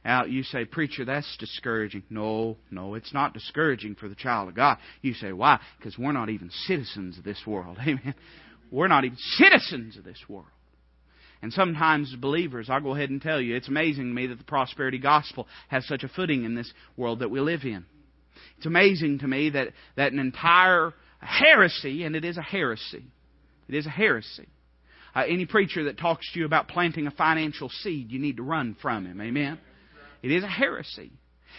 Now, 0.05 0.25
you 0.25 0.43
say, 0.43 0.65
Preacher, 0.65 1.05
that's 1.05 1.37
discouraging. 1.39 2.03
No, 2.09 2.57
no, 2.71 2.95
it's 2.95 3.13
not 3.13 3.35
discouraging 3.35 3.97
for 3.97 4.09
the 4.09 4.15
child 4.15 4.49
of 4.49 4.55
God. 4.55 4.79
You 5.03 5.15
say, 5.15 5.33
Why? 5.33 5.61
Because 5.77 5.99
we're 5.99 6.13
not 6.13 6.31
even 6.31 6.51
citizens 6.67 7.19
of 7.19 7.25
this 7.25 7.43
world. 7.47 7.79
Amen. 7.83 8.15
We're 8.71 8.89
not 8.89 9.05
even 9.05 9.19
citizens 9.19 9.97
of 9.97 10.05
this 10.05 10.23
world. 10.29 10.47
And 11.41 11.53
sometimes, 11.53 12.15
believers, 12.17 12.69
I'll 12.69 12.81
go 12.81 12.95
ahead 12.95 13.11
and 13.11 13.23
tell 13.23 13.41
you, 13.41 13.55
it's 13.55 13.69
amazing 13.69 14.09
to 14.09 14.13
me 14.13 14.27
that 14.27 14.39
the 14.39 14.45
prosperity 14.45 14.99
gospel 14.99 15.47
has 15.69 15.87
such 15.87 16.03
a 16.03 16.09
footing 16.09 16.45
in 16.45 16.55
this 16.55 16.73
world 16.97 17.21
that 17.21 17.31
we 17.31 17.41
live 17.41 17.63
in. 17.63 17.85
It's 18.57 18.67
amazing 18.67 19.21
to 19.21 19.29
me 19.29 19.51
that, 19.51 19.69
that 19.97 20.13
an 20.13 20.19
entire 20.19 20.93
heresy, 21.21 22.05
and 22.05 22.17
it 22.17 22.25
is 22.25 22.37
a 22.37 22.43
heresy, 22.43 23.05
it 23.69 23.75
is 23.75 23.87
a 23.87 23.91
heresy, 23.91 24.49
uh, 25.19 25.25
any 25.27 25.47
preacher 25.47 25.85
that 25.85 25.99
talks 25.99 26.31
to 26.33 26.39
you 26.39 26.47
about 26.47 26.69
planting 26.69 27.09
a 27.09 27.11
financial 27.11 27.69
seed, 27.69 28.13
you 28.13 28.21
need 28.21 28.37
to 28.37 28.43
run 28.43 28.77
from 28.81 29.05
him. 29.05 29.21
Amen? 29.21 29.59
It 30.23 30.31
is 30.31 30.45
a 30.45 30.49
heresy. 30.49 31.11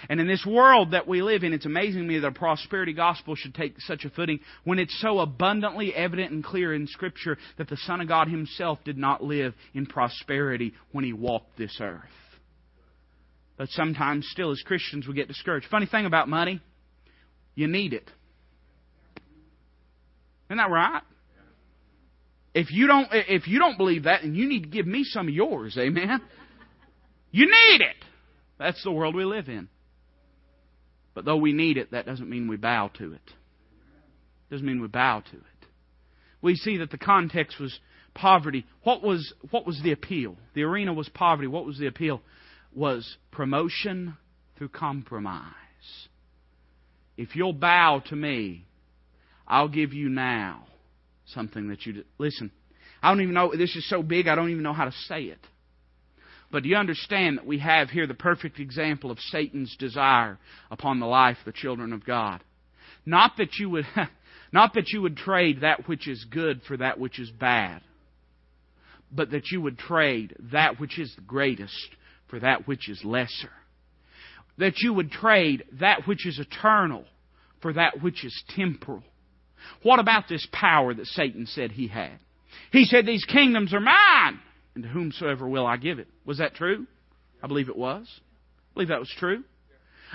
And 0.07 0.21
in 0.21 0.27
this 0.27 0.45
world 0.45 0.91
that 0.91 1.09
we 1.09 1.21
live 1.21 1.43
in, 1.43 1.51
it's 1.51 1.65
amazing 1.65 2.01
to 2.01 2.07
me 2.07 2.19
that 2.19 2.27
a 2.27 2.31
prosperity 2.31 2.93
gospel 2.93 3.35
should 3.35 3.53
take 3.53 3.81
such 3.81 4.05
a 4.05 4.09
footing 4.09 4.39
when 4.63 4.79
it's 4.79 4.97
so 5.01 5.19
abundantly 5.19 5.93
evident 5.93 6.31
and 6.31 6.41
clear 6.41 6.73
in 6.73 6.87
Scripture 6.87 7.37
that 7.57 7.67
the 7.67 7.75
Son 7.75 7.99
of 7.99 8.07
God 8.07 8.29
Himself 8.29 8.79
did 8.85 8.97
not 8.97 9.21
live 9.21 9.53
in 9.73 9.85
prosperity 9.85 10.73
when 10.93 11.03
He 11.03 11.11
walked 11.11 11.57
this 11.57 11.79
earth. 11.81 12.03
But 13.57 13.67
sometimes, 13.69 14.25
still, 14.31 14.51
as 14.51 14.61
Christians, 14.65 15.05
we 15.05 15.15
get 15.15 15.27
discouraged. 15.27 15.67
Funny 15.69 15.85
thing 15.85 16.05
about 16.05 16.29
money, 16.29 16.61
you 17.55 17.67
need 17.67 17.91
it. 17.91 18.09
Isn't 20.47 20.57
that 20.57 20.69
right? 20.69 21.01
If 22.53 22.71
you 22.71 22.87
don't, 22.87 23.07
if 23.11 23.47
you 23.47 23.59
don't 23.59 23.77
believe 23.77 24.03
that, 24.03 24.21
then 24.23 24.35
you 24.35 24.47
need 24.47 24.63
to 24.63 24.69
give 24.69 24.87
me 24.87 25.03
some 25.03 25.27
of 25.27 25.33
yours. 25.33 25.77
Amen. 25.77 26.21
You 27.31 27.45
need 27.45 27.81
it. 27.81 27.95
That's 28.57 28.83
the 28.83 28.91
world 28.91 29.15
we 29.15 29.23
live 29.23 29.49
in. 29.49 29.69
But 31.13 31.25
though 31.25 31.37
we 31.37 31.53
need 31.53 31.77
it, 31.77 31.91
that 31.91 32.05
doesn't 32.05 32.29
mean 32.29 32.47
we 32.47 32.57
bow 32.57 32.89
to 32.97 33.13
it. 33.13 33.31
Doesn't 34.49 34.65
mean 34.65 34.81
we 34.81 34.87
bow 34.87 35.19
to 35.19 35.37
it. 35.37 35.43
We 36.41 36.55
see 36.55 36.77
that 36.77 36.89
the 36.89 36.97
context 36.97 37.59
was 37.59 37.77
poverty. 38.15 38.65
What 38.83 39.03
was 39.03 39.33
what 39.51 39.67
was 39.67 39.79
the 39.83 39.91
appeal? 39.91 40.35
The 40.55 40.63
arena 40.63 40.93
was 40.93 41.09
poverty. 41.09 41.47
What 41.47 41.65
was 41.65 41.77
the 41.77 41.87
appeal? 41.87 42.21
Was 42.73 43.17
promotion 43.31 44.17
through 44.57 44.69
compromise. 44.69 45.53
If 47.17 47.35
you'll 47.35 47.53
bow 47.53 48.01
to 48.07 48.15
me, 48.15 48.65
I'll 49.47 49.67
give 49.67 49.93
you 49.93 50.09
now 50.09 50.65
something 51.33 51.69
that 51.69 51.85
you 51.85 52.03
listen. 52.17 52.51
I 53.01 53.11
don't 53.11 53.21
even 53.21 53.33
know 53.33 53.51
this 53.55 53.75
is 53.75 53.87
so 53.89 54.03
big 54.03 54.27
I 54.27 54.35
don't 54.35 54.49
even 54.49 54.63
know 54.63 54.73
how 54.73 54.85
to 54.85 54.91
say 55.07 55.23
it. 55.23 55.39
But 56.51 56.63
do 56.63 56.69
you 56.69 56.75
understand 56.75 57.37
that 57.37 57.45
we 57.45 57.59
have 57.59 57.89
here 57.89 58.07
the 58.07 58.15
perfect 58.15 58.59
example 58.59 59.11
of 59.11 59.19
Satan's 59.19 59.75
desire 59.77 60.39
upon 60.71 60.99
the 60.99 61.05
life 61.05 61.37
of 61.39 61.45
the 61.45 61.51
children 61.51 61.93
of 61.93 62.05
God? 62.05 62.43
Not 63.05 63.33
that 63.37 63.55
you 63.59 63.69
would 63.69 63.85
not 64.51 64.73
that 64.73 64.89
you 64.89 65.01
would 65.01 65.17
trade 65.17 65.61
that 65.61 65.87
which 65.87 66.07
is 66.07 66.25
good 66.29 66.61
for 66.67 66.77
that 66.77 66.99
which 66.99 67.19
is 67.19 67.29
bad, 67.29 67.81
but 69.11 69.31
that 69.31 69.51
you 69.51 69.61
would 69.61 69.77
trade 69.77 70.35
that 70.51 70.79
which 70.79 70.97
is 70.97 71.13
the 71.15 71.21
greatest 71.21 71.89
for 72.29 72.39
that 72.39 72.67
which 72.67 72.89
is 72.89 73.03
lesser. 73.03 73.51
That 74.57 74.79
you 74.79 74.93
would 74.93 75.11
trade 75.11 75.63
that 75.79 76.07
which 76.07 76.25
is 76.25 76.39
eternal 76.39 77.05
for 77.61 77.73
that 77.73 78.01
which 78.01 78.25
is 78.25 78.43
temporal. 78.55 79.03
What 79.83 79.99
about 79.99 80.27
this 80.27 80.47
power 80.51 80.93
that 80.93 81.07
Satan 81.07 81.45
said 81.45 81.71
he 81.71 81.87
had? 81.87 82.19
He 82.71 82.85
said, 82.85 83.05
These 83.05 83.25
kingdoms 83.25 83.73
are 83.73 83.79
mine, 83.79 84.39
and 84.75 84.83
to 84.83 84.89
whomsoever 84.89 85.47
will 85.47 85.65
I 85.65 85.77
give 85.77 85.99
it. 85.99 86.07
Was 86.25 86.39
that 86.39 86.55
true? 86.55 86.85
I 87.41 87.47
believe 87.47 87.69
it 87.69 87.77
was. 87.77 88.07
I 88.09 88.73
believe 88.73 88.89
that 88.89 88.99
was 88.99 89.13
true. 89.17 89.43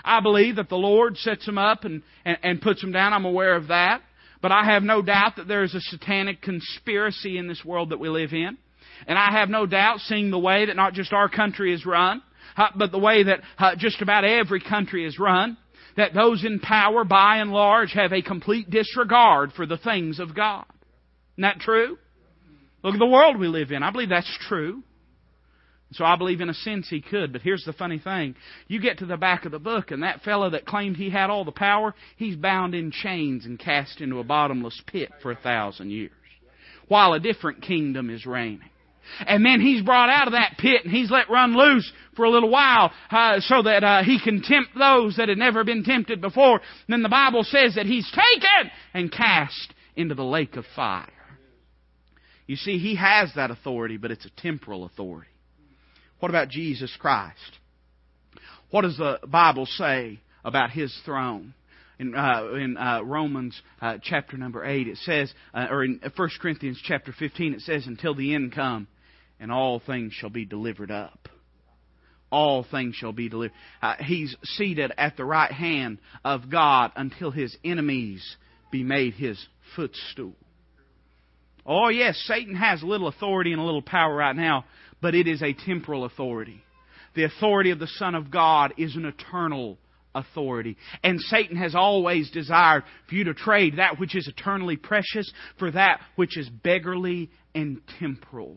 I 0.05 0.21
believe 0.21 0.57
that 0.57 0.69
the 0.69 0.77
Lord 0.77 1.17
sets 1.19 1.47
them 1.47 1.59
up 1.59 1.85
and, 1.85 2.03
and, 2.25 2.39
and 2.43 2.61
puts 2.61 2.81
them 2.81 2.93
down. 2.93 3.13
I'm 3.13 3.25
aware 3.25 3.55
of 3.55 3.69
that. 3.69 4.03
But 4.43 4.53
I 4.53 4.65
have 4.65 4.83
no 4.83 5.01
doubt 5.01 5.37
that 5.37 5.49
there 5.49 5.63
is 5.63 5.75
a 5.75 5.81
satanic 5.81 6.43
conspiracy 6.43 7.39
in 7.39 7.49
this 7.49 7.65
world 7.65 7.91
that 7.91 8.01
we 8.01 8.09
live 8.09 8.33
in. 8.33 8.59
And 9.07 9.19
I 9.19 9.33
have 9.33 9.49
no 9.49 9.67
doubt, 9.67 10.01
seeing 10.01 10.31
the 10.31 10.39
way 10.39 10.67
that 10.67 10.77
not 10.77 10.93
just 10.93 11.13
our 11.13 11.29
country 11.29 11.73
is 11.73 11.87
run, 11.87 12.23
uh, 12.57 12.69
but 12.77 12.93
the 12.93 12.99
way 12.99 13.23
that 13.23 13.41
uh, 13.59 13.75
just 13.77 14.03
about 14.03 14.25
every 14.25 14.61
country 14.61 15.07
is 15.07 15.19
run, 15.19 15.57
that 15.97 16.15
those 16.15 16.45
in 16.45 16.61
power, 16.61 17.05
by 17.05 17.39
and 17.39 17.53
large, 17.53 17.93
have 17.93 18.13
a 18.13 18.23
complete 18.23 18.71
disregard 18.71 19.53
for 19.53 19.67
the 19.67 19.79
things 19.79 20.19
of 20.19 20.35
God. 20.35 20.67
Isn't 21.37 21.43
that 21.43 21.61
true? 21.61 21.99
Look 22.83 22.95
at 22.95 22.99
the 22.99 23.07
world 23.07 23.39
we 23.39 23.49
live 23.49 23.73
in. 23.73 23.83
I 23.83 23.91
believe 23.91 24.11
that's 24.11 24.39
true. 24.49 24.83
So 25.93 26.05
I 26.05 26.17
believe 26.17 26.41
in 26.41 26.51
a 26.51 26.55
sense 26.55 26.89
he 26.89 27.01
could, 27.01 27.33
but 27.33 27.43
here's 27.43 27.65
the 27.65 27.73
funny 27.73 28.01
thing. 28.01 28.35
You 28.67 28.81
get 28.81 28.99
to 28.99 29.07
the 29.07 29.17
back 29.17 29.45
of 29.45 29.53
the 29.53 29.61
book 29.61 29.93
and 29.93 30.03
that 30.03 30.23
fellow 30.23 30.51
that 30.51 30.67
claimed 30.67 30.97
he 30.97 31.09
had 31.09 31.31
all 31.31 31.45
the 31.45 31.53
power, 31.53 31.95
he's 32.17 32.37
bound 32.37 32.75
in 32.75 32.91
chains 32.91 33.47
and 33.47 33.59
cast 33.59 34.01
into 34.01 34.19
a 34.19 34.25
bottomless 34.25 34.83
pit 34.87 35.11
for 35.23 35.31
a 35.31 35.37
thousand 35.37 35.91
years. 35.91 36.11
While 36.89 37.13
a 37.13 37.21
different 37.21 37.63
kingdom 37.63 38.11
is 38.11 38.27
reigning. 38.27 38.69
And 39.27 39.45
then 39.45 39.61
he's 39.61 39.83
brought 39.83 40.09
out 40.09 40.27
of 40.27 40.33
that 40.33 40.57
pit 40.59 40.85
and 40.85 40.93
he's 40.93 41.11
let 41.11 41.31
run 41.31 41.57
loose 41.57 41.91
for 42.17 42.25
a 42.25 42.31
little 42.31 42.51
while 42.51 42.93
uh, 43.11 43.41
so 43.41 43.63
that 43.63 43.85
uh, 43.85 44.03
he 44.03 44.21
can 44.21 44.43
tempt 44.43 44.71
those 44.79 45.17
that 45.17 45.29
had 45.29 45.39
never 45.39 45.65
been 45.65 45.85
tempted 45.85 46.21
before. 46.21 46.57
And 46.57 46.89
then 46.89 47.03
the 47.03 47.09
Bible 47.09 47.45
says 47.45 47.75
that 47.75 47.87
he's 47.87 48.11
taken 48.11 48.71
and 48.93 49.11
cast 49.11 49.75
into 49.97 50.15
the 50.15 50.25
lake 50.25 50.57
of 50.57 50.65
fire. 50.75 51.09
You 52.47 52.57
see, 52.57 52.79
he 52.79 52.97
has 52.97 53.33
that 53.37 53.51
authority, 53.51 53.97
but 53.97 54.11
it's 54.11 54.27
a 54.27 54.43
temporal 54.43 54.85
authority. 54.85 55.31
What 56.21 56.31
about 56.31 56.49
Jesus 56.49 56.95
Christ? 56.99 57.59
What 58.71 58.83
does 58.83 58.97
the 58.97 59.19
Bible 59.27 59.67
say 59.67 60.21
about 60.45 60.71
His 60.71 60.95
throne? 61.05 61.55
In, 61.97 62.13
uh, 62.17 62.49
in 62.55 62.77
uh, 62.77 63.03
Romans 63.05 63.61
uh, 63.81 63.99
chapter 64.03 64.37
number 64.37 64.65
8, 64.65 64.89
it 64.89 64.99
says, 64.99 65.33
uh, 65.55 65.67
or 65.71 65.85
in 65.85 66.01
1 66.17 66.31
Corinthians 66.43 66.81
chapter 66.85 67.15
15, 67.17 67.55
it 67.55 67.61
says, 67.61 67.87
until 67.87 68.17
the 68.17 68.35
end 68.35 68.53
come, 68.53 68.89
and 69.41 69.51
all 69.53 69.81
things 69.81 70.13
shall 70.13 70.31
be 70.31 70.45
delivered 70.45 70.91
up. 70.91 71.29
All 72.31 72.67
things 72.69 72.97
shall 72.97 73.13
be 73.13 73.29
delivered. 73.29 73.55
Uh, 73.81 73.95
he's 74.01 74.35
seated 74.43 74.93
at 74.99 75.17
the 75.17 75.25
right 75.25 75.53
hand 75.53 75.99
of 76.25 76.51
God 76.51 76.93
until 76.97 77.31
his 77.31 77.57
enemies 77.65 78.37
be 78.73 78.83
made 78.83 79.15
his 79.15 79.45
footstool. 79.77 80.35
Oh, 81.67 81.89
yes, 81.89 82.23
Satan 82.27 82.57
has 82.57 82.83
a 82.83 82.87
little 82.87 83.09
authority 83.09 83.53
and 83.53 83.61
a 83.61 83.65
little 83.65 83.83
power 83.83 84.15
right 84.15 84.37
now, 84.37 84.65
but 85.01 85.15
it 85.15 85.27
is 85.27 85.43
a 85.43 85.53
temporal 85.53 86.05
authority. 86.05 86.63
The 87.15 87.25
authority 87.25 87.71
of 87.71 87.79
the 87.79 87.87
Son 87.87 88.15
of 88.15 88.31
God 88.31 88.75
is 88.77 88.97
an 88.97 89.05
eternal 89.05 89.79
authority. 90.15 90.77
And 91.03 91.21
Satan 91.21 91.57
has 91.57 91.75
always 91.75 92.31
desired 92.31 92.85
for 93.09 93.15
you 93.15 93.25
to 93.25 93.35
trade 93.35 93.77
that 93.77 93.99
which 93.99 94.15
is 94.15 94.29
eternally 94.29 94.77
precious 94.77 95.31
for 95.59 95.71
that 95.71 96.01
which 96.17 96.37
is 96.37 96.49
beggarly 96.49 97.31
and 97.55 97.81
temporal. 97.99 98.57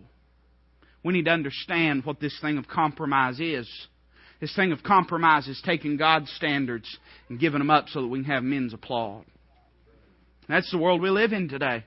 We 1.04 1.14
need 1.14 1.26
to 1.26 1.32
understand 1.32 2.06
what 2.06 2.20
this 2.20 2.38
thing 2.42 2.58
of 2.58 2.68
compromise 2.68 3.40
is. 3.40 3.70
This 4.40 4.56
thing 4.56 4.72
of 4.72 4.84
compromise 4.84 5.48
is 5.48 5.62
taking 5.66 5.98
God's 5.98 6.32
standards 6.32 6.98
and 7.30 7.40
giving 7.40 7.60
them 7.60 7.70
up 7.70 7.90
so 7.90 8.02
that 8.02 8.08
we 8.08 8.20
can 8.20 8.32
have 8.32 8.44
men's 8.44 8.74
applaud. 8.74 9.26
That's 10.48 10.70
the 10.72 10.78
world 10.78 11.02
we 11.02 11.10
live 11.10 11.34
in 11.34 11.50
today. 11.50 11.84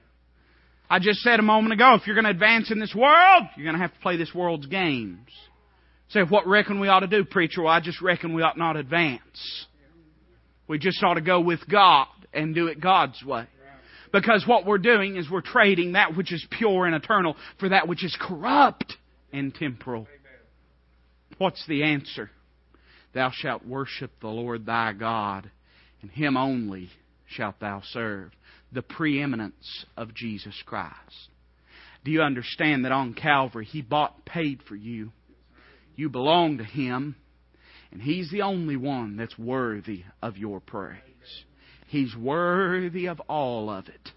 I 0.88 0.98
just 0.98 1.20
said 1.20 1.38
a 1.38 1.42
moment 1.42 1.72
ago, 1.72 1.94
if 1.94 2.06
you're 2.06 2.16
going 2.16 2.24
to 2.24 2.30
advance 2.30 2.70
in 2.70 2.80
this 2.80 2.94
world, 2.94 3.44
you're 3.56 3.64
going 3.64 3.76
to 3.76 3.80
have 3.80 3.94
to 3.94 4.00
play 4.00 4.16
this 4.16 4.34
world's 4.34 4.66
games. 4.66 5.28
Say, 6.08 6.20
what 6.22 6.48
reckon 6.48 6.80
we 6.80 6.88
ought 6.88 7.00
to 7.00 7.06
do, 7.06 7.24
preacher? 7.24 7.62
Well, 7.62 7.72
I 7.72 7.80
just 7.80 8.02
reckon 8.02 8.34
we 8.34 8.42
ought 8.42 8.58
not 8.58 8.76
advance. 8.76 9.66
We 10.66 10.78
just 10.78 11.02
ought 11.04 11.14
to 11.14 11.20
go 11.20 11.40
with 11.40 11.60
God 11.70 12.08
and 12.34 12.54
do 12.54 12.66
it 12.66 12.80
God's 12.80 13.22
way. 13.24 13.46
Because 14.12 14.44
what 14.46 14.66
we're 14.66 14.78
doing 14.78 15.16
is 15.16 15.30
we're 15.30 15.40
trading 15.40 15.92
that 15.92 16.16
which 16.16 16.32
is 16.32 16.44
pure 16.50 16.86
and 16.86 16.96
eternal 16.96 17.36
for 17.60 17.68
that 17.68 17.86
which 17.86 18.04
is 18.04 18.16
corrupt 18.20 18.96
and 19.32 19.54
temporal. 19.54 20.06
What's 21.38 21.64
the 21.66 21.82
answer? 21.82 22.30
Thou 23.12 23.30
shalt 23.32 23.66
worship 23.66 24.12
the 24.20 24.28
Lord 24.28 24.66
thy 24.66 24.92
God, 24.92 25.50
and 26.02 26.10
him 26.10 26.36
only 26.36 26.90
shalt 27.26 27.60
thou 27.60 27.82
serve 27.92 28.32
the 28.72 28.82
preeminence 28.82 29.84
of 29.96 30.14
Jesus 30.14 30.54
Christ. 30.64 31.28
Do 32.04 32.10
you 32.10 32.22
understand 32.22 32.84
that 32.84 32.92
on 32.92 33.14
Calvary 33.14 33.64
He 33.64 33.82
bought, 33.82 34.24
paid 34.24 34.62
for 34.66 34.76
you? 34.76 35.12
You 35.96 36.08
belong 36.08 36.58
to 36.58 36.64
Him, 36.64 37.16
and 37.92 38.00
He's 38.00 38.30
the 38.30 38.42
only 38.42 38.76
one 38.76 39.16
that's 39.16 39.38
worthy 39.38 40.04
of 40.22 40.36
your 40.36 40.60
praise. 40.60 40.96
He's 41.88 42.14
worthy 42.16 43.06
of 43.06 43.20
all 43.28 43.68
of 43.68 43.88
it, 43.88 44.10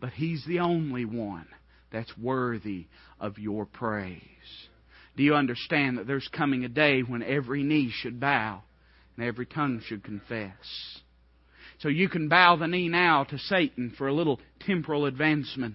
but 0.00 0.10
He's 0.10 0.44
the 0.46 0.58
only 0.58 1.04
one 1.04 1.46
that's 1.92 2.16
worthy 2.18 2.86
of 3.18 3.38
your 3.38 3.64
praise. 3.64 4.20
Do 5.20 5.24
you 5.26 5.34
understand 5.34 5.98
that 5.98 6.06
there's 6.06 6.30
coming 6.32 6.64
a 6.64 6.68
day 6.70 7.02
when 7.02 7.22
every 7.22 7.62
knee 7.62 7.92
should 7.92 8.18
bow 8.18 8.62
and 9.14 9.26
every 9.26 9.44
tongue 9.44 9.82
should 9.84 10.02
confess? 10.02 10.54
So 11.80 11.90
you 11.90 12.08
can 12.08 12.30
bow 12.30 12.56
the 12.56 12.66
knee 12.66 12.88
now 12.88 13.24
to 13.24 13.36
Satan 13.36 13.92
for 13.98 14.08
a 14.08 14.14
little 14.14 14.40
temporal 14.60 15.04
advancement. 15.04 15.74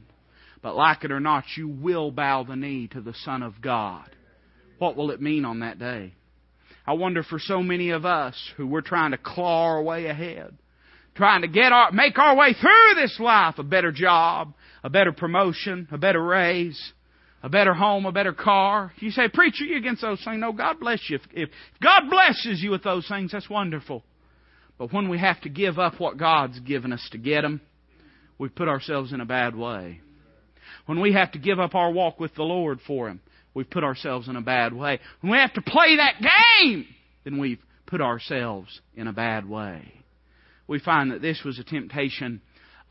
But 0.64 0.76
like 0.76 1.04
it 1.04 1.12
or 1.12 1.20
not, 1.20 1.43
you 1.58 1.68
will 1.68 2.10
bow 2.10 2.41
the 2.41 2.56
knee 2.56 2.88
to 2.93 3.02
the 3.02 3.14
Son 3.24 3.43
of 3.43 3.62
God. 3.62 4.10
What 4.80 4.96
will 4.96 5.12
it 5.12 5.22
mean 5.22 5.46
on 5.46 5.60
that 5.60 5.78
day? 5.78 6.16
I 6.88 6.93
wonder 6.93 7.22
for 7.22 7.38
so 7.38 7.62
many 7.62 7.91
of 7.91 8.04
us 8.04 8.34
who 8.58 8.66
we're 8.66 8.82
trying 8.82 9.12
to 9.12 9.20
claw 9.20 9.66
our 9.66 9.84
way 9.84 10.08
ahead, 10.08 10.58
trying 11.14 11.43
to 11.43 11.48
get 11.48 11.72
our, 11.72 11.91
make 11.91 12.18
our 12.18 12.36
way 12.36 12.56
through 12.60 12.96
this 12.96 13.20
life, 13.20 13.60
a 13.60 13.64
better 13.64 13.91
job, 13.91 14.56
a 14.84 14.89
better 14.89 15.12
promotion, 15.12 15.88
a 15.91 16.00
better 16.00 16.24
raise, 16.24 16.93
a 17.46 17.50
better 17.50 17.76
home, 17.76 18.08
a 18.08 18.12
better 18.12 18.34
car. 18.34 18.91
You 18.98 19.12
say, 19.12 19.30
preacher, 19.32 19.66
you 19.66 19.78
against 19.78 20.02
those 20.02 20.22
things? 20.26 20.41
No, 20.41 20.52
God 20.52 20.80
bless 20.80 21.00
you. 21.08 21.18
If, 21.18 21.22
if 21.32 21.50
God 21.80 22.10
blesses 22.10 22.60
you 22.60 22.72
with 22.72 22.84
those 22.84 23.08
things, 23.08 23.32
that's 23.32 23.48
wonderful. 23.48 24.04
But 24.80 24.91
when 24.91 25.10
we 25.10 25.20
have 25.20 25.39
to 25.41 25.50
give 25.50 25.78
up 25.78 26.00
what 26.00 26.18
God's 26.18 26.60
given 26.62 26.91
us 26.91 27.08
to 27.12 27.20
get 27.20 27.43
them, 27.43 27.62
we 28.39 28.50
put 28.50 28.68
ourselves 28.68 29.14
in 29.14 29.22
a 29.22 29.26
bad 29.26 29.56
way. 29.56 30.02
When 30.88 31.00
we 31.00 31.14
have 31.14 31.34
to 31.34 31.39
give 31.39 31.60
up 31.60 31.76
our 31.76 31.91
walk 31.91 32.20
with 32.20 32.34
the 32.34 32.41
Lord 32.41 32.80
for 32.88 33.10
Him, 33.10 33.22
we've 33.54 33.70
put 33.70 33.84
ourselves 33.84 34.28
in 34.28 34.36
a 34.36 34.41
bad 34.41 34.74
way. 34.74 35.00
When 35.22 35.32
we 35.32 35.38
have 35.38 35.54
to 35.54 35.62
play 35.62 35.98
that 35.98 36.16
game, 36.20 36.88
then 37.26 37.38
we've 37.38 37.62
put 37.86 38.02
ourselves 38.02 38.82
in 38.96 39.06
a 39.06 39.14
bad 39.14 39.48
way. 39.48 39.93
We 40.68 40.80
find 40.80 41.12
that 41.12 41.22
this 41.22 41.43
was 41.46 41.60
a 41.60 41.64
temptation 41.64 42.41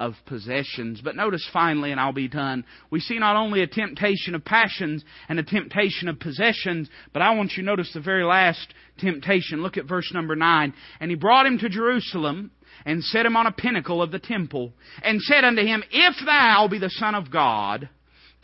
of 0.00 0.14
possessions. 0.26 1.00
But 1.02 1.16
notice 1.16 1.48
finally, 1.52 1.92
and 1.92 2.00
I'll 2.00 2.12
be 2.12 2.28
done, 2.28 2.64
we 2.90 3.00
see 3.00 3.18
not 3.18 3.36
only 3.36 3.62
a 3.62 3.66
temptation 3.66 4.34
of 4.34 4.44
passions 4.44 5.04
and 5.28 5.38
a 5.38 5.44
temptation 5.44 6.08
of 6.08 6.20
possessions, 6.20 6.88
but 7.12 7.22
I 7.22 7.34
want 7.34 7.52
you 7.52 7.62
to 7.62 7.66
notice 7.66 7.92
the 7.92 8.00
very 8.00 8.24
last 8.24 8.74
temptation. 8.98 9.62
Look 9.62 9.76
at 9.76 9.88
verse 9.88 10.10
number 10.12 10.36
9. 10.36 10.74
And 11.00 11.10
he 11.10 11.16
brought 11.16 11.46
him 11.46 11.58
to 11.58 11.68
Jerusalem 11.68 12.50
and 12.84 13.04
set 13.04 13.26
him 13.26 13.36
on 13.36 13.46
a 13.46 13.52
pinnacle 13.52 14.02
of 14.02 14.10
the 14.10 14.18
temple 14.18 14.72
and 15.02 15.20
said 15.22 15.44
unto 15.44 15.62
him, 15.62 15.82
If 15.90 16.16
thou 16.24 16.68
be 16.70 16.78
the 16.78 16.90
Son 16.90 17.14
of 17.14 17.30
God, 17.30 17.88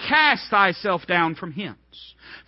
cast 0.08 0.50
thyself 0.50 1.06
down 1.06 1.34
from 1.34 1.52
hence. 1.52 1.76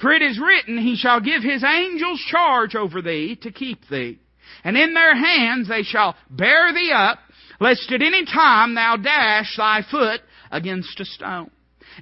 For 0.01 0.13
it 0.13 0.23
is 0.23 0.41
written, 0.41 0.79
He 0.79 0.97
shall 0.97 1.21
give 1.21 1.43
His 1.43 1.65
angels 1.65 2.23
charge 2.29 2.75
over 2.75 3.03
thee 3.03 3.37
to 3.43 3.53
keep 3.53 3.89
thee. 3.89 4.19
And 4.65 4.77
in 4.77 4.95
their 4.95 5.15
hands 5.15 5.69
they 5.69 5.83
shall 5.83 6.17
bear 6.31 6.73
thee 6.73 6.93
up, 6.95 7.19
lest 7.63 7.93
at 7.93 8.03
any 8.03 8.25
time 8.25 8.75
thou 8.75 8.97
dash 8.97 9.57
thy 9.57 9.83
foot 9.89 10.21
against 10.51 10.99
a 10.99 11.05
stone. 11.05 11.51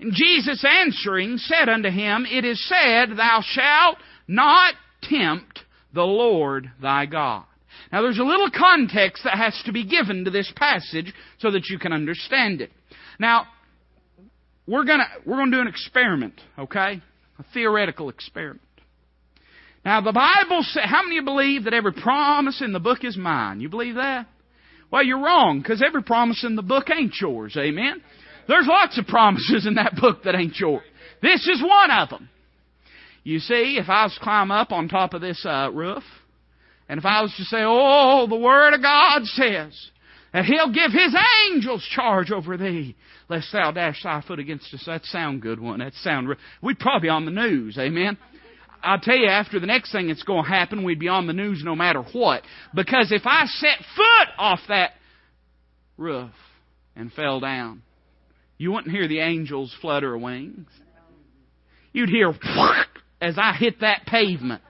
And 0.00 0.14
Jesus 0.14 0.64
answering 0.64 1.36
said 1.36 1.68
unto 1.68 1.90
him, 1.90 2.24
It 2.24 2.46
is 2.46 2.66
said, 2.66 3.10
Thou 3.16 3.42
shalt 3.44 3.98
not 4.26 4.74
tempt 5.02 5.60
the 5.92 6.02
Lord 6.02 6.70
thy 6.80 7.04
God. 7.04 7.44
Now 7.92 8.00
there's 8.00 8.18
a 8.18 8.24
little 8.24 8.50
context 8.50 9.24
that 9.24 9.36
has 9.36 9.60
to 9.66 9.72
be 9.72 9.84
given 9.84 10.24
to 10.24 10.30
this 10.30 10.50
passage 10.56 11.12
so 11.38 11.50
that 11.50 11.68
you 11.68 11.78
can 11.78 11.92
understand 11.92 12.62
it. 12.62 12.70
Now, 13.18 13.46
we're 14.66 14.84
gonna, 14.84 15.08
we're 15.26 15.36
gonna 15.36 15.50
do 15.50 15.60
an 15.60 15.68
experiment, 15.68 16.40
okay? 16.58 17.02
A 17.38 17.44
theoretical 17.52 18.08
experiment. 18.08 18.62
Now 19.84 20.00
the 20.00 20.12
Bible 20.12 20.62
says, 20.62 20.84
how 20.86 21.02
many 21.02 21.20
believe 21.20 21.64
that 21.64 21.74
every 21.74 21.92
promise 21.92 22.62
in 22.64 22.72
the 22.72 22.80
book 22.80 23.04
is 23.04 23.16
mine? 23.16 23.60
You 23.60 23.68
believe 23.68 23.96
that? 23.96 24.26
Well, 24.90 25.04
you're 25.04 25.22
wrong, 25.22 25.60
because 25.60 25.82
every 25.86 26.02
promise 26.02 26.44
in 26.44 26.56
the 26.56 26.62
book 26.62 26.88
ain't 26.90 27.14
yours. 27.20 27.56
Amen? 27.56 28.02
There's 28.48 28.66
lots 28.66 28.98
of 28.98 29.06
promises 29.06 29.66
in 29.66 29.74
that 29.74 29.94
book 29.94 30.24
that 30.24 30.34
ain't 30.34 30.58
yours. 30.58 30.82
This 31.22 31.46
is 31.46 31.62
one 31.62 31.90
of 31.90 32.08
them. 32.08 32.28
You 33.22 33.38
see, 33.38 33.76
if 33.78 33.88
I 33.88 34.04
was 34.04 34.14
to 34.14 34.20
climb 34.20 34.50
up 34.50 34.72
on 34.72 34.88
top 34.88 35.14
of 35.14 35.20
this 35.20 35.44
uh, 35.46 35.70
roof, 35.72 36.02
and 36.88 36.98
if 36.98 37.04
I 37.04 37.22
was 37.22 37.32
to 37.36 37.44
say, 37.44 37.58
Oh, 37.60 38.26
the 38.28 38.36
Word 38.36 38.74
of 38.74 38.82
God 38.82 39.24
says 39.26 39.90
that 40.32 40.44
He'll 40.46 40.72
give 40.72 40.90
His 40.90 41.14
angels 41.48 41.86
charge 41.94 42.30
over 42.32 42.56
thee, 42.56 42.96
lest 43.28 43.52
thou 43.52 43.70
dash 43.70 44.02
thy 44.02 44.22
foot 44.26 44.38
against 44.38 44.72
us. 44.74 44.82
That 44.86 45.04
sound 45.04 45.42
good 45.42 45.60
one. 45.60 45.80
That 45.80 45.92
sound. 45.94 46.34
We'd 46.62 46.78
probably 46.78 47.06
be 47.06 47.10
on 47.10 47.26
the 47.26 47.30
news. 47.30 47.78
Amen. 47.78 48.16
I'll 48.82 49.00
tell 49.00 49.16
you, 49.16 49.28
after 49.28 49.60
the 49.60 49.66
next 49.66 49.92
thing 49.92 50.08
that's 50.08 50.22
going 50.22 50.44
to 50.44 50.48
happen, 50.48 50.84
we'd 50.84 50.98
be 50.98 51.08
on 51.08 51.26
the 51.26 51.32
news 51.32 51.62
no 51.64 51.74
matter 51.74 52.02
what. 52.12 52.42
Because 52.74 53.12
if 53.12 53.22
I 53.24 53.44
set 53.46 53.78
foot 53.96 54.28
off 54.38 54.60
that 54.68 54.92
roof 55.96 56.32
and 56.96 57.12
fell 57.12 57.40
down, 57.40 57.82
you 58.58 58.72
wouldn't 58.72 58.94
hear 58.94 59.08
the 59.08 59.20
angels 59.20 59.74
flutter 59.80 60.16
wings. 60.16 60.68
You'd 61.92 62.08
hear 62.08 62.32
as 63.20 63.36
I 63.38 63.54
hit 63.58 63.80
that 63.80 64.06
pavement. 64.06 64.62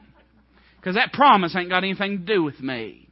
Because 0.77 0.95
that 0.95 1.13
promise 1.13 1.55
ain't 1.55 1.69
got 1.69 1.85
anything 1.85 2.19
to 2.19 2.35
do 2.35 2.43
with 2.43 2.61
me. 2.61 3.09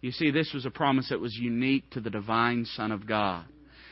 You 0.00 0.12
see, 0.12 0.30
this 0.30 0.52
was 0.54 0.66
a 0.66 0.70
promise 0.70 1.10
that 1.10 1.20
was 1.20 1.34
unique 1.34 1.90
to 1.90 2.00
the 2.00 2.10
divine 2.10 2.64
Son 2.64 2.92
of 2.92 3.06
God. 3.06 3.44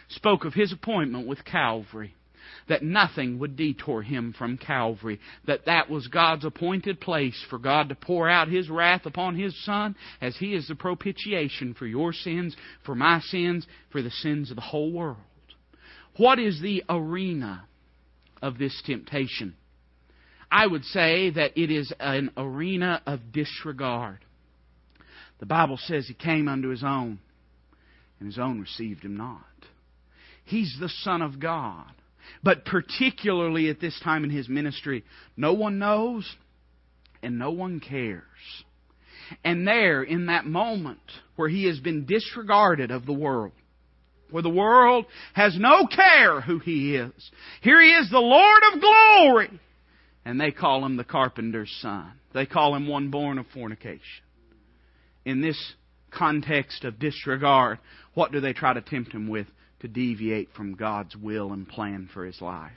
Spoke 0.09 0.45
of 0.45 0.55
His 0.55 0.73
appointment 0.73 1.27
with 1.27 1.45
Calvary 1.45 2.15
that 2.69 2.83
nothing 2.83 3.39
would 3.39 3.57
detour 3.57 4.03
him 4.03 4.35
from 4.37 4.59
Calvary, 4.59 5.21
that 5.47 5.67
that 5.67 5.91
was 5.91 6.07
God's 6.09 6.45
appointed 6.45 7.01
place 7.01 7.43
for 7.49 7.59
God 7.59 7.89
to 7.89 7.95
pour 7.95 8.29
out 8.29 8.49
his 8.49 8.69
wrath 8.69 9.07
upon 9.07 9.37
his 9.37 9.55
Son 9.65 9.95
as 10.21 10.37
he 10.37 10.55
is 10.55 10.69
the 10.69 10.75
propitiation 10.75 11.75
for 11.75 11.87
your 11.87 12.13
sins, 12.13 12.57
for 12.85 12.95
my 12.95 13.21
sins, 13.21 13.67
for 13.91 14.03
the 14.03 14.11
sins 14.11 14.51
of 14.51 14.57
the 14.57 14.63
whole 14.63 14.93
world. 14.93 15.19
What 16.17 16.39
is 16.39 16.61
the 16.61 16.85
arena 16.89 17.65
of 18.43 18.59
this 18.59 18.83
temptation? 18.85 19.55
I 20.51 20.67
would 20.67 20.85
say 20.85 21.31
that 21.31 21.57
it 21.57 21.71
is 21.71 21.93
an 21.99 22.31
arena 22.37 23.01
of 23.07 23.33
disregard. 23.33 24.19
The 25.41 25.47
Bible 25.47 25.79
says 25.79 26.07
he 26.07 26.15
came 26.15 26.47
unto 26.47 26.69
his 26.69 26.85
own, 26.85 27.19
and 28.21 28.27
his 28.27 28.39
own 28.39 28.61
received 28.61 29.03
him 29.03 29.17
not. 29.17 29.41
He's 30.45 30.77
the 30.79 30.91
Son 30.91 31.23
of 31.23 31.41
God. 31.41 31.91
But 32.43 32.65
particularly 32.65 33.69
at 33.69 33.81
this 33.81 33.99
time 34.01 34.25
in 34.25 34.31
his 34.31 34.49
ministry, 34.49 35.05
no 35.37 35.53
one 35.53 35.79
knows 35.79 36.37
and 37.23 37.39
no 37.39 37.51
one 37.53 37.81
cares. 37.81 38.23
And 39.45 39.67
there, 39.67 40.03
in 40.03 40.27
that 40.27 40.45
moment 40.47 41.01
where 41.37 41.49
he 41.49 41.65
has 41.67 41.79
been 41.81 42.05
disregarded 42.05 42.91
of 42.91 43.07
the 43.07 43.13
world, 43.13 43.53
where 44.31 44.43
the 44.43 44.51
world 44.51 45.07
has 45.35 45.57
no 45.59 45.87
care 45.87 46.41
who 46.41 46.59
he 46.59 46.97
is, 46.97 47.31
here 47.61 47.81
he 47.81 47.91
is, 47.91 48.11
the 48.11 48.19
Lord 48.19 48.63
of 48.73 48.81
glory. 48.81 49.61
And 50.25 50.41
they 50.41 50.51
call 50.51 50.85
him 50.85 50.97
the 50.97 51.05
carpenter's 51.05 51.75
son. 51.81 52.13
They 52.33 52.47
call 52.47 52.75
him 52.75 52.87
one 52.87 53.11
born 53.11 53.39
of 53.39 53.47
fornication. 53.53 54.01
In 55.25 55.41
this 55.41 55.75
context 56.11 56.85
of 56.85 56.99
disregard, 56.99 57.79
what 58.15 58.33
do 58.33 58.41
they 58.41 58.53
try 58.53 58.73
to 58.73 58.81
tempt 58.81 59.13
him 59.13 59.29
with? 59.29 59.47
To 59.83 59.89
deviate 59.89 60.49
from 60.55 60.75
God's 60.75 61.15
will 61.17 61.53
and 61.53 61.69
plan 61.69 62.09
for 62.13 62.25
his 62.25 62.41
life. 62.41 62.73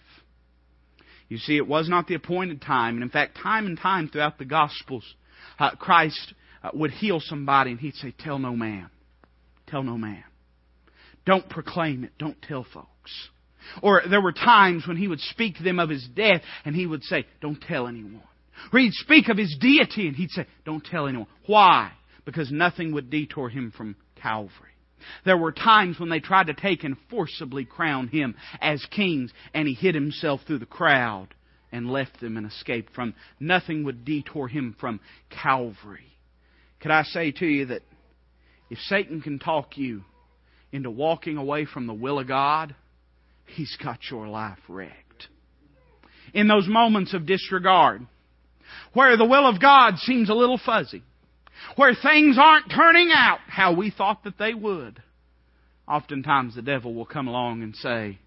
You 1.29 1.37
see, 1.37 1.57
it 1.57 1.67
was 1.67 1.89
not 1.89 2.07
the 2.07 2.15
appointed 2.15 2.61
time. 2.61 2.95
And 2.95 3.03
in 3.03 3.09
fact, 3.09 3.37
time 3.41 3.65
and 3.65 3.79
time 3.79 4.09
throughout 4.09 4.37
the 4.37 4.45
Gospels, 4.45 5.03
uh, 5.57 5.71
Christ 5.71 6.33
uh, 6.63 6.71
would 6.73 6.91
heal 6.91 7.19
somebody 7.19 7.71
and 7.71 7.79
he'd 7.79 7.95
say, 7.95 8.13
Tell 8.19 8.37
no 8.39 8.55
man. 8.55 8.89
Tell 9.67 9.83
no 9.83 9.97
man. 9.97 10.23
Don't 11.25 11.49
proclaim 11.49 12.03
it. 12.03 12.11
Don't 12.19 12.39
tell 12.41 12.65
folks. 12.71 13.29
Or 13.81 14.03
there 14.07 14.21
were 14.21 14.33
times 14.33 14.87
when 14.87 14.97
he 14.97 15.07
would 15.07 15.19
speak 15.19 15.57
to 15.57 15.63
them 15.63 15.79
of 15.79 15.89
his 15.89 16.07
death 16.15 16.41
and 16.65 16.75
he 16.75 16.85
would 16.85 17.03
say, 17.03 17.25
Don't 17.41 17.59
tell 17.59 17.87
anyone. 17.87 18.21
Or 18.71 18.79
he'd 18.79 18.93
speak 18.93 19.29
of 19.29 19.37
his 19.37 19.57
deity 19.59 20.07
and 20.07 20.15
he'd 20.15 20.29
say, 20.31 20.45
Don't 20.65 20.85
tell 20.85 21.07
anyone. 21.07 21.27
Why? 21.47 21.91
Because 22.25 22.51
nothing 22.51 22.93
would 22.93 23.09
detour 23.09 23.49
him 23.49 23.73
from 23.75 23.95
Calvary. 24.21 24.74
There 25.23 25.37
were 25.37 25.51
times 25.51 25.99
when 25.99 26.09
they 26.09 26.19
tried 26.19 26.47
to 26.47 26.53
take 26.53 26.83
and 26.83 26.97
forcibly 27.09 27.65
crown 27.65 28.07
him 28.07 28.35
as 28.61 28.85
king, 28.87 29.29
and 29.53 29.67
he 29.67 29.73
hid 29.73 29.95
himself 29.95 30.41
through 30.45 30.59
the 30.59 30.65
crowd 30.65 31.33
and 31.71 31.91
left 31.91 32.19
them 32.19 32.37
and 32.37 32.47
escaped 32.47 32.93
from. 32.93 33.13
Nothing 33.39 33.83
would 33.83 34.05
detour 34.05 34.47
him 34.47 34.75
from 34.79 34.99
Calvary. 35.29 36.13
Could 36.79 36.91
I 36.91 37.03
say 37.03 37.31
to 37.31 37.45
you 37.45 37.65
that 37.67 37.81
if 38.69 38.79
Satan 38.79 39.21
can 39.21 39.39
talk 39.39 39.77
you 39.77 40.03
into 40.71 40.89
walking 40.89 41.37
away 41.37 41.65
from 41.65 41.87
the 41.87 41.93
will 41.93 42.19
of 42.19 42.27
God, 42.27 42.75
he's 43.45 43.75
got 43.81 43.99
your 44.09 44.27
life 44.27 44.59
wrecked. 44.67 45.27
In 46.33 46.47
those 46.47 46.67
moments 46.67 47.13
of 47.13 47.25
disregard, 47.25 48.05
where 48.93 49.15
the 49.17 49.25
will 49.25 49.47
of 49.47 49.61
God 49.61 49.97
seems 49.99 50.29
a 50.29 50.33
little 50.33 50.57
fuzzy, 50.57 51.03
where 51.75 51.93
things 51.95 52.37
aren't 52.39 52.71
turning 52.71 53.11
out 53.13 53.39
how 53.47 53.73
we 53.73 53.91
thought 53.91 54.23
that 54.23 54.37
they 54.37 54.53
would, 54.53 55.01
oftentimes 55.87 56.55
the 56.55 56.61
devil 56.61 56.93
will 56.93 57.05
come 57.05 57.27
along 57.27 57.63
and 57.63 57.75
say, 57.75 58.19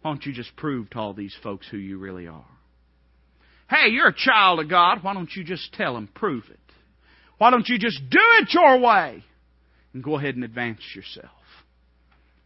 Why 0.00 0.10
don't 0.10 0.24
you 0.24 0.32
just 0.32 0.56
prove 0.56 0.90
to 0.90 0.98
all 0.98 1.14
these 1.14 1.36
folks 1.42 1.66
who 1.70 1.76
you 1.76 1.98
really 1.98 2.26
are? 2.26 2.44
Hey, 3.68 3.88
you're 3.90 4.08
a 4.08 4.14
child 4.14 4.60
of 4.60 4.68
God. 4.68 4.98
Why 5.02 5.14
don't 5.14 5.34
you 5.34 5.44
just 5.44 5.72
tell 5.72 5.94
them, 5.94 6.08
prove 6.14 6.44
it? 6.50 6.58
Why 7.38 7.50
don't 7.50 7.68
you 7.68 7.78
just 7.78 7.98
do 8.10 8.20
it 8.40 8.52
your 8.52 8.78
way 8.78 9.24
and 9.94 10.04
go 10.04 10.16
ahead 10.16 10.34
and 10.34 10.44
advance 10.44 10.80
yourself? 10.94 11.30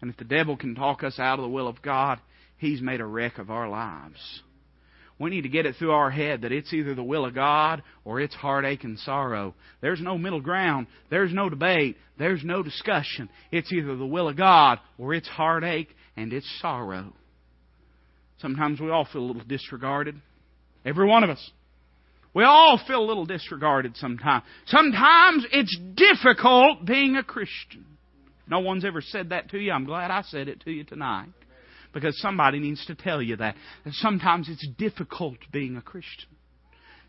And 0.00 0.10
if 0.10 0.16
the 0.16 0.24
devil 0.24 0.56
can 0.56 0.74
talk 0.74 1.02
us 1.02 1.18
out 1.18 1.38
of 1.38 1.42
the 1.42 1.50
will 1.50 1.68
of 1.68 1.82
God, 1.82 2.20
he's 2.58 2.80
made 2.80 3.00
a 3.00 3.06
wreck 3.06 3.38
of 3.38 3.50
our 3.50 3.68
lives. 3.68 4.42
We 5.18 5.30
need 5.30 5.42
to 5.42 5.48
get 5.48 5.64
it 5.64 5.76
through 5.76 5.92
our 5.92 6.10
head 6.10 6.42
that 6.42 6.52
it's 6.52 6.72
either 6.72 6.94
the 6.94 7.02
will 7.02 7.24
of 7.24 7.34
God 7.34 7.82
or 8.04 8.20
it's 8.20 8.34
heartache 8.34 8.84
and 8.84 8.98
sorrow. 8.98 9.54
There's 9.80 10.00
no 10.00 10.18
middle 10.18 10.42
ground. 10.42 10.88
There's 11.10 11.32
no 11.32 11.48
debate. 11.48 11.96
There's 12.18 12.44
no 12.44 12.62
discussion. 12.62 13.30
It's 13.50 13.72
either 13.72 13.96
the 13.96 14.06
will 14.06 14.28
of 14.28 14.36
God 14.36 14.78
or 14.98 15.14
it's 15.14 15.28
heartache 15.28 15.88
and 16.16 16.32
it's 16.32 16.50
sorrow. 16.60 17.14
Sometimes 18.40 18.78
we 18.78 18.90
all 18.90 19.08
feel 19.10 19.22
a 19.22 19.28
little 19.28 19.44
disregarded. 19.44 20.20
Every 20.84 21.06
one 21.06 21.24
of 21.24 21.30
us. 21.30 21.50
We 22.34 22.44
all 22.44 22.78
feel 22.86 23.00
a 23.00 23.06
little 23.06 23.24
disregarded 23.24 23.96
sometimes. 23.96 24.44
Sometimes 24.66 25.46
it's 25.50 25.78
difficult 25.94 26.84
being 26.84 27.16
a 27.16 27.22
Christian. 27.22 27.86
No 28.46 28.60
one's 28.60 28.84
ever 28.84 29.00
said 29.00 29.30
that 29.30 29.48
to 29.50 29.58
you. 29.58 29.72
I'm 29.72 29.86
glad 29.86 30.10
I 30.10 30.20
said 30.20 30.48
it 30.48 30.60
to 30.64 30.70
you 30.70 30.84
tonight 30.84 31.30
because 31.96 32.20
somebody 32.20 32.58
needs 32.58 32.84
to 32.84 32.94
tell 32.94 33.22
you 33.22 33.36
that. 33.36 33.56
sometimes 33.90 34.50
it's 34.50 34.68
difficult 34.76 35.38
being 35.50 35.78
a 35.78 35.80
Christian. 35.80 36.28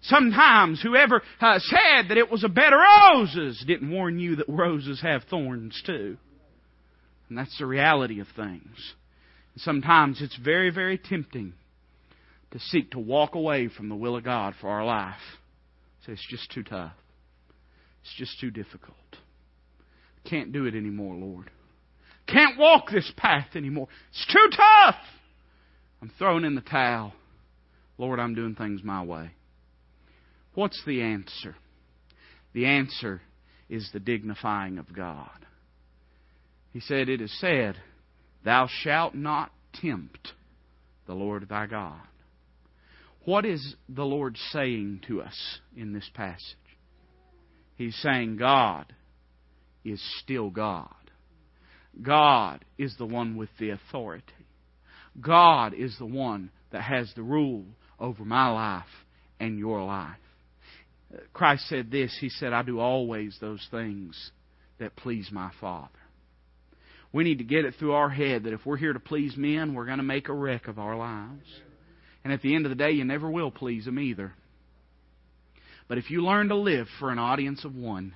Sometimes 0.04 0.82
whoever 0.82 1.22
uh, 1.42 1.60
said 1.60 2.08
that 2.08 2.18
it 2.18 2.32
was 2.32 2.46
a 2.46 2.48
bed 2.48 2.72
of 2.72 2.80
roses 2.80 3.62
didn't 3.68 3.92
warn 3.92 4.18
you 4.18 4.38
that 4.38 4.48
roses 4.48 5.02
have 5.02 5.24
thorns 5.30 5.84
too. 5.86 6.16
And 7.28 7.38
that's 7.38 7.58
the 7.60 7.66
reality 7.66 8.22
of 8.22 8.28
things. 8.34 8.94
Sometimes 9.58 10.22
it's 10.22 10.38
very, 10.38 10.70
very 10.70 10.98
tempting 10.98 11.52
to 12.52 12.60
seek 12.60 12.92
to 12.92 13.00
walk 13.00 13.36
away 13.36 13.68
from 13.68 13.90
the 13.90 13.96
will 13.96 14.16
of 14.16 14.24
God 14.24 14.54
for 14.62 14.70
our 14.70 14.86
life. 14.86 15.16
Say, 16.06 16.14
it's 16.14 16.28
just 16.30 16.50
too 16.50 16.64
tough. 16.64 16.94
It's 18.04 18.16
just 18.16 18.40
too 18.40 18.52
difficult. 18.52 18.96
Can't 20.30 20.54
do 20.54 20.64
it 20.64 20.76
anymore, 20.76 21.16
Lord. 21.16 21.52
Can't 22.28 22.58
walk 22.58 22.90
this 22.92 23.12
path 23.16 23.56
anymore. 23.56 23.88
It's 24.10 24.28
too 24.28 24.50
tough. 24.56 24.96
I'm 26.02 26.12
throwing 26.18 26.44
in 26.44 26.56
the 26.56 26.62
towel. 26.62 27.14
Lord, 27.98 28.20
I'm 28.20 28.36
doing 28.36 28.56
things 28.56 28.82
my 28.84 29.04
way. 29.04 29.32
What's 30.54 30.82
the 30.86 31.02
answer? 31.02 31.56
The 32.54 32.66
answer 32.66 33.22
is 33.70 33.90
the 33.92 34.00
dignifying 34.00 34.78
of 34.78 34.94
God. 34.94 35.46
He 36.74 36.80
said, 36.80 37.10
It 37.10 37.22
is 37.22 37.40
said, 37.40 37.76
Thou 38.44 38.68
shalt 38.68 39.16
not 39.16 39.52
tempt 39.82 40.34
the 41.06 41.14
Lord 41.14 41.48
thy 41.50 41.66
God. 41.66 42.02
What 43.26 43.46
is 43.46 43.76
the 43.90 44.06
Lord 44.06 44.38
saying 44.52 45.02
to 45.08 45.22
us 45.22 45.60
in 45.76 45.94
this 45.94 46.10
passage? 46.14 46.42
He's 47.76 47.96
saying 47.98 48.38
God 48.38 48.94
is 49.84 50.02
still 50.24 50.50
God. 50.50 50.94
God 52.02 52.64
is 52.78 52.96
the 52.98 53.06
one 53.06 53.38
with 53.38 53.50
the 53.60 53.72
authority. 53.72 54.26
God 55.20 55.74
is 55.74 55.96
the 55.98 56.06
one 56.06 56.52
that 56.72 56.84
has 56.84 57.12
the 57.16 57.24
rule 57.24 57.66
over 58.00 58.24
my 58.24 58.50
life 58.50 58.86
and 59.40 59.58
your 59.58 59.84
life. 59.84 60.18
Christ 61.34 61.68
said 61.70 61.90
this 61.90 62.16
He 62.20 62.30
said, 62.30 62.54
I 62.54 62.64
do 62.64 62.80
always 62.80 63.38
those 63.40 63.66
things 63.72 64.32
that 64.80 64.96
please 64.96 65.30
my 65.32 65.52
Father. 65.60 65.90
We 67.14 67.24
need 67.24 67.38
to 67.38 67.44
get 67.44 67.66
it 67.66 67.76
through 67.80 67.94
our 67.94 68.10
head 68.10 68.44
that 68.44 68.54
if 68.54 68.66
we're 68.66 68.78
here 68.78 68.94
to 68.94 69.00
please 69.00 69.36
men, 69.38 69.74
we're 69.74 69.86
going 69.86 69.98
to 69.98 70.04
make 70.04 70.28
a 70.30 70.34
wreck 70.34 70.68
of 70.68 70.78
our 70.78 70.96
lives. 70.96 71.48
And 72.24 72.34
at 72.34 72.42
the 72.42 72.54
end 72.54 72.66
of 72.66 72.70
the 72.70 72.76
day, 72.76 72.92
you 72.92 73.06
never 73.06 73.32
will 73.32 73.50
please 73.50 73.86
them 73.86 74.00
either. 74.00 74.34
But 75.88 75.98
if 75.98 76.12
you 76.12 76.22
learn 76.22 76.50
to 76.50 76.56
live 76.56 76.88
for 77.00 77.12
an 77.12 77.20
audience 77.20 77.64
of 77.64 77.74
one, 77.74 78.14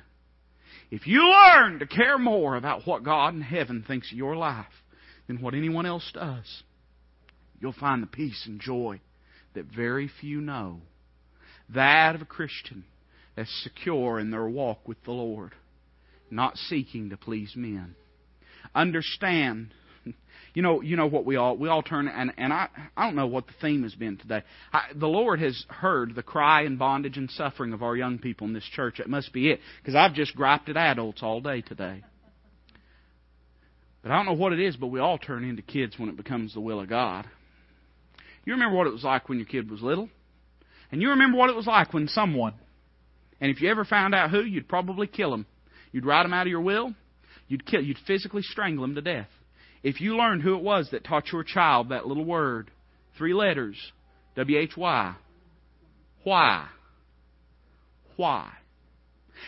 if 0.92 1.08
you 1.08 1.22
learn 1.24 1.80
to 1.80 1.88
care 1.88 2.18
more 2.18 2.58
about 2.58 2.86
what 2.86 3.04
God 3.04 3.34
in 3.34 3.42
heaven 3.42 3.84
thinks 3.88 4.12
of 4.12 4.18
your 4.18 4.36
life 4.36 4.66
than 5.28 5.42
what 5.42 5.54
anyone 5.54 5.86
else 5.86 6.12
does, 6.14 6.64
you'll 7.60 7.72
find 7.72 8.04
the 8.04 8.08
peace 8.08 8.44
and 8.46 8.60
joy 8.60 9.00
that 9.54 9.66
very 9.66 10.12
few 10.20 10.42
know. 10.42 10.82
That 11.74 12.16
of 12.16 12.22
a 12.22 12.26
Christian 12.26 12.84
that's 13.36 13.64
secure 13.64 14.20
in 14.20 14.32
their 14.32 14.48
walk 14.48 14.86
with 14.86 15.02
the 15.06 15.12
Lord, 15.12 15.54
not 16.30 16.58
seeking 16.58 17.10
to 17.10 17.18
please 17.18 17.54
men. 17.56 17.96
Understand 18.76 19.74
you 20.54 20.62
know, 20.62 20.82
you 20.82 20.98
know 20.98 21.08
what 21.08 21.26
we 21.26 21.38
all 21.38 21.56
we 21.56 21.70
all 21.70 21.82
turn 21.82 22.08
and 22.08 22.34
and 22.38 22.52
I 22.52 22.68
I 22.98 23.06
don't 23.06 23.16
know 23.16 23.28
what 23.28 23.48
the 23.48 23.54
theme 23.62 23.84
has 23.84 23.96
been 23.96 24.18
today. 24.18 24.44
I, 24.74 24.82
the 24.94 25.08
Lord 25.08 25.40
has 25.40 25.66
heard 25.70 26.14
the 26.14 26.24
cry 26.24 26.64
and 26.64 26.78
bondage 26.78 27.18
and 27.18 27.30
suffering 27.32 27.74
of 27.74 27.84
our 27.84 27.96
young 27.96 28.20
people 28.20 28.48
in 28.48 28.54
this 28.54 28.68
church. 28.76 29.00
It 29.00 29.10
must 29.10 29.32
be 29.32 29.50
it 29.50 29.60
because 29.82 29.96
I've 29.96 30.14
just 30.14 30.36
griped 30.36 30.70
at 30.70 30.78
adults 30.78 31.24
all 31.24 31.40
day 31.40 31.62
today. 31.62 32.04
But 34.02 34.12
I 34.12 34.18
don't 34.18 34.26
know 34.26 34.34
what 34.34 34.54
it 34.54 34.60
is, 34.60 34.76
but 34.76 34.88
we 34.88 35.00
all 35.00 35.18
turn 35.18 35.44
into 35.44 35.62
kids 35.62 35.98
when 35.98 36.10
it 36.10 36.18
becomes 36.18 36.54
the 36.54 36.60
will 36.60 36.82
of 36.82 36.90
God. 36.90 37.28
You 38.46 38.54
remember 38.54 38.76
what 38.76 38.88
it 38.88 38.94
was 38.94 39.04
like 39.04 39.30
when 39.30 39.38
your 39.38 39.48
kid 39.48 39.70
was 39.70 39.82
little? 39.82 40.10
And 40.92 41.02
you 41.02 41.12
remember 41.12 41.38
what 41.38 41.50
it 41.50 41.56
was 41.56 41.68
like 41.68 41.94
when 41.94 42.08
someone, 42.08 42.56
and 43.40 43.52
if 43.52 43.62
you 43.62 43.70
ever 43.70 43.86
found 43.86 44.14
out 44.14 44.32
who, 44.32 44.42
you'd 44.42 44.68
probably 44.68 45.08
kill 45.08 45.34
him. 45.34 45.46
You'd 45.92 46.06
write 46.06 46.26
him 46.26 46.34
out 46.34 46.48
of 46.48 46.52
your 46.52 46.62
will. 46.62 46.94
You'd 47.48 47.66
kill. 47.66 47.82
You'd 47.82 47.98
physically 48.08 48.42
strangle 48.42 48.84
him 48.84 48.96
to 48.96 49.02
death. 49.02 49.28
If 49.84 50.00
you 50.00 50.16
learned 50.16 50.44
who 50.44 50.56
it 50.56 50.64
was 50.64 50.90
that 50.92 51.04
taught 51.04 51.32
your 51.32 51.44
child 51.44 51.90
that 51.90 52.06
little 52.06 52.26
word, 52.26 52.72
Three 53.18 53.34
letters. 53.34 53.78
W 54.36 54.58
H 54.58 54.76
Y. 54.78 55.16
Why? 56.24 56.68
Why? 58.16 58.50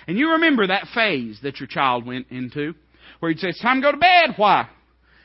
And 0.08 0.18
you 0.18 0.32
remember 0.34 0.68
that 0.68 0.88
phase 0.94 1.40
that 1.44 1.60
your 1.60 1.68
child 1.68 2.06
went 2.06 2.28
into 2.30 2.74
where 3.20 3.32
he'd 3.32 3.40
say, 3.40 3.50
It's 3.50 3.62
time 3.62 3.82
to 3.82 3.88
go 3.88 3.92
to 3.92 3.98
bed. 3.98 4.36
Why? 4.38 4.68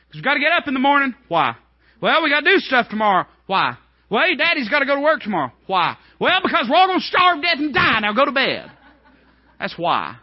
Because 0.07 0.17
we've 0.17 0.23
got 0.23 0.35
to 0.35 0.39
get 0.39 0.51
up 0.51 0.67
in 0.67 0.73
the 0.73 0.79
morning. 0.79 1.13
Why? 1.27 1.55
Well, 2.01 2.23
we 2.23 2.29
got 2.29 2.41
to 2.41 2.51
do 2.51 2.59
stuff 2.59 2.87
tomorrow. 2.89 3.25
Why? 3.45 3.77
Well, 4.09 4.27
your 4.27 4.37
daddy's 4.37 4.69
got 4.69 4.79
to 4.79 4.85
go 4.85 4.95
to 4.95 5.01
work 5.01 5.21
tomorrow. 5.21 5.51
Why? 5.67 5.97
Well, 6.19 6.39
because 6.41 6.67
we're 6.69 6.77
all 6.77 6.87
going 6.87 6.99
to 6.99 7.05
starve 7.05 7.37
to 7.37 7.41
death 7.41 7.59
and 7.59 7.73
die. 7.73 7.99
Now 7.99 8.13
go 8.13 8.25
to 8.25 8.31
bed. 8.31 8.71
That's 9.59 9.77
why. 9.77 10.15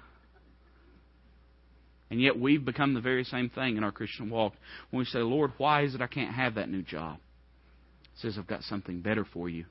And 2.11 2.21
yet 2.21 2.39
we've 2.39 2.65
become 2.65 2.95
the 2.95 3.01
very 3.01 3.25
same 3.25 3.51
thing 3.51 3.77
in 3.77 3.85
our 3.85 3.93
Christian 3.93 4.31
walk. 4.31 4.55
When 4.91 4.99
we 5.01 5.05
say, 5.07 5.19
Lord, 5.19 5.53
why 5.59 5.83
is 5.83 5.95
it 5.95 6.01
I 6.01 6.07
can't 6.07 6.35
have 6.35 6.55
that 6.55 6.69
new 6.69 6.83
job? 6.83 7.19
It 8.15 8.21
says, 8.21 8.37
I've 8.39 8.47
got 8.47 8.63
something 8.63 9.01
better 9.01 9.25
for 9.25 9.49
you. 9.49 9.65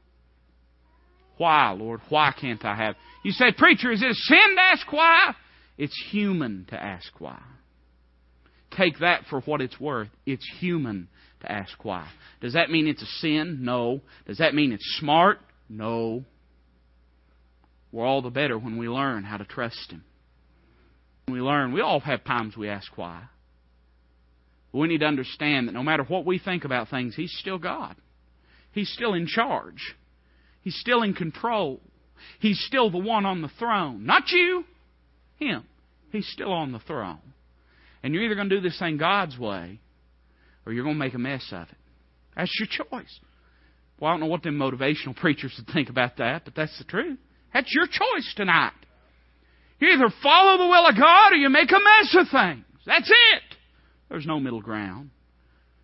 Why, 1.38 1.72
Lord? 1.72 2.02
Why 2.10 2.34
can't 2.40 2.64
I 2.64 2.76
have? 2.76 2.96
You 3.24 3.32
say, 3.32 3.52
Preacher, 3.58 3.92
is 3.92 4.02
it 4.02 4.10
a 4.10 4.14
sin 4.14 4.56
to 4.56 4.62
ask 4.62 4.92
why? 4.92 5.34
It's 5.78 5.96
human 6.12 6.66
to 6.70 6.82
ask 6.82 7.10
why. 7.20 7.42
Take 8.72 9.00
that 9.00 9.24
for 9.30 9.42
what 9.42 9.62
it's 9.62 9.80
worth. 9.80 10.10
It's 10.26 10.48
human 10.60 11.08
to 11.42 11.52
ask 11.52 11.84
why. 11.84 12.08
Does 12.42 12.54
that 12.54 12.70
mean 12.70 12.88
it's 12.88 13.02
a 13.02 13.20
sin? 13.20 13.60
No. 13.62 14.02
Does 14.28 14.38
that 14.38 14.54
mean 14.54 14.72
it's 14.72 14.98
smart? 15.00 15.40
No. 15.70 16.24
We're 17.92 18.06
all 18.06 18.22
the 18.22 18.30
better 18.30 18.58
when 18.58 18.78
we 18.78 18.90
learn 18.90 19.24
how 19.24 19.38
to 19.38 19.46
trust 19.46 19.92
Him. 19.92 20.04
We 21.28 21.42
learn, 21.42 21.74
we 21.74 21.82
all 21.82 22.00
have 22.02 22.24
times 22.24 22.56
we 22.56 22.70
ask 22.70 22.96
why. 22.98 23.24
But 24.72 24.80
we 24.80 24.88
need 24.88 25.00
to 25.00 25.06
understand 25.06 25.68
that 25.68 25.74
no 25.74 25.84
matter 25.84 26.04
what 26.04 26.26
we 26.26 26.38
think 26.38 26.66
about 26.66 26.90
things, 26.90 27.16
He's 27.16 27.36
still 27.40 27.58
God. 27.58 27.96
He's 28.72 28.90
still 28.90 29.14
in 29.14 29.26
charge. 29.26 29.96
He's 30.62 30.76
still 30.76 31.02
in 31.02 31.14
control. 31.14 31.80
He's 32.40 32.60
still 32.68 32.92
the 32.92 32.98
one 32.98 33.26
on 33.26 33.42
the 33.42 33.52
throne. 33.60 34.06
Not 34.06 34.30
you, 34.30 34.66
Him. 35.38 35.64
He's 36.12 36.28
still 36.28 36.52
on 36.52 36.72
the 36.72 36.80
throne. 36.80 37.20
And 38.04 38.14
you're 38.14 38.24
either 38.24 38.36
going 38.36 38.50
to 38.50 38.56
do 38.56 38.62
this 38.62 38.78
thing 38.78 38.98
God's 38.98 39.38
way 39.38 39.80
or 40.66 40.74
you're 40.74 40.84
going 40.84 40.96
to 40.96 41.04
make 41.04 41.14
a 41.14 41.20
mess 41.20 41.48
of 41.52 41.68
it. 41.70 41.78
That's 42.36 42.52
your 42.60 42.68
choice. 42.68 43.20
Well, 44.00 44.10
I 44.10 44.14
don't 44.14 44.20
know 44.22 44.26
what 44.28 44.44
them 44.44 44.58
motivational 44.58 45.16
preachers 45.20 45.54
would 45.58 45.74
think 45.74 45.90
about 45.90 46.18
that, 46.18 46.46
but 46.46 46.56
that's 46.56 46.78
the 46.78 46.84
truth. 46.84 47.18
That's 47.54 47.74
your 47.74 47.88
choice 47.88 48.34
tonight. 48.36 48.74
You 49.80 49.90
either 49.90 50.14
follow 50.24 50.58
the 50.58 50.70
will 50.70 50.88
of 50.88 50.98
God 50.98 51.34
or 51.34 51.36
you 51.36 51.50
make 51.50 51.72
a 51.72 51.74
mess 51.74 52.16
of 52.18 52.28
things. 52.30 52.66
That's 52.86 53.10
it. 53.10 53.58
There's 54.10 54.26
no 54.26 54.40
middle 54.40 54.62
ground. 54.62 55.10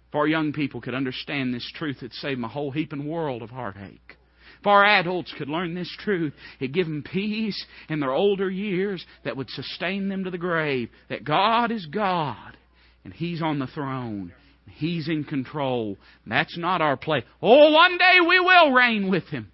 If 0.09 0.15
our 0.15 0.27
young 0.27 0.53
people 0.53 0.81
could 0.81 0.93
understand 0.93 1.53
this 1.53 1.69
truth, 1.75 1.97
it'd 1.97 2.13
save 2.13 2.37
them 2.37 2.43
a 2.43 2.49
whole 2.49 2.71
heaping 2.71 3.07
world 3.07 3.41
of 3.41 3.49
heartache. 3.49 4.17
If 4.59 4.67
our 4.67 4.85
adults 4.85 5.33
could 5.37 5.49
learn 5.49 5.73
this 5.73 5.93
truth, 5.99 6.33
it'd 6.59 6.73
give 6.73 6.85
them 6.85 7.03
peace 7.03 7.65
in 7.89 7.99
their 7.99 8.11
older 8.11 8.49
years 8.49 9.03
that 9.23 9.35
would 9.35 9.49
sustain 9.49 10.07
them 10.07 10.25
to 10.25 10.29
the 10.29 10.37
grave. 10.37 10.89
That 11.09 11.23
God 11.23 11.71
is 11.71 11.85
God, 11.87 12.57
and 13.03 13.13
He's 13.13 13.41
on 13.41 13.57
the 13.57 13.67
throne. 13.67 14.33
He's 14.67 15.07
in 15.09 15.23
control. 15.23 15.97
That's 16.27 16.57
not 16.57 16.81
our 16.81 16.95
play. 16.95 17.23
Oh, 17.41 17.71
one 17.71 17.97
day 17.97 18.17
we 18.27 18.39
will 18.39 18.71
reign 18.71 19.09
with 19.09 19.25
Him. 19.29 19.51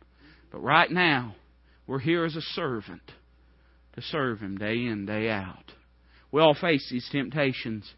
But 0.52 0.60
right 0.60 0.92
now, 0.92 1.36
we're 1.86 2.00
here 2.00 2.26
as 2.26 2.36
a 2.36 2.42
servant 2.42 3.02
to 3.98 4.02
serve 4.04 4.39
Him 4.39 4.58
day 4.58 4.76
in, 4.76 5.06
day 5.06 5.30
out. 5.30 5.74
We 6.32 6.41
all 6.41 6.54
face 6.54 6.88
these 6.89 7.10
temptations. 7.12 7.91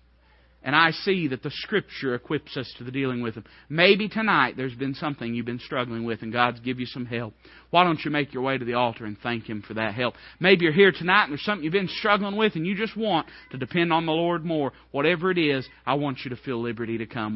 And 0.62 0.76
I 0.76 0.91
see 0.91 1.30
that 1.30 1.41
the 1.41 1.52
Scripture 1.52 2.16
equips 2.16 2.58
us 2.58 2.74
to 2.78 2.84
the 2.84 2.91
dealing 2.91 3.22
with 3.22 3.36
them. 3.36 3.45
Maybe 3.70 4.10
tonight 4.10 4.56
there's 4.58 4.76
been 4.76 4.93
something 4.93 5.34
you've 5.34 5.45
been 5.45 5.60
struggling 5.60 6.04
with 6.04 6.22
and 6.22 6.34
God's 6.34 6.60
give 6.60 6.80
you 6.82 6.86
some 6.86 7.06
help. 7.06 7.34
Why 7.70 7.86
don't 7.86 8.04
you 8.04 8.12
make 8.12 8.34
your 8.34 8.43
way 8.43 8.58
to 8.58 8.66
the 8.66 8.74
altar 8.74 9.06
and 9.06 9.18
thank 9.24 9.45
Him 9.45 9.64
for 9.66 9.74
that 9.76 9.93
help? 9.93 10.16
Maybe 10.41 10.66
you're 10.66 10.74
here 10.74 10.91
tonight 10.91 11.24
and 11.24 11.32
there's 11.32 11.45
something 11.45 11.64
you've 11.64 11.72
been 11.72 11.88
struggling 11.88 12.36
with 12.36 12.56
and 12.56 12.68
you 12.68 12.76
just 12.76 12.97
want 12.97 13.28
to 13.52 13.58
depend 13.58 13.93
on 13.93 14.06
the 14.06 14.12
Lord 14.12 14.43
more. 14.43 14.74
Whatever 14.91 15.32
it 15.32 15.38
is, 15.38 15.66
I 15.86 15.93
want 15.93 16.20
you 16.26 16.30
to 16.32 16.38
feel 16.38 16.62
liberty 16.62 16.97
to 16.97 17.06
come. 17.06 17.28